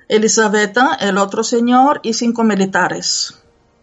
Elisabetta, 0.07 0.97
el 0.99 1.17
otro 1.17 1.43
señor 1.43 1.99
y 2.03 2.13
cinco 2.13 2.43
militares 2.43 3.35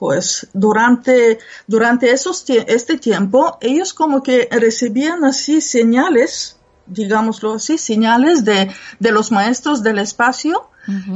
pues 0.03 0.49
durante, 0.53 1.39
durante 1.69 2.11
esos, 2.11 2.45
este 2.49 2.99
tiempo 2.99 3.57
ellos 3.61 3.95
como 3.95 4.21
que 4.21 4.49
recibían 4.51 5.25
así 5.25 5.61
señales, 5.61 6.57
digámoslo 6.87 7.53
así, 7.53 7.79
señales 7.79 8.45
de, 8.45 8.69
de 8.99 9.13
los 9.13 9.31
maestros 9.31 9.85
del 9.85 10.01
espacio, 10.01 10.69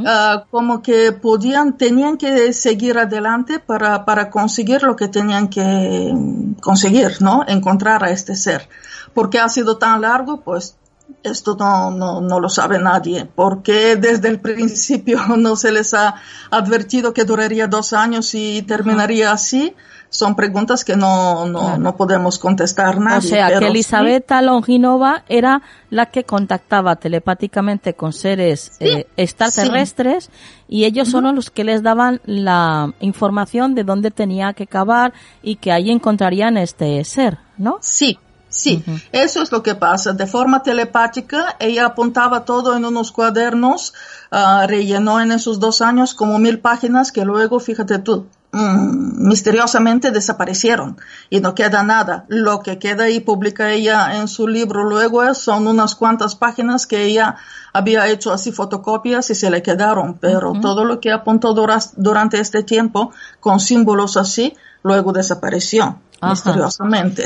ah, 0.06 0.44
como 0.52 0.82
que 0.82 1.10
podían, 1.10 1.76
tenían 1.76 2.16
que 2.16 2.52
seguir 2.52 2.96
adelante 2.96 3.58
para, 3.58 4.04
para 4.04 4.30
conseguir 4.30 4.84
lo 4.84 4.94
que 4.94 5.08
tenían 5.08 5.48
que 5.48 6.14
conseguir, 6.60 7.20
¿no? 7.20 7.42
Encontrar 7.48 8.04
a 8.04 8.10
este 8.10 8.36
ser. 8.36 8.68
Porque 9.14 9.40
ha 9.40 9.48
sido 9.48 9.78
tan 9.78 10.00
largo, 10.00 10.42
pues 10.42 10.76
esto 11.22 11.56
no, 11.58 11.90
no, 11.90 12.20
no, 12.20 12.40
lo 12.40 12.48
sabe 12.48 12.78
nadie. 12.78 13.26
porque 13.34 13.96
desde 13.96 14.28
el 14.28 14.40
principio 14.40 15.20
no 15.36 15.56
se 15.56 15.72
les 15.72 15.94
ha 15.94 16.16
advertido 16.50 17.12
que 17.12 17.24
duraría 17.24 17.66
dos 17.66 17.92
años 17.92 18.34
y 18.34 18.62
terminaría 18.62 19.32
así? 19.32 19.74
Son 20.08 20.36
preguntas 20.36 20.84
que 20.84 20.96
no, 20.96 21.46
no, 21.46 21.78
no 21.78 21.96
podemos 21.96 22.38
contestar 22.38 23.00
nadie. 23.00 23.18
O 23.18 23.22
sea, 23.22 23.58
que 23.58 23.66
Elisabetta 23.66 24.40
Longinova 24.40 25.24
era 25.28 25.62
la 25.90 26.06
que 26.06 26.22
contactaba 26.22 26.94
telepáticamente 26.96 27.94
con 27.94 28.12
seres 28.12 28.76
eh, 28.78 29.08
extraterrestres 29.16 30.30
y 30.68 30.84
ellos 30.84 31.08
son 31.08 31.34
los 31.34 31.50
que 31.50 31.64
les 31.64 31.82
daban 31.82 32.20
la 32.24 32.94
información 33.00 33.74
de 33.74 33.82
dónde 33.82 34.12
tenía 34.12 34.52
que 34.52 34.68
cavar 34.68 35.12
y 35.42 35.56
que 35.56 35.72
ahí 35.72 35.90
encontrarían 35.90 36.56
este 36.56 37.04
ser, 37.04 37.38
¿no? 37.58 37.78
Sí, 37.80 38.18
Sí, 38.48 38.82
eso 39.12 39.42
es 39.42 39.50
lo 39.50 39.62
que 39.62 39.74
pasa. 39.74 40.12
De 40.12 40.26
forma 40.26 40.62
telepática, 40.62 41.56
ella 41.58 41.86
apuntaba 41.86 42.44
todo 42.44 42.76
en 42.76 42.84
unos 42.84 43.10
cuadernos, 43.10 43.92
uh, 44.30 44.66
rellenó 44.66 45.20
en 45.20 45.32
esos 45.32 45.58
dos 45.58 45.82
años 45.82 46.14
como 46.14 46.38
mil 46.38 46.60
páginas 46.60 47.10
que 47.10 47.24
luego, 47.24 47.58
fíjate 47.58 47.98
tú, 47.98 48.26
mm, 48.52 49.28
misteriosamente 49.28 50.12
desaparecieron 50.12 50.96
y 51.28 51.40
no 51.40 51.56
queda 51.56 51.82
nada. 51.82 52.24
Lo 52.28 52.60
que 52.60 52.78
queda 52.78 53.10
y 53.10 53.18
publica 53.18 53.72
ella 53.72 54.16
en 54.16 54.28
su 54.28 54.46
libro 54.46 54.84
luego 54.84 55.34
son 55.34 55.66
unas 55.66 55.96
cuantas 55.96 56.36
páginas 56.36 56.86
que 56.86 57.02
ella 57.02 57.36
había 57.72 58.06
hecho 58.06 58.32
así 58.32 58.52
fotocopias 58.52 59.28
y 59.30 59.34
se 59.34 59.50
le 59.50 59.60
quedaron, 59.60 60.18
pero 60.18 60.52
todo 60.62 60.84
lo 60.84 61.00
que 61.00 61.10
apuntó 61.10 61.52
durante 61.96 62.38
este 62.38 62.62
tiempo 62.62 63.12
con 63.40 63.58
símbolos 63.58 64.16
así, 64.16 64.56
luego 64.82 65.12
desapareció 65.12 65.98
misteriosamente. 66.30 67.24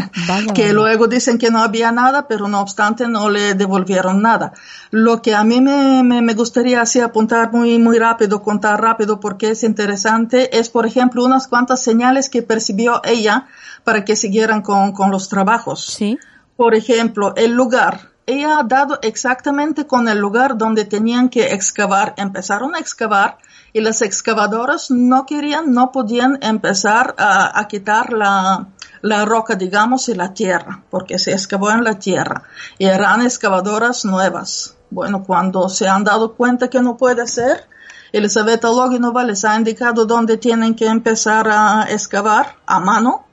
que 0.54 0.72
luego 0.72 1.08
dicen 1.08 1.38
que 1.38 1.50
no 1.50 1.62
había 1.62 1.92
nada, 1.92 2.26
pero 2.28 2.48
no 2.48 2.60
obstante 2.60 3.08
no 3.08 3.30
le 3.30 3.54
devolvieron 3.54 4.22
nada. 4.22 4.52
Lo 4.90 5.22
que 5.22 5.34
a 5.34 5.44
mí 5.44 5.60
me, 5.60 6.02
me, 6.02 6.34
gustaría 6.34 6.82
así 6.82 7.00
apuntar 7.00 7.52
muy, 7.52 7.78
muy 7.78 7.98
rápido, 7.98 8.42
contar 8.42 8.80
rápido 8.80 9.20
porque 9.20 9.50
es 9.50 9.62
interesante, 9.62 10.58
es 10.58 10.68
por 10.68 10.86
ejemplo 10.86 11.24
unas 11.24 11.48
cuantas 11.48 11.82
señales 11.82 12.28
que 12.28 12.42
percibió 12.42 13.00
ella 13.04 13.46
para 13.84 14.04
que 14.04 14.16
siguieran 14.16 14.62
con, 14.62 14.92
con 14.92 15.10
los 15.10 15.28
trabajos. 15.28 15.84
Sí. 15.84 16.18
Por 16.56 16.74
ejemplo, 16.74 17.34
el 17.36 17.52
lugar. 17.52 18.12
Ella 18.24 18.60
ha 18.60 18.62
dado 18.62 19.00
exactamente 19.02 19.86
con 19.86 20.08
el 20.08 20.18
lugar 20.18 20.56
donde 20.56 20.84
tenían 20.84 21.28
que 21.28 21.52
excavar. 21.54 22.14
Empezaron 22.16 22.76
a 22.76 22.78
excavar 22.78 23.38
y 23.72 23.80
las 23.80 24.02
excavadoras 24.02 24.90
no 24.90 25.24
querían, 25.24 25.72
no 25.72 25.92
podían 25.92 26.38
empezar 26.42 27.14
a, 27.18 27.66
quitar 27.68 28.12
la, 28.12 28.68
la, 29.00 29.24
roca, 29.24 29.54
digamos, 29.54 30.08
y 30.08 30.14
la 30.14 30.34
tierra, 30.34 30.82
porque 30.90 31.18
se 31.18 31.32
excavó 31.32 31.70
en 31.70 31.84
la 31.84 31.98
tierra 31.98 32.44
y 32.78 32.86
eran 32.86 33.22
excavadoras 33.22 34.04
nuevas. 34.04 34.76
Bueno, 34.90 35.24
cuando 35.24 35.68
se 35.68 35.88
han 35.88 36.04
dado 36.04 36.34
cuenta 36.34 36.68
que 36.68 36.82
no 36.82 36.98
puede 36.98 37.26
ser, 37.26 37.66
Elizabeth 38.12 38.62
Loginova 38.64 39.24
les 39.24 39.44
ha 39.44 39.56
indicado 39.56 40.04
dónde 40.04 40.36
tienen 40.36 40.74
que 40.74 40.86
empezar 40.86 41.48
a 41.48 41.86
excavar 41.88 42.56
a 42.66 42.78
mano 42.78 43.24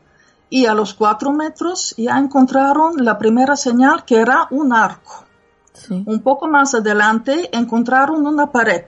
y 0.49 0.67
a 0.67 0.73
los 0.73 0.93
cuatro 0.93 1.33
metros 1.33 1.93
ya 1.97 2.17
encontraron 2.17 3.03
la 3.03 3.17
primera 3.17 3.57
señal 3.57 4.05
que 4.05 4.17
era 4.17 4.47
un 4.51 4.73
arco. 4.73 5.25
Un 5.89 6.21
poco 6.21 6.47
más 6.47 6.73
adelante 6.75 7.49
encontraron 7.51 8.25
una 8.25 8.51
pared 8.51 8.85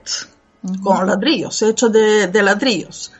con 0.82 1.06
ladrillos, 1.06 1.60
hecho 1.62 1.88
de, 1.88 2.28
de 2.28 2.42
ladrillos. 2.42 3.12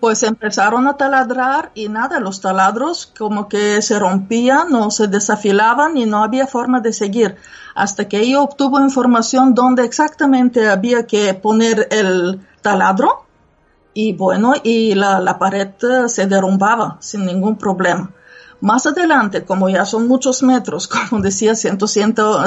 Pues 0.00 0.22
empezaron 0.22 0.86
a 0.86 0.96
taladrar 0.96 1.70
y 1.74 1.88
nada, 1.88 2.20
los 2.20 2.40
taladros 2.40 3.12
como 3.18 3.48
que 3.48 3.80
se 3.80 3.98
rompían 3.98 4.74
o 4.74 4.90
se 4.90 5.06
desafilaban 5.06 5.96
y 5.96 6.04
no 6.04 6.22
había 6.22 6.46
forma 6.46 6.80
de 6.80 6.92
seguir. 6.92 7.36
Hasta 7.74 8.06
que 8.08 8.18
ella 8.18 8.42
obtuvo 8.42 8.80
información 8.80 9.54
donde 9.54 9.84
exactamente 9.84 10.68
había 10.68 11.06
que 11.06 11.32
poner 11.34 11.88
el 11.90 12.40
taladro 12.60 13.24
y 13.94 14.12
bueno, 14.12 14.54
y 14.62 14.94
la, 14.94 15.20
la 15.20 15.38
pared 15.38 15.70
se 16.06 16.26
derrumbaba 16.26 16.98
sin 17.00 17.24
ningún 17.24 17.56
problema. 17.56 18.10
Más 18.60 18.84
adelante, 18.84 19.44
como 19.44 19.70
ya 19.70 19.86
son 19.86 20.06
muchos 20.06 20.42
metros, 20.42 20.86
como 21.08 21.22
decía, 21.22 21.54
100, 21.54 21.78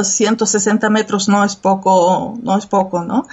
160 0.04 0.90
metros 0.90 1.28
no 1.28 1.44
es 1.44 1.56
poco, 1.56 2.38
no 2.42 2.58
es 2.58 2.66
poco, 2.68 3.04
¿no? 3.04 3.26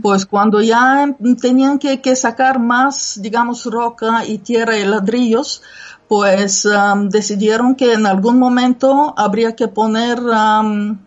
Pues 0.00 0.24
cuando 0.26 0.60
ya 0.62 1.14
tenían 1.40 1.78
que, 1.78 2.16
sacar 2.16 2.58
más, 2.58 3.20
digamos, 3.20 3.64
roca 3.66 4.24
y 4.24 4.38
tierra 4.38 4.78
y 4.78 4.84
ladrillos, 4.84 5.62
pues 6.08 6.66
um, 6.66 7.08
decidieron 7.08 7.74
que 7.74 7.94
en 7.94 8.06
algún 8.06 8.38
momento 8.38 9.14
habría 9.16 9.56
que 9.56 9.68
poner 9.68 10.20
um, 10.20 10.98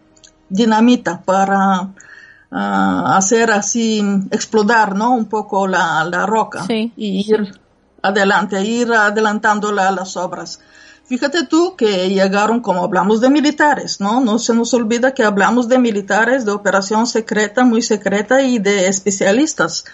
dinamita 0.49 1.21
para 1.21 1.81
uh, 1.81 3.07
hacer 3.13 3.51
así, 3.51 4.03
explotar, 4.31 4.95
¿no? 4.95 5.13
Un 5.13 5.25
poco 5.25 5.67
la, 5.67 6.03
la 6.05 6.25
roca 6.25 6.65
y 6.69 7.31
ir 7.31 7.53
adelante, 8.01 8.63
ir 8.63 8.93
adelantando 8.93 9.71
las 9.71 10.17
obras. 10.17 10.59
Fíjate 11.07 11.45
tú 11.45 11.75
que 11.75 12.09
llegaron, 12.09 12.61
como 12.61 12.83
hablamos 12.83 13.21
de 13.21 13.29
militares, 13.29 14.01
¿no? 14.01 14.21
No 14.21 14.39
se 14.39 14.55
nos 14.55 14.73
olvida 14.73 15.13
que 15.13 15.23
hablamos 15.23 15.69
de 15.69 15.77
militares, 15.77 16.45
de 16.45 16.51
operación 16.51 17.05
secreta, 17.05 17.63
muy 17.63 17.83
secreta 17.83 18.41
y 18.41 18.57
de 18.57 18.87
especialistas, 18.87 19.85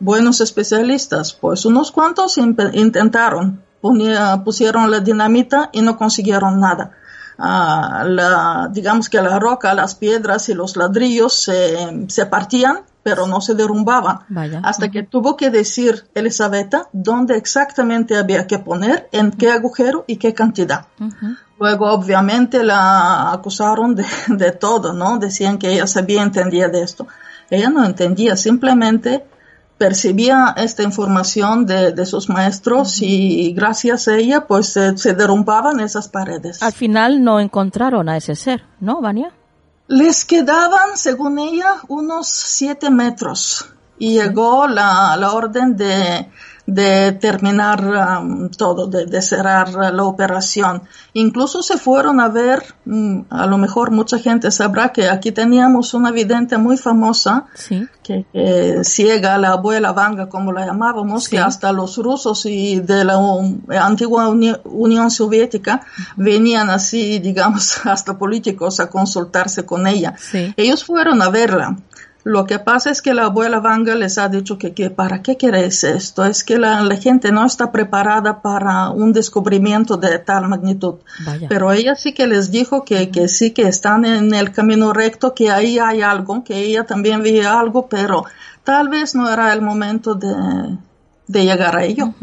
buenos 0.00 0.40
especialistas. 0.40 1.34
Pues 1.34 1.66
unos 1.66 1.92
cuantos 1.92 2.38
intentaron, 2.38 3.62
pusieron 4.42 4.90
la 4.90 5.00
dinamita 5.00 5.68
y 5.70 5.82
no 5.82 5.98
consiguieron 5.98 6.60
nada. 6.60 6.92
Ah, 7.38 8.04
la, 8.06 8.68
digamos 8.72 9.08
que 9.08 9.20
la 9.20 9.38
roca, 9.38 9.74
las 9.74 9.94
piedras 9.94 10.48
y 10.48 10.54
los 10.54 10.76
ladrillos 10.76 11.34
se, 11.34 12.06
se 12.08 12.26
partían 12.26 12.82
pero 13.04 13.26
no 13.28 13.40
se 13.40 13.54
derrumbaba. 13.54 14.26
Hasta 14.64 14.90
que 14.90 15.04
tuvo 15.04 15.36
que 15.36 15.50
decir 15.50 16.06
Elisabetta 16.14 16.88
dónde 16.92 17.36
exactamente 17.36 18.16
había 18.16 18.48
que 18.48 18.58
poner, 18.58 19.08
en 19.12 19.30
qué 19.30 19.52
agujero 19.52 20.04
y 20.08 20.16
qué 20.16 20.34
cantidad. 20.34 20.86
Luego, 21.60 21.92
obviamente, 21.92 22.64
la 22.64 23.30
acusaron 23.30 23.94
de, 23.94 24.52
todo, 24.52 24.92
¿no? 24.92 25.18
Decían 25.18 25.58
que 25.58 25.72
ella 25.72 25.86
sabía, 25.86 26.22
entendía 26.22 26.68
de 26.68 26.82
esto. 26.82 27.06
Ella 27.50 27.68
no 27.68 27.84
entendía, 27.84 28.36
simplemente 28.36 29.24
percibía 29.84 30.54
esta 30.56 30.82
información 30.82 31.66
de, 31.66 32.06
sus 32.06 32.30
maestros 32.30 33.02
y 33.02 33.52
gracias 33.52 34.08
a 34.08 34.16
ella, 34.16 34.46
pues 34.46 34.68
se, 34.68 34.96
se 34.96 35.12
derrumbaban 35.12 35.78
esas 35.78 36.08
paredes. 36.08 36.62
Al 36.62 36.72
final 36.72 37.22
no 37.22 37.38
encontraron 37.38 38.08
a 38.08 38.16
ese 38.16 38.34
ser, 38.34 38.64
¿no, 38.80 39.02
Vania? 39.02 39.30
Les 39.88 40.24
quedaban, 40.24 40.96
según 40.96 41.38
ella, 41.38 41.74
unos 41.88 42.28
siete 42.28 42.88
metros 42.88 43.66
y 43.98 44.14
llegó 44.14 44.66
la, 44.66 45.14
la 45.18 45.32
orden 45.32 45.76
de 45.76 46.30
de 46.66 47.12
terminar 47.12 48.20
um, 48.22 48.48
todo, 48.48 48.86
de, 48.86 49.20
cerrar 49.20 49.68
la 49.70 50.04
operación. 50.04 50.82
Incluso 51.12 51.62
se 51.62 51.76
fueron 51.76 52.20
a 52.20 52.28
ver, 52.28 52.62
mm, 52.86 53.20
a 53.28 53.46
lo 53.46 53.58
mejor 53.58 53.90
mucha 53.90 54.18
gente 54.18 54.50
sabrá 54.50 54.90
que 54.90 55.08
aquí 55.08 55.30
teníamos 55.30 55.92
una 55.92 56.10
vidente 56.10 56.56
muy 56.56 56.76
famosa, 56.76 57.46
que, 58.02 58.24
ciega, 58.84 59.38
la 59.38 59.52
abuela 59.52 59.92
Vanga, 59.92 60.28
como 60.28 60.52
la 60.52 60.66
llamábamos, 60.66 61.28
que 61.28 61.38
hasta 61.38 61.72
los 61.72 61.96
rusos 61.98 62.46
y 62.46 62.80
de 62.80 63.04
la 63.04 63.18
antigua 63.80 64.28
Unión 64.28 65.10
Soviética 65.10 65.82
venían 66.16 66.70
así, 66.70 67.18
digamos, 67.18 67.78
hasta 67.86 68.16
políticos 68.16 68.80
a 68.80 68.88
consultarse 68.88 69.66
con 69.66 69.86
ella. 69.86 70.14
Ellos 70.56 70.84
fueron 70.84 71.20
a 71.20 71.28
verla 71.28 71.76
lo 72.24 72.46
que 72.46 72.58
pasa 72.58 72.90
es 72.90 73.02
que 73.02 73.12
la 73.12 73.26
abuela 73.26 73.60
Vanga 73.60 73.94
les 73.94 74.16
ha 74.16 74.30
dicho 74.30 74.56
que, 74.56 74.72
que 74.72 74.88
¿para 74.88 75.20
qué 75.20 75.36
queréis 75.36 75.84
esto? 75.84 76.24
Es 76.24 76.42
que 76.42 76.58
la, 76.58 76.82
gente 76.96 77.30
no 77.30 77.44
está 77.44 77.70
preparada 77.70 78.40
para 78.40 78.88
un 78.88 79.12
descubrimiento 79.12 79.98
de 79.98 80.18
tal 80.20 80.48
magnitud. 80.48 80.94
Pero 81.50 81.70
ella 81.70 81.94
sí 81.94 82.14
que 82.14 82.26
les 82.26 82.50
dijo 82.50 82.82
que, 82.82 83.10
que 83.10 83.28
sí 83.28 83.50
que 83.50 83.68
están 83.68 84.06
en 84.06 84.32
el 84.32 84.52
camino 84.52 84.94
recto, 84.94 85.34
que 85.34 85.50
ahí 85.50 85.78
hay 85.78 86.00
algo, 86.00 86.42
que 86.42 86.56
ella 86.56 86.84
también 86.84 87.22
veía 87.22 87.60
algo, 87.60 87.88
pero 87.88 88.24
tal 88.64 88.88
vez 88.88 89.14
no 89.14 89.30
era 89.30 89.52
el 89.52 89.60
momento 89.60 90.14
de, 90.14 90.78
de 91.26 91.44
llegar 91.44 91.76
a 91.76 91.84
ello. 91.84 92.14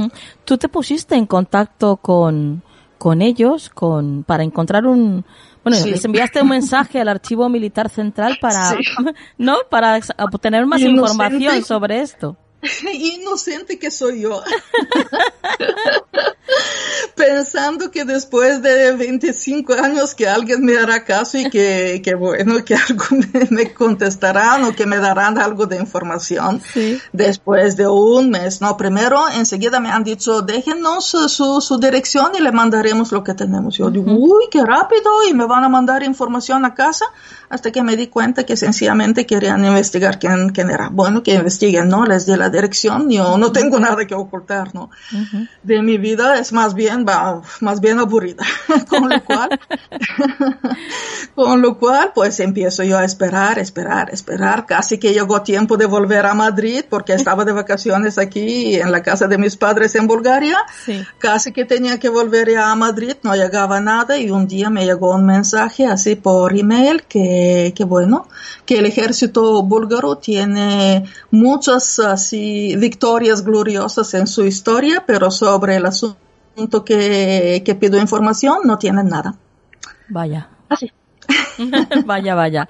¿Tú 0.46 0.58
te 0.58 0.68
pusiste 0.68 1.14
en 1.16 1.28
contacto 1.28 1.98
con, 1.98 2.64
con 2.98 3.22
ellos 3.22 3.70
con, 3.70 4.24
para 4.24 4.44
encontrar 4.44 4.88
un, 4.88 5.26
bueno, 5.64 5.86
les 5.86 6.04
enviaste 6.06 6.42
un 6.42 6.50
mensaje 6.50 7.00
al 7.00 7.08
Archivo 7.08 7.48
Militar 7.50 7.90
Central 7.90 8.38
para, 8.42 8.76
¿no? 9.38 9.58
Para 9.70 10.00
obtener 10.20 10.66
más 10.66 10.82
información 10.82 11.64
sobre 11.64 12.02
esto. 12.02 12.38
Inocente 12.94 13.80
que 13.80 13.92
soy 13.92 14.22
yo. 14.22 14.42
Pensando 17.16 17.92
que 17.92 18.06
después 18.06 18.62
de 18.62 18.94
25 18.94 19.74
años 19.74 20.16
que 20.16 20.28
alguien 20.28 20.64
me 20.64 20.78
hará 20.78 21.04
caso 21.04 21.38
y 21.38 21.50
que, 21.50 22.02
que 22.04 22.16
bueno, 22.16 22.64
que 22.64 22.76
algo 22.76 23.04
me, 23.50 23.74
contestarán 23.74 24.64
o 24.64 24.74
que 24.74 24.86
me 24.86 24.98
darán 24.98 25.38
algo 25.38 25.66
de 25.66 25.78
información. 25.78 26.62
Después 27.12 27.78
de 27.78 27.88
un 27.88 28.30
mes, 28.30 28.62
no, 28.62 28.78
primero 28.78 29.30
enseguida 29.30 29.80
me 29.80 29.90
han 29.90 30.04
dicho, 30.04 30.42
déjenos 30.42 31.06
su, 31.06 31.62
su 31.62 31.80
dirección 31.80 32.32
y 32.38 32.42
le 32.42 32.52
mandaremos 32.52 33.12
lo 33.12 33.24
que 33.24 33.34
tenemos. 33.34 33.78
Yo 33.78 33.90
digo, 33.90 34.12
uy, 34.14 34.46
qué 34.50 34.64
rápido 34.64 35.12
y 35.30 35.34
me 35.34 35.46
van 35.46 35.64
a 35.64 35.70
mandar 35.70 36.04
información 36.04 36.66
a 36.66 36.74
casa 36.74 37.06
hasta 37.50 37.72
que 37.72 37.84
me 37.84 37.98
di 37.98 38.08
cuenta 38.08 38.46
que 38.46 38.56
sencillamente 38.56 39.26
querían 39.26 39.64
investigar 39.66 40.20
quién, 40.20 40.50
quién 40.50 40.70
era. 40.70 40.90
Bueno, 40.90 41.22
que 41.22 41.34
investiguen, 41.34 41.90
¿no? 41.90 42.06
Les 42.06 42.26
di 42.26 42.36
la 42.36 42.50
dirección, 42.50 43.10
yo 43.10 43.38
no 43.38 43.52
tengo 43.52 43.78
nada 43.80 44.06
que 44.08 44.16
ocultar, 44.16 44.74
¿no? 44.74 44.90
De 45.62 45.82
mi 45.82 45.98
vida 45.98 46.41
es 46.42 46.52
más 46.52 46.74
bien, 46.74 47.06
va, 47.08 47.42
más 47.62 47.80
bien 47.80 48.00
aburrida. 48.00 48.44
con 48.90 49.10
lo 49.10 49.24
cual, 49.24 49.60
con 51.36 51.62
lo 51.62 51.78
cual, 51.78 52.12
pues 52.14 52.40
empiezo 52.40 52.84
yo 52.84 52.98
a 52.98 53.06
esperar, 53.06 53.60
esperar, 53.60 54.10
esperar. 54.12 54.66
Casi 54.66 54.98
que 54.98 55.14
llegó 55.14 55.42
tiempo 55.42 55.78
de 55.78 55.86
volver 55.86 56.26
a 56.26 56.34
Madrid 56.34 56.84
porque 56.90 57.14
estaba 57.14 57.46
de 57.46 57.54
vacaciones 57.54 58.18
aquí 58.18 58.76
en 58.76 58.92
la 58.92 59.02
casa 59.02 59.28
de 59.28 59.38
mis 59.38 59.56
padres 59.56 59.96
en 59.96 60.08
Bulgaria. 60.08 60.58
Casi 61.20 61.52
que 61.52 61.66
tenía 61.66 62.00
que 62.00 62.10
volver 62.10 62.58
a 62.58 62.76
Madrid, 62.76 63.16
no 63.24 63.36
llegaba 63.36 63.80
nada 63.80 64.18
y 64.18 64.30
un 64.30 64.48
día 64.48 64.70
me 64.70 64.86
llegó 64.86 65.16
un 65.16 65.26
mensaje 65.26 65.86
así 65.86 66.16
por 66.16 66.58
email 66.58 67.04
que 67.04 67.62
que, 67.76 67.84
bueno, 67.84 68.28
que 68.66 68.80
el 68.80 68.86
ejército 68.86 69.64
búlgaro 69.64 70.18
tiene 70.18 71.06
muchas 71.30 72.00
así 72.00 72.76
victorias 72.78 73.44
gloriosas 73.44 74.14
en 74.14 74.28
su 74.28 74.46
historia, 74.46 75.04
pero 75.06 75.32
sobre 75.32 75.76
el 75.76 75.86
asunto 75.86 76.18
que, 76.86 77.62
que 77.66 77.76
pido 77.76 78.00
información 78.00 78.60
no 78.66 78.78
tienen 78.78 79.08
nada. 79.08 79.36
Vaya. 80.10 80.50
Así. 80.70 80.92
vaya, 82.06 82.36
vaya. 82.36 82.70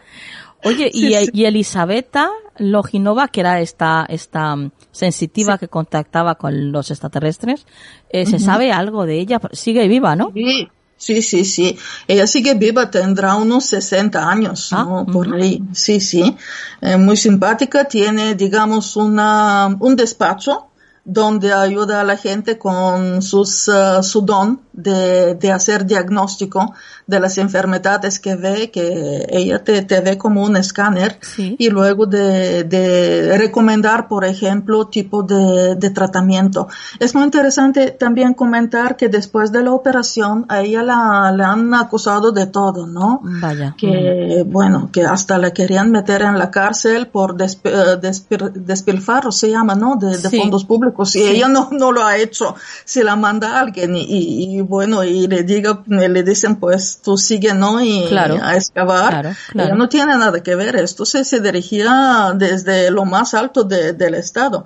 Oye, 0.63 0.91
y, 0.93 1.15
y, 1.33 1.45
Elisabetta 1.45 2.29
Loginova, 2.57 3.29
que 3.29 3.39
era 3.39 3.61
esta, 3.61 4.05
esta 4.07 4.55
mm, 4.55 4.71
sensitiva 4.91 5.57
que 5.57 5.67
contactaba 5.67 6.35
con 6.35 6.71
los 6.71 6.91
extraterrestres, 6.91 7.65
eh, 8.09 8.27
¿se 8.27 8.37
sabe 8.37 8.71
algo 8.71 9.07
de 9.07 9.19
ella? 9.19 9.41
Sigue 9.53 9.87
viva, 9.87 10.15
¿no? 10.15 10.31
Sí, 10.33 10.69
Sí, 11.01 11.23
sí, 11.23 11.45
sí. 11.45 11.79
Ella 12.07 12.27
sigue 12.27 12.53
viva, 12.53 12.91
tendrá 12.91 13.35
unos 13.35 13.65
60 13.65 14.29
años, 14.29 14.71
ah, 14.71 14.83
¿no? 14.83 15.05
Por 15.07 15.33
ahí. 15.33 15.59
Sí, 15.73 15.99
sí. 15.99 16.37
Eh, 16.79 16.95
muy 16.95 17.17
simpática, 17.17 17.85
tiene, 17.85 18.35
digamos, 18.35 18.95
una, 18.95 19.75
un 19.79 19.95
despacho 19.95 20.67
donde 21.03 21.51
ayuda 21.51 22.01
a 22.01 22.03
la 22.03 22.15
gente 22.15 22.59
con 22.59 23.21
sus, 23.23 23.67
uh, 23.67 24.03
su 24.03 24.21
don 24.21 24.61
de, 24.71 25.33
de, 25.35 25.51
hacer 25.51 25.85
diagnóstico 25.85 26.73
de 27.07 27.19
las 27.19 27.37
enfermedades 27.37 28.19
que 28.19 28.35
ve, 28.35 28.71
que 28.71 29.25
ella 29.29 29.63
te, 29.63 29.81
te 29.81 29.99
ve 29.99 30.17
como 30.17 30.43
un 30.43 30.55
escáner 30.55 31.19
y 31.37 31.69
luego 31.69 32.05
de, 32.05 32.63
de, 32.63 33.37
recomendar, 33.37 34.07
por 34.07 34.23
ejemplo, 34.23 34.87
tipo 34.87 35.23
de, 35.23 35.75
de, 35.75 35.89
tratamiento. 35.89 36.67
Es 36.99 37.15
muy 37.15 37.23
interesante 37.23 37.91
también 37.91 38.33
comentar 38.33 38.95
que 38.95 39.09
después 39.09 39.51
de 39.51 39.63
la 39.63 39.73
operación 39.73 40.45
a 40.49 40.61
ella 40.61 40.83
la, 40.83 41.33
la 41.35 41.51
han 41.51 41.73
acusado 41.73 42.31
de 42.31 42.45
todo, 42.45 42.87
¿no? 42.87 43.21
Vaya. 43.23 43.75
Que, 43.77 44.45
bueno, 44.47 44.89
que 44.93 45.03
hasta 45.03 45.37
la 45.37 45.51
querían 45.51 45.91
meter 45.91 46.21
en 46.21 46.37
la 46.37 46.49
cárcel 46.49 47.07
por 47.07 47.35
eh, 47.41 47.99
despilfarro, 48.53 49.31
se 49.31 49.49
llama, 49.49 49.75
¿no? 49.75 49.95
De, 49.95 50.17
fondos 50.29 50.63
públicos. 50.63 50.90
Y 51.15 51.23
ella 51.23 51.47
no, 51.47 51.69
no 51.71 51.91
lo 51.91 52.05
ha 52.05 52.17
hecho. 52.17 52.55
Se 52.85 53.03
la 53.03 53.15
manda 53.15 53.57
a 53.57 53.59
alguien 53.61 53.95
y, 53.95 54.03
y 54.03 54.41
y 54.41 54.61
bueno, 54.61 55.03
y 55.03 55.27
le 55.27 55.43
diga, 55.43 55.83
le 55.87 56.23
dicen 56.23 56.57
pues 56.57 56.99
tú 57.03 57.17
sigue, 57.17 57.53
¿no? 57.53 57.81
Y 57.81 58.07
a 58.15 58.55
excavar. 58.55 59.35
Claro, 59.49 59.75
no 59.75 59.87
tiene 59.87 60.17
nada 60.17 60.41
que 60.43 60.55
ver, 60.55 60.75
esto 60.75 61.05
se, 61.05 61.23
se 61.23 61.39
dirigía 61.39 62.33
desde 62.35 62.91
lo 62.91 63.05
más 63.05 63.33
alto 63.33 63.63
del 63.63 64.13
estado. 64.15 64.65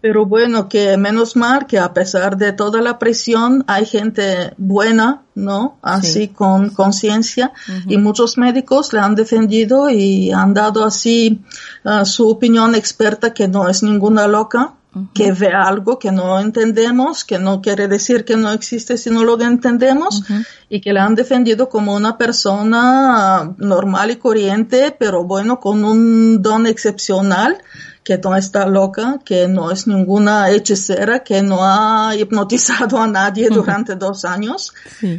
Pero 0.00 0.26
bueno, 0.26 0.68
que 0.68 0.96
menos 0.96 1.36
mal 1.36 1.66
que 1.66 1.78
a 1.78 1.92
pesar 1.92 2.36
de 2.36 2.52
toda 2.52 2.80
la 2.80 2.98
presión 2.98 3.64
hay 3.66 3.86
gente 3.86 4.52
buena, 4.56 5.22
¿no? 5.34 5.78
Así 5.82 6.28
con 6.28 6.70
conciencia 6.70 7.52
y 7.86 7.98
muchos 7.98 8.36
médicos 8.36 8.92
le 8.92 9.00
han 9.00 9.14
defendido 9.14 9.90
y 9.90 10.32
han 10.32 10.54
dado 10.54 10.84
así 10.84 11.40
ah, 11.84 12.04
su 12.04 12.28
opinión 12.28 12.74
experta 12.74 13.32
que 13.32 13.48
no 13.48 13.68
es 13.68 13.82
ninguna 13.82 14.26
loca 14.26 14.74
que 15.14 15.32
ve 15.32 15.52
algo 15.52 15.98
que 15.98 16.10
no 16.10 16.40
entendemos, 16.40 17.24
que 17.24 17.38
no 17.38 17.60
quiere 17.62 17.86
decir 17.86 18.24
que 18.24 18.36
no 18.36 18.50
existe 18.50 18.96
si 18.96 19.10
no 19.10 19.24
lo 19.24 19.40
entendemos, 19.40 20.24
y 20.68 20.80
que 20.80 20.92
le 20.92 21.00
han 21.00 21.14
defendido 21.14 21.68
como 21.68 21.94
una 21.94 22.18
persona 22.18 23.54
normal 23.58 24.10
y 24.10 24.16
corriente, 24.16 24.94
pero 24.98 25.24
bueno, 25.24 25.60
con 25.60 25.84
un 25.84 26.42
don 26.42 26.66
excepcional, 26.66 27.58
que 28.02 28.18
no 28.18 28.34
está 28.34 28.66
loca, 28.66 29.20
que 29.24 29.46
no 29.46 29.70
es 29.70 29.86
ninguna 29.86 30.50
hechicera, 30.50 31.20
que 31.20 31.42
no 31.42 31.58
ha 31.62 32.16
hipnotizado 32.16 32.98
a 32.98 33.06
nadie 33.06 33.48
durante 33.48 33.94
dos 33.94 34.24
años, 34.24 34.72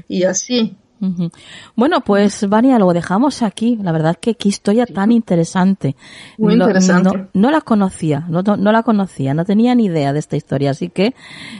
y 0.07 0.23
así. 0.23 0.77
Bueno, 1.75 2.01
pues 2.01 2.47
Vania, 2.47 2.77
lo 2.77 2.91
dejamos 2.93 3.41
aquí. 3.41 3.77
La 3.81 3.91
verdad 3.91 4.17
que 4.19 4.35
qué 4.35 4.49
historia 4.49 4.85
tan 4.85 5.11
interesante. 5.11 5.95
Muy 6.37 6.55
no, 6.55 6.65
interesante. 6.65 7.29
No, 7.33 7.49
la 7.49 7.61
conocía, 7.61 8.25
no, 8.29 8.41
no, 8.41 8.71
la 8.71 8.83
conocía, 8.83 9.33
no 9.33 9.43
tenía 9.45 9.73
ni 9.73 9.85
idea 9.85 10.13
de 10.13 10.19
esta 10.19 10.35
historia. 10.35 10.71
Así 10.71 10.89
que, 10.89 11.15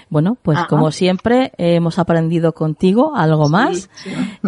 bueno, 0.09 0.37
pues 0.41 0.59
como 0.69 0.91
siempre 0.91 1.51
hemos 1.57 1.97
aprendido 1.99 2.53
contigo 2.53 3.15
algo 3.15 3.49
más. 3.49 3.89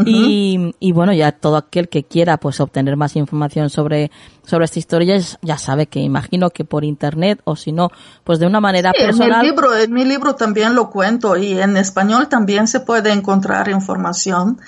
y, 0.06 0.74
y 0.80 0.92
bueno, 0.92 1.14
ya 1.14 1.32
todo 1.32 1.58
aquel 1.58 1.90
que 1.90 2.04
quiera 2.04 2.38
pues 2.38 2.60
obtener 2.60 2.96
más 2.96 3.16
información 3.16 3.70
sobre, 3.70 4.12
sobre 4.44 4.66
esta 4.66 4.80
historia 4.80 5.20
ya 5.42 5.58
sabe 5.58 5.88
que 5.88 6.00
imagino 6.00 6.50
que 6.50 6.66
por 6.66 6.84
internet 6.84 7.42
o 7.44 7.56
si 7.56 7.72
no, 7.72 7.90
pues 8.24 8.40
de 8.40 8.48
una 8.48 8.60
manera 8.60 8.92
personal. 8.92 9.32
En 9.32 9.40
mi 9.40 9.48
libro, 9.48 9.76
en 9.76 9.94
mi 9.94 10.06
libro 10.06 10.36
también 10.36 10.76
lo 10.76 10.90
cuento 10.90 11.36
y 11.38 11.60
en 11.60 11.78
español 11.78 12.28
también 12.28 12.68
se 12.68 12.80
puede 12.80 13.12
encontrar 13.12 13.70
información. 13.70 14.60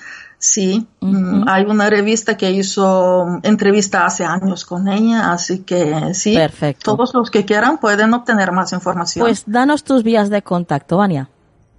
Sí, 0.46 0.86
mm, 1.00 1.48
hay 1.48 1.64
una 1.64 1.90
revista 1.90 2.36
que 2.36 2.52
hizo 2.52 3.40
entrevista 3.42 4.06
hace 4.06 4.24
años 4.24 4.64
con 4.64 4.86
ella, 4.86 5.32
así 5.32 5.64
que 5.64 6.14
sí, 6.14 6.36
Perfecto. 6.36 6.94
todos 6.94 7.14
los 7.14 7.32
que 7.32 7.44
quieran 7.44 7.78
pueden 7.78 8.14
obtener 8.14 8.52
más 8.52 8.72
información. 8.72 9.26
Pues 9.26 9.42
danos 9.46 9.82
tus 9.82 10.04
vías 10.04 10.30
de 10.30 10.42
contacto, 10.42 10.98
Vania. 10.98 11.28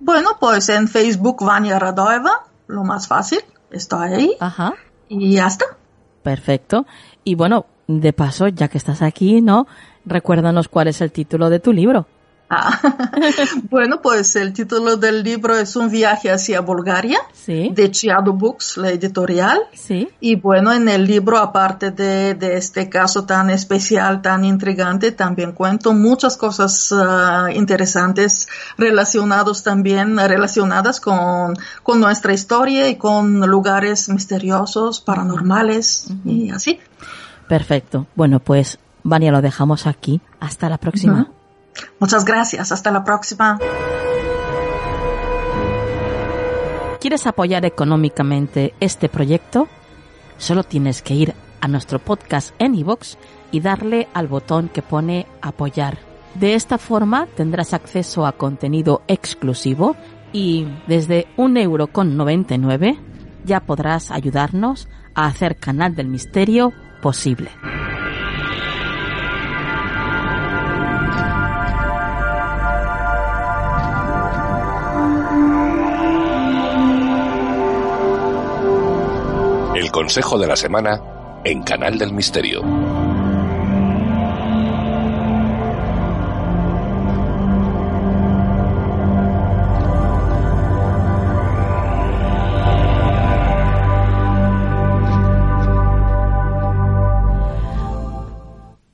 Bueno, 0.02 0.32
pues 0.38 0.68
en 0.68 0.90
Facebook 0.90 1.46
Vania 1.46 1.80
Radoeva, 1.80 2.46
lo 2.68 2.84
más 2.84 3.08
fácil, 3.08 3.40
está 3.72 4.02
ahí. 4.02 4.36
Ajá. 4.42 4.74
Y 5.08 5.36
ya 5.36 5.48
está. 5.48 5.66
Perfecto. 6.22 6.86
Y 7.24 7.36
bueno, 7.36 7.68
de 7.88 8.12
paso, 8.12 8.50
ya 8.50 8.68
que 8.68 8.78
estás 8.78 9.02
aquí, 9.02 9.40
¿no? 9.40 9.66
Recuérdanos 10.06 10.68
cuál 10.68 10.90
es 10.90 11.00
el 11.00 11.14
título 11.14 11.50
de 11.50 11.62
tu 11.62 11.72
libro. 11.72 12.06
Ah, 12.50 12.80
bueno, 13.70 14.02
pues 14.02 14.36
el 14.38 14.54
título 14.54 14.96
del 14.96 15.22
libro 15.22 15.58
es 15.58 15.76
Un 15.76 15.90
viaje 15.90 16.32
hacia 16.32 16.62
Bulgaria, 16.62 17.20
sí. 17.34 17.70
de 17.74 17.92
Chiado 17.92 18.32
Books, 18.32 18.78
la 18.78 18.90
editorial. 18.90 19.60
Sí. 19.74 20.08
Y 20.22 20.36
bueno, 20.36 20.72
en 20.72 20.88
el 20.88 21.06
libro, 21.06 21.38
aparte 21.38 21.92
de, 21.92 22.36
de 22.36 22.56
este 22.56 22.88
caso 22.88 23.26
tan 23.26 23.50
especial, 23.50 24.22
tan 24.22 24.46
intrigante, 24.46 25.12
también 25.12 25.52
cuento 25.52 25.94
muchas 25.94 26.38
cosas 26.38 26.92
uh, 26.94 27.50
interesantes 27.54 28.48
relacionados 28.78 29.64
también, 29.64 30.18
relacionadas 30.18 31.02
con, 31.02 31.54
con 31.84 32.00
nuestra 32.00 32.34
historia 32.34 32.88
y 32.88 32.96
con 32.96 33.42
lugares 33.42 34.08
misteriosos, 34.08 35.02
paranormales 35.02 36.08
y 36.24 36.50
así. 36.52 36.80
Perfecto. 37.50 38.08
Bueno, 38.16 38.40
pues, 38.40 38.80
Vania, 39.04 39.32
lo 39.32 39.42
dejamos 39.42 39.86
aquí. 39.86 40.22
Hasta 40.40 40.70
la 40.70 40.78
próxima. 40.78 41.30
Muchas 42.00 42.26
gracias. 42.26 42.72
Hasta 42.72 42.92
la 42.92 43.04
próxima. 43.04 43.60
¿Quieres 47.00 47.28
apoyar 47.28 47.66
económicamente 47.66 48.74
este 48.80 49.08
proyecto? 49.08 49.68
Solo 50.38 50.64
tienes 50.64 51.02
que 51.02 51.14
ir 51.14 51.34
a 51.62 51.68
nuestro 51.68 52.00
podcast 52.00 52.54
en 52.60 52.76
iVoox 52.76 53.16
y 53.52 53.62
darle 53.62 54.08
al 54.14 54.28
botón 54.28 54.70
que 54.70 54.82
pone 54.82 55.26
apoyar. 55.42 55.98
De 56.36 56.54
esta 56.54 56.78
forma 56.78 57.28
tendrás 57.36 57.74
acceso 57.74 58.26
a 58.26 58.34
contenido 58.34 59.02
exclusivo 59.08 59.96
y 60.34 60.68
desde 60.88 61.28
un 61.38 61.58
euro 61.58 61.88
con 61.88 62.18
99 62.18 63.00
ya 63.46 63.62
podrás 63.62 64.12
ayudarnos 64.12 64.88
a 65.16 65.26
hacer 65.26 65.58
Canal 65.58 65.96
del 65.96 66.08
Misterio 66.08 66.74
posible. 67.02 67.50
Consejo 79.98 80.38
de 80.38 80.46
la 80.46 80.56
semana 80.56 81.02
en 81.44 81.64
Canal 81.64 81.98
del 81.98 82.14
Misterio. 82.14 82.62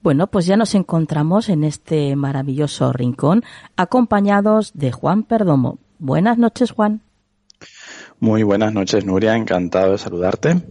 Bueno, 0.02 0.28
pues 0.28 0.46
ya 0.46 0.56
nos 0.56 0.74
encontramos 0.74 1.50
en 1.50 1.66
este 1.66 2.16
maravilloso 2.16 2.94
rincón 2.94 3.44
acompañados 3.76 4.72
de 4.74 4.94
Juan 4.94 5.24
Perdomo. 5.24 5.80
Buenas 6.00 6.38
noches, 6.38 6.72
Juan. 6.72 7.02
Muy 8.20 8.44
buenas 8.44 8.74
noches, 8.74 9.06
Nuria. 9.06 9.36
Encantado 9.36 9.92
de 9.92 9.98
saludarte. 9.98 10.62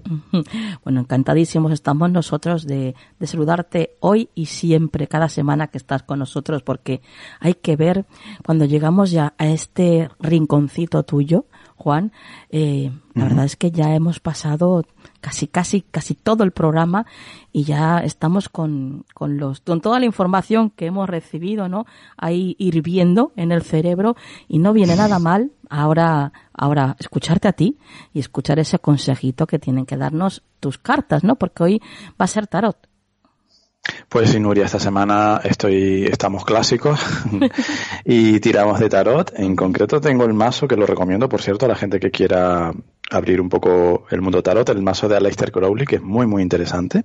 Bueno, 0.85 1.01
encantadísimos 1.01 1.73
estamos 1.73 2.11
nosotros 2.11 2.67
de, 2.67 2.95
de, 3.19 3.27
saludarte 3.27 3.97
hoy 4.01 4.31
y 4.35 4.47
siempre, 4.47 5.07
cada 5.07 5.29
semana 5.29 5.69
que 5.69 5.79
estás 5.79 6.03
con 6.03 6.19
nosotros, 6.19 6.63
porque 6.63 7.03
hay 7.39 7.55
que 7.55 7.77
ver 7.77 8.07
cuando 8.45 8.65
llegamos 8.65 9.11
ya 9.11 9.35
a 9.39 9.47
este 9.47 10.09
rinconcito 10.19 11.03
tuyo, 11.05 11.47
Juan, 11.77 12.13
eh, 12.51 12.93
la 13.15 13.25
verdad 13.25 13.45
es 13.45 13.57
que 13.57 13.71
ya 13.71 13.95
hemos 13.95 14.21
pasado 14.21 14.85
casi, 15.23 15.47
casi, 15.47 15.83
casi 15.83 16.15
todo 16.15 16.45
el 16.45 16.51
programa 16.51 17.07
y 17.53 17.63
ya 17.65 18.01
estamos 18.01 18.49
con, 18.49 19.07
con 19.15 19.39
los, 19.39 19.61
con 19.61 19.81
toda 19.81 20.01
la 20.01 20.05
información 20.05 20.69
que 20.71 20.87
hemos 20.87 21.09
recibido, 21.09 21.69
¿no? 21.69 21.87
Ahí 22.19 22.57
hirviendo 22.59 23.33
en 23.37 23.53
el 23.53 23.63
cerebro 23.63 24.17
y 24.49 24.59
no 24.59 24.73
viene 24.75 24.97
nada 24.97 25.19
mal 25.31 25.53
ahora, 25.71 26.33
ahora 26.53 26.97
escucharte 26.99 27.49
a 27.49 27.53
ti 27.53 27.79
y 28.13 28.19
escuchar 28.19 28.59
ese 28.59 28.81
consejito 28.81 29.47
que 29.47 29.59
tienen 29.59 29.87
que 29.87 29.97
darnos 29.97 30.43
tus 30.61 30.77
cartas, 30.77 31.25
¿no? 31.25 31.37
Porque 31.37 31.63
hoy 31.63 31.83
va 32.21 32.25
a 32.25 32.27
ser 32.27 32.49
tarot. 32.49 32.77
Pues 34.09 34.31
sí, 34.31 34.39
Nuria, 34.39 34.67
esta 34.67 34.79
semana 34.79 35.41
estoy, 35.43 36.05
estamos 36.05 36.45
clásicos 36.45 37.01
y 38.05 38.39
tiramos 38.41 38.79
de 38.81 38.89
tarot. 38.89 39.33
En 39.37 39.57
concreto 39.57 40.01
tengo 40.01 40.25
el 40.25 40.35
mazo 40.35 40.69
que 40.69 40.77
lo 40.77 40.87
recomiendo, 40.87 41.29
por 41.29 41.43
cierto, 41.43 41.67
a 41.67 41.69
la 41.69 41.75
gente 41.75 41.99
que 41.99 42.11
quiera 42.11 42.73
abrir 43.11 43.41
un 43.41 43.49
poco 43.49 44.05
el 44.11 44.21
mundo 44.23 44.43
tarot, 44.43 44.69
el 44.71 44.83
mazo 44.83 45.09
de 45.09 45.17
Aleister 45.17 45.53
Crowley, 45.53 45.87
que 45.87 45.97
es 45.97 46.03
muy, 46.03 46.27
muy 46.27 46.43
interesante. 46.43 47.05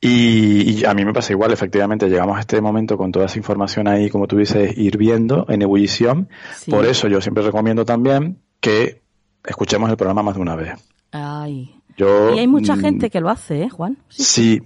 y, 0.00 0.84
a 0.84 0.94
mí 0.94 1.04
me 1.04 1.12
pasa 1.12 1.32
igual, 1.32 1.52
efectivamente, 1.52 2.08
llegamos 2.08 2.36
a 2.36 2.40
este 2.40 2.60
momento 2.60 2.96
con 2.96 3.10
toda 3.10 3.26
esa 3.26 3.38
información 3.38 3.88
ahí, 3.88 4.10
como 4.10 4.26
tú 4.26 4.36
dices, 4.36 4.76
hirviendo, 4.76 5.46
en 5.48 5.62
ebullición. 5.62 6.28
Por 6.68 6.86
eso 6.86 7.08
yo 7.08 7.20
siempre 7.20 7.42
recomiendo 7.42 7.84
también 7.84 8.38
que 8.60 9.02
escuchemos 9.44 9.90
el 9.90 9.96
programa 9.96 10.22
más 10.22 10.36
de 10.36 10.40
una 10.40 10.56
vez. 10.56 10.72
Ay. 11.12 11.74
Yo, 11.96 12.34
y 12.34 12.38
hay 12.38 12.46
mucha 12.46 12.76
mm, 12.76 12.80
gente 12.80 13.10
que 13.10 13.20
lo 13.20 13.28
hace, 13.28 13.62
¿eh, 13.62 13.68
Juan? 13.70 13.98
sí 14.08 14.62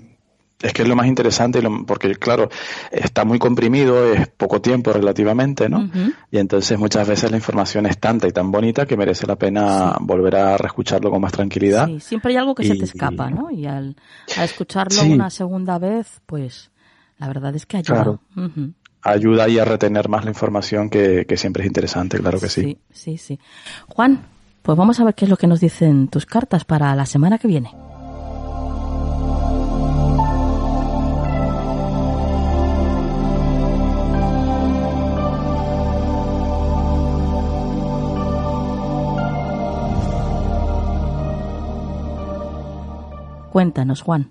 es 0.62 0.72
que 0.72 0.82
es 0.82 0.88
lo 0.88 0.96
más 0.96 1.06
interesante 1.06 1.60
porque, 1.86 2.14
claro, 2.14 2.48
está 2.90 3.24
muy 3.24 3.38
comprimido, 3.38 4.12
es 4.12 4.28
poco 4.28 4.60
tiempo 4.60 4.92
relativamente, 4.92 5.68
¿no? 5.68 5.90
Y 6.30 6.38
entonces 6.38 6.78
muchas 6.78 7.06
veces 7.08 7.30
la 7.30 7.36
información 7.36 7.86
es 7.86 7.98
tanta 7.98 8.28
y 8.28 8.32
tan 8.32 8.50
bonita 8.50 8.86
que 8.86 8.96
merece 8.96 9.26
la 9.26 9.36
pena 9.36 9.96
volver 10.00 10.36
a 10.36 10.56
reescucharlo 10.56 11.10
con 11.10 11.20
más 11.20 11.32
tranquilidad. 11.32 11.86
Sí, 11.86 12.00
siempre 12.00 12.32
hay 12.32 12.36
algo 12.38 12.54
que 12.54 12.64
se 12.64 12.76
te 12.76 12.84
escapa, 12.84 13.28
¿no? 13.28 13.50
Y 13.50 13.66
al, 13.66 13.96
escucharlo 14.40 15.02
una 15.02 15.30
segunda 15.30 15.78
vez, 15.78 16.20
pues 16.26 16.70
la 17.18 17.26
verdad 17.26 17.54
es 17.54 17.66
que 17.66 17.78
ayuda. 17.78 18.02
Claro. 18.02 18.20
Ayuda 19.04 19.44
ahí 19.44 19.58
a 19.58 19.64
retener 19.64 20.08
más 20.08 20.24
la 20.24 20.30
información 20.30 20.88
que, 20.88 21.26
que 21.26 21.36
siempre 21.36 21.64
es 21.64 21.66
interesante, 21.66 22.18
claro 22.18 22.38
que 22.38 22.48
sí. 22.48 22.62
Sí, 22.62 22.78
sí, 22.92 23.18
sí. 23.18 23.40
Juan, 23.88 24.20
pues 24.62 24.78
vamos 24.78 25.00
a 25.00 25.04
ver 25.04 25.14
qué 25.14 25.24
es 25.24 25.28
lo 25.28 25.36
que 25.36 25.48
nos 25.48 25.58
dicen 25.58 26.06
tus 26.06 26.24
cartas 26.24 26.64
para 26.64 26.94
la 26.94 27.04
semana 27.04 27.38
que 27.38 27.48
viene. 27.48 27.70
Cuéntanos, 43.52 44.00
Juan. 44.00 44.30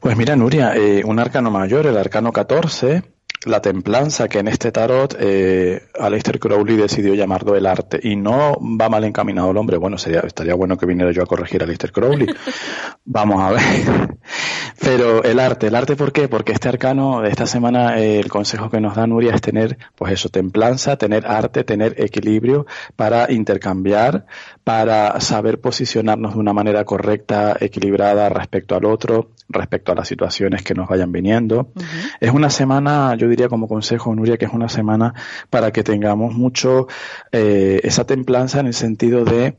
Pues 0.00 0.16
mira, 0.16 0.34
Nuria, 0.34 0.74
eh, 0.74 1.04
un 1.04 1.20
arcano 1.20 1.48
mayor, 1.52 1.86
el 1.86 1.96
arcano 1.96 2.32
14, 2.32 3.04
la 3.46 3.62
templanza 3.62 4.28
que 4.28 4.40
en 4.40 4.48
este 4.48 4.72
tarot 4.72 5.16
eh, 5.18 5.88
Aleister 5.98 6.38
Crowley 6.38 6.76
decidió 6.76 7.14
llamarlo 7.14 7.56
el 7.56 7.66
arte 7.66 7.98
y 8.02 8.16
no 8.16 8.56
va 8.60 8.88
mal 8.88 9.04
encaminado 9.04 9.50
el 9.52 9.56
hombre. 9.56 9.76
Bueno, 9.76 9.98
sería, 9.98 10.20
estaría 10.20 10.54
bueno 10.54 10.76
que 10.76 10.84
viniera 10.84 11.12
yo 11.12 11.22
a 11.22 11.26
corregir 11.26 11.62
a 11.62 11.64
Aleister 11.64 11.92
Crowley. 11.92 12.26
Vamos 13.04 13.40
a 13.40 13.52
ver. 13.52 14.18
Pero 14.80 15.22
el 15.22 15.40
arte, 15.40 15.68
el 15.68 15.74
arte 15.74 15.96
¿por 15.96 16.12
qué? 16.12 16.28
Porque 16.28 16.52
este 16.52 16.68
arcano 16.68 17.22
de 17.22 17.30
esta 17.30 17.46
semana 17.46 17.98
eh, 17.98 18.18
el 18.18 18.28
consejo 18.28 18.68
que 18.68 18.80
nos 18.80 18.96
da 18.96 19.06
Nuria 19.06 19.34
es 19.34 19.40
tener 19.40 19.78
pues 19.94 20.12
eso, 20.12 20.28
templanza, 20.28 20.96
tener 20.96 21.26
arte, 21.26 21.64
tener 21.64 21.94
equilibrio 22.00 22.66
para 22.96 23.32
intercambiar, 23.32 24.26
para 24.64 25.20
saber 25.20 25.60
posicionarnos 25.60 26.34
de 26.34 26.40
una 26.40 26.52
manera 26.52 26.84
correcta, 26.84 27.56
equilibrada 27.58 28.28
respecto 28.28 28.74
al 28.74 28.84
otro, 28.84 29.30
respecto 29.48 29.92
a 29.92 29.94
las 29.94 30.08
situaciones 30.08 30.62
que 30.62 30.74
nos 30.74 30.88
vayan 30.88 31.12
viniendo. 31.12 31.72
Es 32.20 32.30
una 32.30 32.50
semana, 32.50 33.14
yo 33.16 33.28
diría 33.28 33.48
como 33.48 33.68
consejo, 33.68 34.14
Nuria, 34.14 34.36
que 34.36 34.46
es 34.46 34.52
una 34.52 34.68
semana 34.68 35.14
para 35.50 35.72
que 35.72 35.82
tengamos 35.82 36.34
mucho 36.34 36.88
eh, 37.32 37.80
esa 37.84 38.04
templanza 38.04 38.60
en 38.60 38.66
el 38.66 38.74
sentido 38.74 39.24
de 39.24 39.56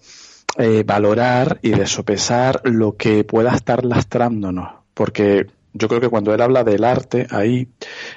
eh, 0.58 0.84
valorar 0.86 1.60
y 1.62 1.72
de 1.72 1.86
sopesar 1.86 2.62
lo 2.64 2.98
que 2.98 3.24
pueda 3.24 3.54
estar 3.54 3.86
lastrándonos, 3.86 4.70
porque 4.94 5.48
yo 5.78 5.88
creo 5.88 6.02
que 6.02 6.10
cuando 6.10 6.34
él 6.34 6.42
habla 6.42 6.64
del 6.64 6.84
arte, 6.84 7.28
ahí 7.30 7.70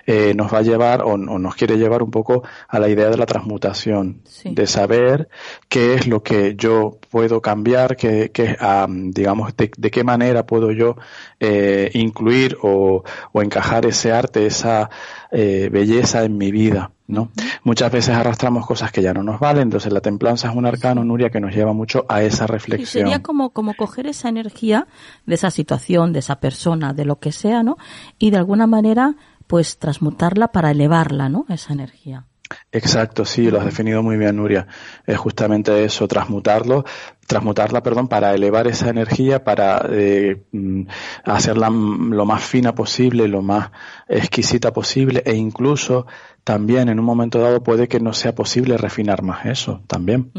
eh, 0.06 0.34
nos 0.34 0.52
va 0.52 0.58
a 0.58 0.62
llevar 0.62 1.02
o, 1.02 1.16
nos 1.16 1.54
quiere 1.54 1.76
llevar 1.76 2.02
un 2.02 2.10
poco 2.10 2.42
a 2.68 2.78
la 2.78 2.88
idea 2.88 3.10
de 3.10 3.16
la 3.16 3.26
transmutación, 3.26 4.22
de 4.44 4.66
saber 4.66 5.28
qué 5.68 5.94
es 5.94 6.06
lo 6.06 6.22
que 6.22 6.54
yo 6.56 6.98
puedo 7.10 7.40
cambiar, 7.40 7.96
qué, 7.96 8.30
qué 8.32 8.56
digamos, 8.88 9.54
de, 9.56 9.70
qué 9.90 10.04
manera 10.04 10.46
puedo 10.46 10.72
yo 10.72 10.96
eh, 11.38 11.90
incluir 11.94 12.56
o, 12.62 13.04
o, 13.32 13.42
encajar 13.42 13.86
ese 13.86 14.12
arte, 14.12 14.46
esa 14.46 14.90
eh, 15.30 15.68
belleza 15.70 16.24
en 16.24 16.36
mi 16.38 16.50
vida. 16.50 16.92
¿No? 17.10 17.30
Muchas 17.64 17.92
veces 17.92 18.14
arrastramos 18.14 18.66
cosas 18.66 18.92
que 18.92 19.02
ya 19.02 19.12
no 19.12 19.22
nos 19.22 19.40
valen, 19.40 19.64
entonces 19.64 19.92
la 19.92 20.00
templanza 20.00 20.48
es 20.48 20.56
un 20.56 20.66
arcano, 20.66 21.04
Nuria, 21.04 21.30
que 21.30 21.40
nos 21.40 21.54
lleva 21.54 21.72
mucho 21.72 22.06
a 22.08 22.22
esa 22.22 22.46
reflexión. 22.46 23.04
sería 23.04 23.22
como, 23.22 23.50
como 23.50 23.74
coger 23.74 24.06
esa 24.06 24.28
energía 24.28 24.86
de 25.26 25.34
esa 25.34 25.50
situación, 25.50 26.12
de 26.12 26.20
esa 26.20 26.40
persona, 26.40 26.92
de 26.92 27.04
lo 27.04 27.18
que 27.18 27.32
sea, 27.32 27.62
¿no? 27.62 27.76
Y 28.18 28.30
de 28.30 28.38
alguna 28.38 28.66
manera, 28.66 29.16
pues 29.46 29.78
transmutarla 29.78 30.48
para 30.48 30.70
elevarla, 30.70 31.28
¿no? 31.28 31.46
Esa 31.48 31.72
energía. 31.72 32.26
Exacto, 32.72 33.24
sí, 33.24 33.50
lo 33.50 33.58
has 33.58 33.64
definido 33.64 34.02
muy 34.02 34.16
bien, 34.16 34.36
Nuria. 34.36 34.66
Es 35.04 35.18
justamente 35.18 35.84
eso, 35.84 36.06
transmutarlo, 36.06 36.84
transmutarla, 37.26 37.82
perdón, 37.82 38.06
para 38.06 38.32
elevar 38.32 38.68
esa 38.68 38.90
energía, 38.90 39.42
para 39.42 39.84
eh, 39.90 40.44
mm, 40.52 40.82
hacerla 41.24 41.68
lo 41.68 42.26
más 42.26 42.44
fina 42.44 42.74
posible, 42.74 43.26
lo 43.26 43.42
más 43.42 43.70
exquisita 44.08 44.72
posible, 44.72 45.22
e 45.26 45.34
incluso 45.34 46.06
también 46.44 46.88
en 46.88 47.00
un 47.00 47.04
momento 47.04 47.40
dado 47.40 47.60
puede 47.62 47.88
que 47.88 47.98
no 47.98 48.12
sea 48.12 48.36
posible 48.36 48.76
refinar 48.76 49.22
más 49.22 49.46
eso, 49.46 49.82
también. 49.88 50.30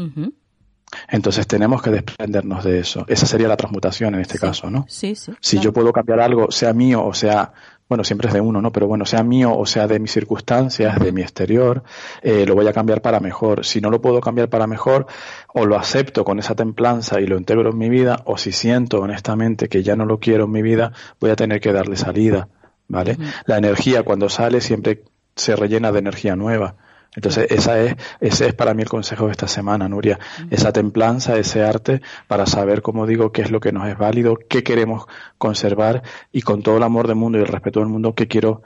Entonces 1.08 1.46
tenemos 1.46 1.82
que 1.82 1.90
desprendernos 1.90 2.64
de 2.64 2.78
eso. 2.78 3.04
Esa 3.08 3.26
sería 3.26 3.48
la 3.48 3.56
transmutación 3.56 4.14
en 4.14 4.20
este 4.20 4.38
caso, 4.38 4.70
¿no? 4.70 4.84
Sí, 4.88 5.14
sí. 5.14 5.32
Si 5.40 5.58
yo 5.58 5.72
puedo 5.72 5.92
cambiar 5.92 6.20
algo, 6.20 6.50
sea 6.50 6.72
mío 6.72 7.04
o 7.04 7.14
sea 7.14 7.52
bueno, 7.92 8.04
siempre 8.04 8.28
es 8.28 8.32
de 8.32 8.40
uno, 8.40 8.62
¿no? 8.62 8.72
Pero 8.72 8.86
bueno, 8.86 9.04
sea 9.04 9.22
mío 9.22 9.54
o 9.54 9.66
sea 9.66 9.86
de 9.86 10.00
mis 10.00 10.12
circunstancias, 10.12 10.98
de 10.98 11.12
mi 11.12 11.20
exterior, 11.20 11.82
eh, 12.22 12.46
lo 12.46 12.54
voy 12.54 12.66
a 12.66 12.72
cambiar 12.72 13.02
para 13.02 13.20
mejor. 13.20 13.66
Si 13.66 13.82
no 13.82 13.90
lo 13.90 14.00
puedo 14.00 14.22
cambiar 14.22 14.48
para 14.48 14.66
mejor, 14.66 15.06
o 15.52 15.66
lo 15.66 15.76
acepto 15.76 16.24
con 16.24 16.38
esa 16.38 16.54
templanza 16.54 17.20
y 17.20 17.26
lo 17.26 17.36
integro 17.36 17.68
en 17.68 17.76
mi 17.76 17.90
vida, 17.90 18.22
o 18.24 18.38
si 18.38 18.50
siento 18.50 19.00
honestamente 19.00 19.68
que 19.68 19.82
ya 19.82 19.94
no 19.94 20.06
lo 20.06 20.20
quiero 20.20 20.46
en 20.46 20.52
mi 20.52 20.62
vida, 20.62 20.92
voy 21.20 21.32
a 21.32 21.36
tener 21.36 21.60
que 21.60 21.70
darle 21.70 21.96
salida, 21.96 22.48
¿vale? 22.88 23.18
La 23.44 23.58
energía 23.58 24.04
cuando 24.04 24.30
sale 24.30 24.62
siempre 24.62 25.04
se 25.36 25.54
rellena 25.54 25.92
de 25.92 25.98
energía 25.98 26.34
nueva. 26.34 26.76
Entonces, 27.14 27.46
esa 27.50 27.78
es, 27.80 27.96
ese 28.20 28.48
es 28.48 28.54
para 28.54 28.72
mí 28.74 28.82
el 28.82 28.88
consejo 28.88 29.26
de 29.26 29.32
esta 29.32 29.46
semana, 29.46 29.88
Nuria. 29.88 30.18
Esa 30.50 30.72
templanza, 30.72 31.36
ese 31.36 31.62
arte 31.62 32.00
para 32.26 32.46
saber, 32.46 32.80
como 32.80 33.06
digo, 33.06 33.32
qué 33.32 33.42
es 33.42 33.50
lo 33.50 33.60
que 33.60 33.72
nos 33.72 33.86
es 33.88 33.98
válido, 33.98 34.38
qué 34.48 34.62
queremos 34.62 35.04
conservar 35.36 36.02
y 36.32 36.42
con 36.42 36.62
todo 36.62 36.78
el 36.78 36.82
amor 36.82 37.06
del 37.08 37.16
mundo 37.16 37.38
y 37.38 37.42
el 37.42 37.48
respeto 37.48 37.80
del 37.80 37.88
mundo, 37.90 38.14
qué 38.14 38.28
quiero 38.28 38.62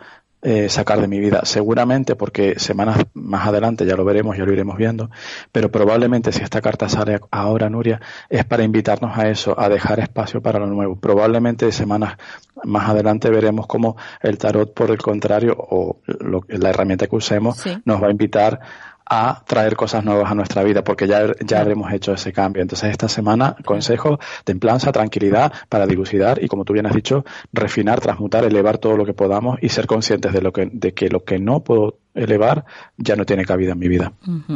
eh, 0.49 0.69
sacar 0.69 1.01
de 1.01 1.09
mi 1.09 1.19
vida. 1.19 1.41
Seguramente, 1.43 2.15
porque 2.15 2.57
semanas 2.61 2.99
más 3.15 3.49
adelante 3.49 3.85
ya 3.85 3.97
lo 3.97 4.05
veremos, 4.05 4.39
ya 4.39 4.45
lo 4.45 4.53
iremos 4.53 4.77
viendo, 4.77 5.11
pero 5.51 5.73
probablemente 5.73 6.31
si 6.31 6.41
esta 6.41 6.61
carta 6.61 6.89
sale 6.89 7.19
ahora, 7.33 7.69
Nuria, 7.69 8.01
es 8.29 8.45
para 8.45 8.63
invitarnos 8.63 9.19
a 9.19 9.29
eso, 9.29 9.59
a 9.59 9.69
dejar 9.69 9.99
espacio 9.99 10.41
para 10.41 10.61
lo 10.61 10.69
nuevo. 10.69 10.95
Probablemente 11.01 11.73
semanas 11.73 12.17
más 12.63 12.89
adelante 12.89 13.29
veremos 13.29 13.67
cómo 13.67 13.97
el 14.23 14.39
tarot, 14.39 14.73
por 14.73 14.93
el 14.93 14.99
contrario, 14.99 15.57
o 15.59 15.99
la 16.47 16.71
herramienta 16.71 17.09
que 17.09 17.17
usemos, 17.17 17.65
nos 17.85 18.01
va 18.01 18.07
a 18.07 18.13
invitar 18.13 18.61
a 19.09 19.43
traer 19.47 19.77
cosas 19.77 20.05
nuevas 20.05 20.31
a 20.31 20.35
nuestra 20.35 20.63
vida, 20.65 20.83
porque 20.83 21.07
ya, 21.07 21.27
ya 21.45 21.61
habremos 21.61 21.93
hecho 21.93 22.13
ese 22.13 22.33
cambio. 22.33 22.63
Entonces, 22.63 22.91
esta 22.91 23.09
semana, 23.09 23.57
consejo, 23.65 24.19
templanza, 24.45 24.93
tranquilidad 24.93 25.53
para 25.69 25.87
dilucidar 25.87 26.43
y, 26.43 26.49
como 26.49 26.65
tú 26.65 26.73
bien 26.73 26.87
has 26.87 26.95
dicho, 26.95 27.25
refinar, 27.53 28.01
transmutar, 28.01 28.45
elevar 28.45 28.79
todo 28.79 28.97
lo 28.97 29.07
que 29.07 29.15
podamos 29.15 29.59
y 29.63 29.69
ser 29.69 29.87
conscientes 29.87 30.33
de, 30.33 30.43
lo 30.43 30.53
que, 30.53 30.69
de 30.73 30.93
que 30.93 31.09
lo 31.09 31.25
que 31.25 31.39
no 31.39 31.61
puedo 31.61 31.99
elevar 32.15 32.65
ya 32.97 33.15
no 33.15 33.25
tiene 33.25 33.45
cabida 33.45 33.73
en 33.73 33.79
mi 33.79 33.89
vida. 33.89 34.13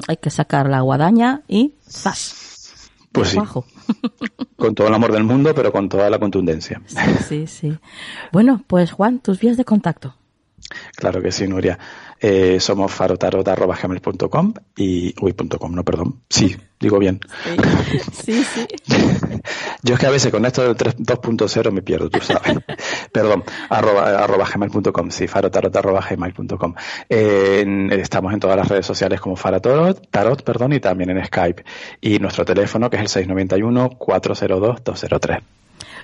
Hay 0.08 0.16
que 0.16 0.30
sacar 0.30 0.68
la 0.68 0.80
guadaña 0.80 1.42
y 1.46 1.74
¡zas! 1.88 2.90
Pues 3.12 3.30
sí. 3.30 3.38
con 4.56 4.74
todo 4.74 4.86
el 4.86 4.94
amor 4.94 5.12
del 5.12 5.24
mundo, 5.24 5.52
pero 5.54 5.72
con 5.72 5.88
toda 5.88 6.08
la 6.10 6.18
contundencia. 6.18 6.80
Sí, 6.86 6.96
sí, 7.28 7.46
sí. 7.46 7.78
Bueno, 8.32 8.62
pues 8.66 8.92
Juan, 8.92 9.18
tus 9.18 9.40
vías 9.40 9.56
de 9.56 9.64
contacto. 9.64 10.14
Claro 10.94 11.22
que 11.22 11.32
sí, 11.32 11.48
Nuria. 11.48 11.78
Eh, 12.22 12.60
somos 12.60 12.92
farotarot.com 12.92 14.52
y... 14.76 15.14
Uy, 15.22 15.34
no, 15.70 15.82
perdón. 15.82 16.20
Sí, 16.28 16.54
digo 16.78 16.98
bien. 16.98 17.18
Sí, 18.12 18.44
sí. 18.54 18.66
Yo 19.82 19.94
es 19.94 20.00
que 20.00 20.06
a 20.06 20.10
veces 20.10 20.30
con 20.30 20.44
esto 20.44 20.62
del 20.62 20.76
2.0 20.76 21.72
me 21.72 21.80
pierdo, 21.80 22.10
tú 22.10 22.20
sabes. 22.20 22.58
perdón, 23.12 23.42
arroba, 23.70 24.22
arroba 24.22 24.46
gmail.com, 24.52 25.10
sí, 25.10 25.26
farotarot.gmail.com. 25.26 26.74
Eh, 27.08 27.88
estamos 27.92 28.34
en 28.34 28.40
todas 28.40 28.58
las 28.58 28.68
redes 28.68 28.84
sociales 28.84 29.18
como 29.18 29.36
farotarot, 29.36 30.10
tarot, 30.10 30.42
perdón, 30.42 30.74
y 30.74 30.80
también 30.80 31.08
en 31.10 31.24
Skype. 31.24 31.64
Y 32.02 32.18
nuestro 32.18 32.44
teléfono 32.44 32.90
que 32.90 32.98
es 32.98 33.16
el 33.16 33.28
691-402-203. 33.28 35.40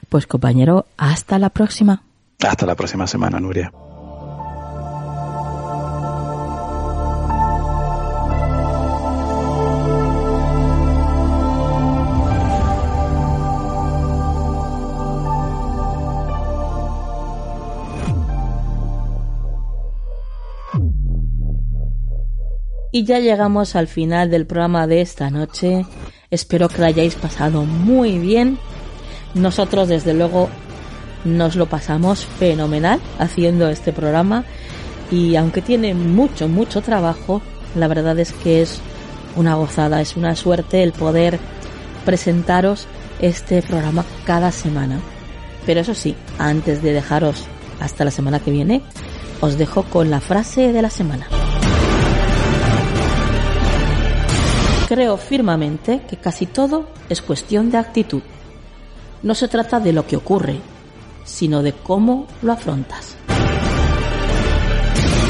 Pues 0.09 0.27
compañero, 0.27 0.87
hasta 0.97 1.39
la 1.39 1.51
próxima. 1.51 2.03
Hasta 2.43 2.65
la 2.65 2.75
próxima 2.75 3.07
semana, 3.07 3.39
Nuria. 3.39 3.71
Y 22.97 23.05
ya 23.05 23.19
llegamos 23.19 23.77
al 23.77 23.89
final 23.89 24.31
del 24.31 24.47
programa 24.47 24.87
de 24.87 25.03
esta 25.03 25.29
noche. 25.29 25.85
Espero 26.31 26.71
que 26.71 26.79
lo 26.79 26.87
hayáis 26.87 27.15
pasado 27.15 27.67
muy 27.67 28.19
bien. 28.19 28.57
Nosotros, 29.35 29.89
desde 29.89 30.15
luego, 30.15 30.49
nos 31.27 31.57
lo 31.57 31.67
pasamos 31.67 32.25
fenomenal 32.25 32.99
haciendo 33.19 33.69
este 33.69 33.93
programa. 33.93 34.47
Y 35.11 35.37
aunque 35.37 35.61
tiene 35.61 35.93
mucho, 35.93 36.49
mucho 36.49 36.81
trabajo, 36.81 37.43
la 37.75 37.87
verdad 37.87 38.19
es 38.19 38.33
que 38.33 38.63
es 38.63 38.81
una 39.37 39.57
gozada, 39.57 40.01
es 40.01 40.17
una 40.17 40.35
suerte 40.35 40.83
el 40.83 40.93
poder 40.93 41.39
presentaros 42.07 42.87
este 43.21 43.61
programa 43.61 44.07
cada 44.25 44.51
semana. 44.53 45.01
Pero 45.67 45.81
eso 45.81 45.93
sí, 45.93 46.17
antes 46.39 46.81
de 46.81 46.95
dejaros 46.95 47.45
hasta 47.79 48.07
la 48.07 48.11
semana 48.11 48.41
que 48.41 48.53
viene, 48.53 48.81
os 49.43 49.59
dejo 49.59 49.83
con 49.83 50.09
la 50.09 50.23
frase 50.23 50.73
de 50.73 50.81
la 50.81 50.89
semana. 50.89 51.27
Creo 54.87 55.17
firmemente 55.17 56.03
que 56.09 56.17
casi 56.17 56.47
todo 56.47 56.89
es 57.09 57.21
cuestión 57.21 57.73
de 57.73 57.79
actitud. 57.79 58.23
No 59.23 59.35
se 59.35 59.49
trata 59.49 59.81
de 59.81 59.93
lo 59.93 60.07
que 60.07 60.17
ocurre, 60.17 60.61
sino 61.25 61.65
de 61.65 61.73
cómo 61.73 62.29
lo 62.41 62.53
afrontas. 62.53 63.17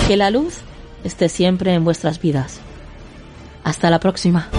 Que 0.07 0.16
la 0.18 0.30
luz 0.30 0.59
esté 1.04 1.30
siempre 1.30 1.72
en 1.72 1.84
vuestras 1.84 2.20
vidas. 2.20 2.61
Hasta 3.64 3.88
la 3.88 3.98
próxima. 3.98 4.50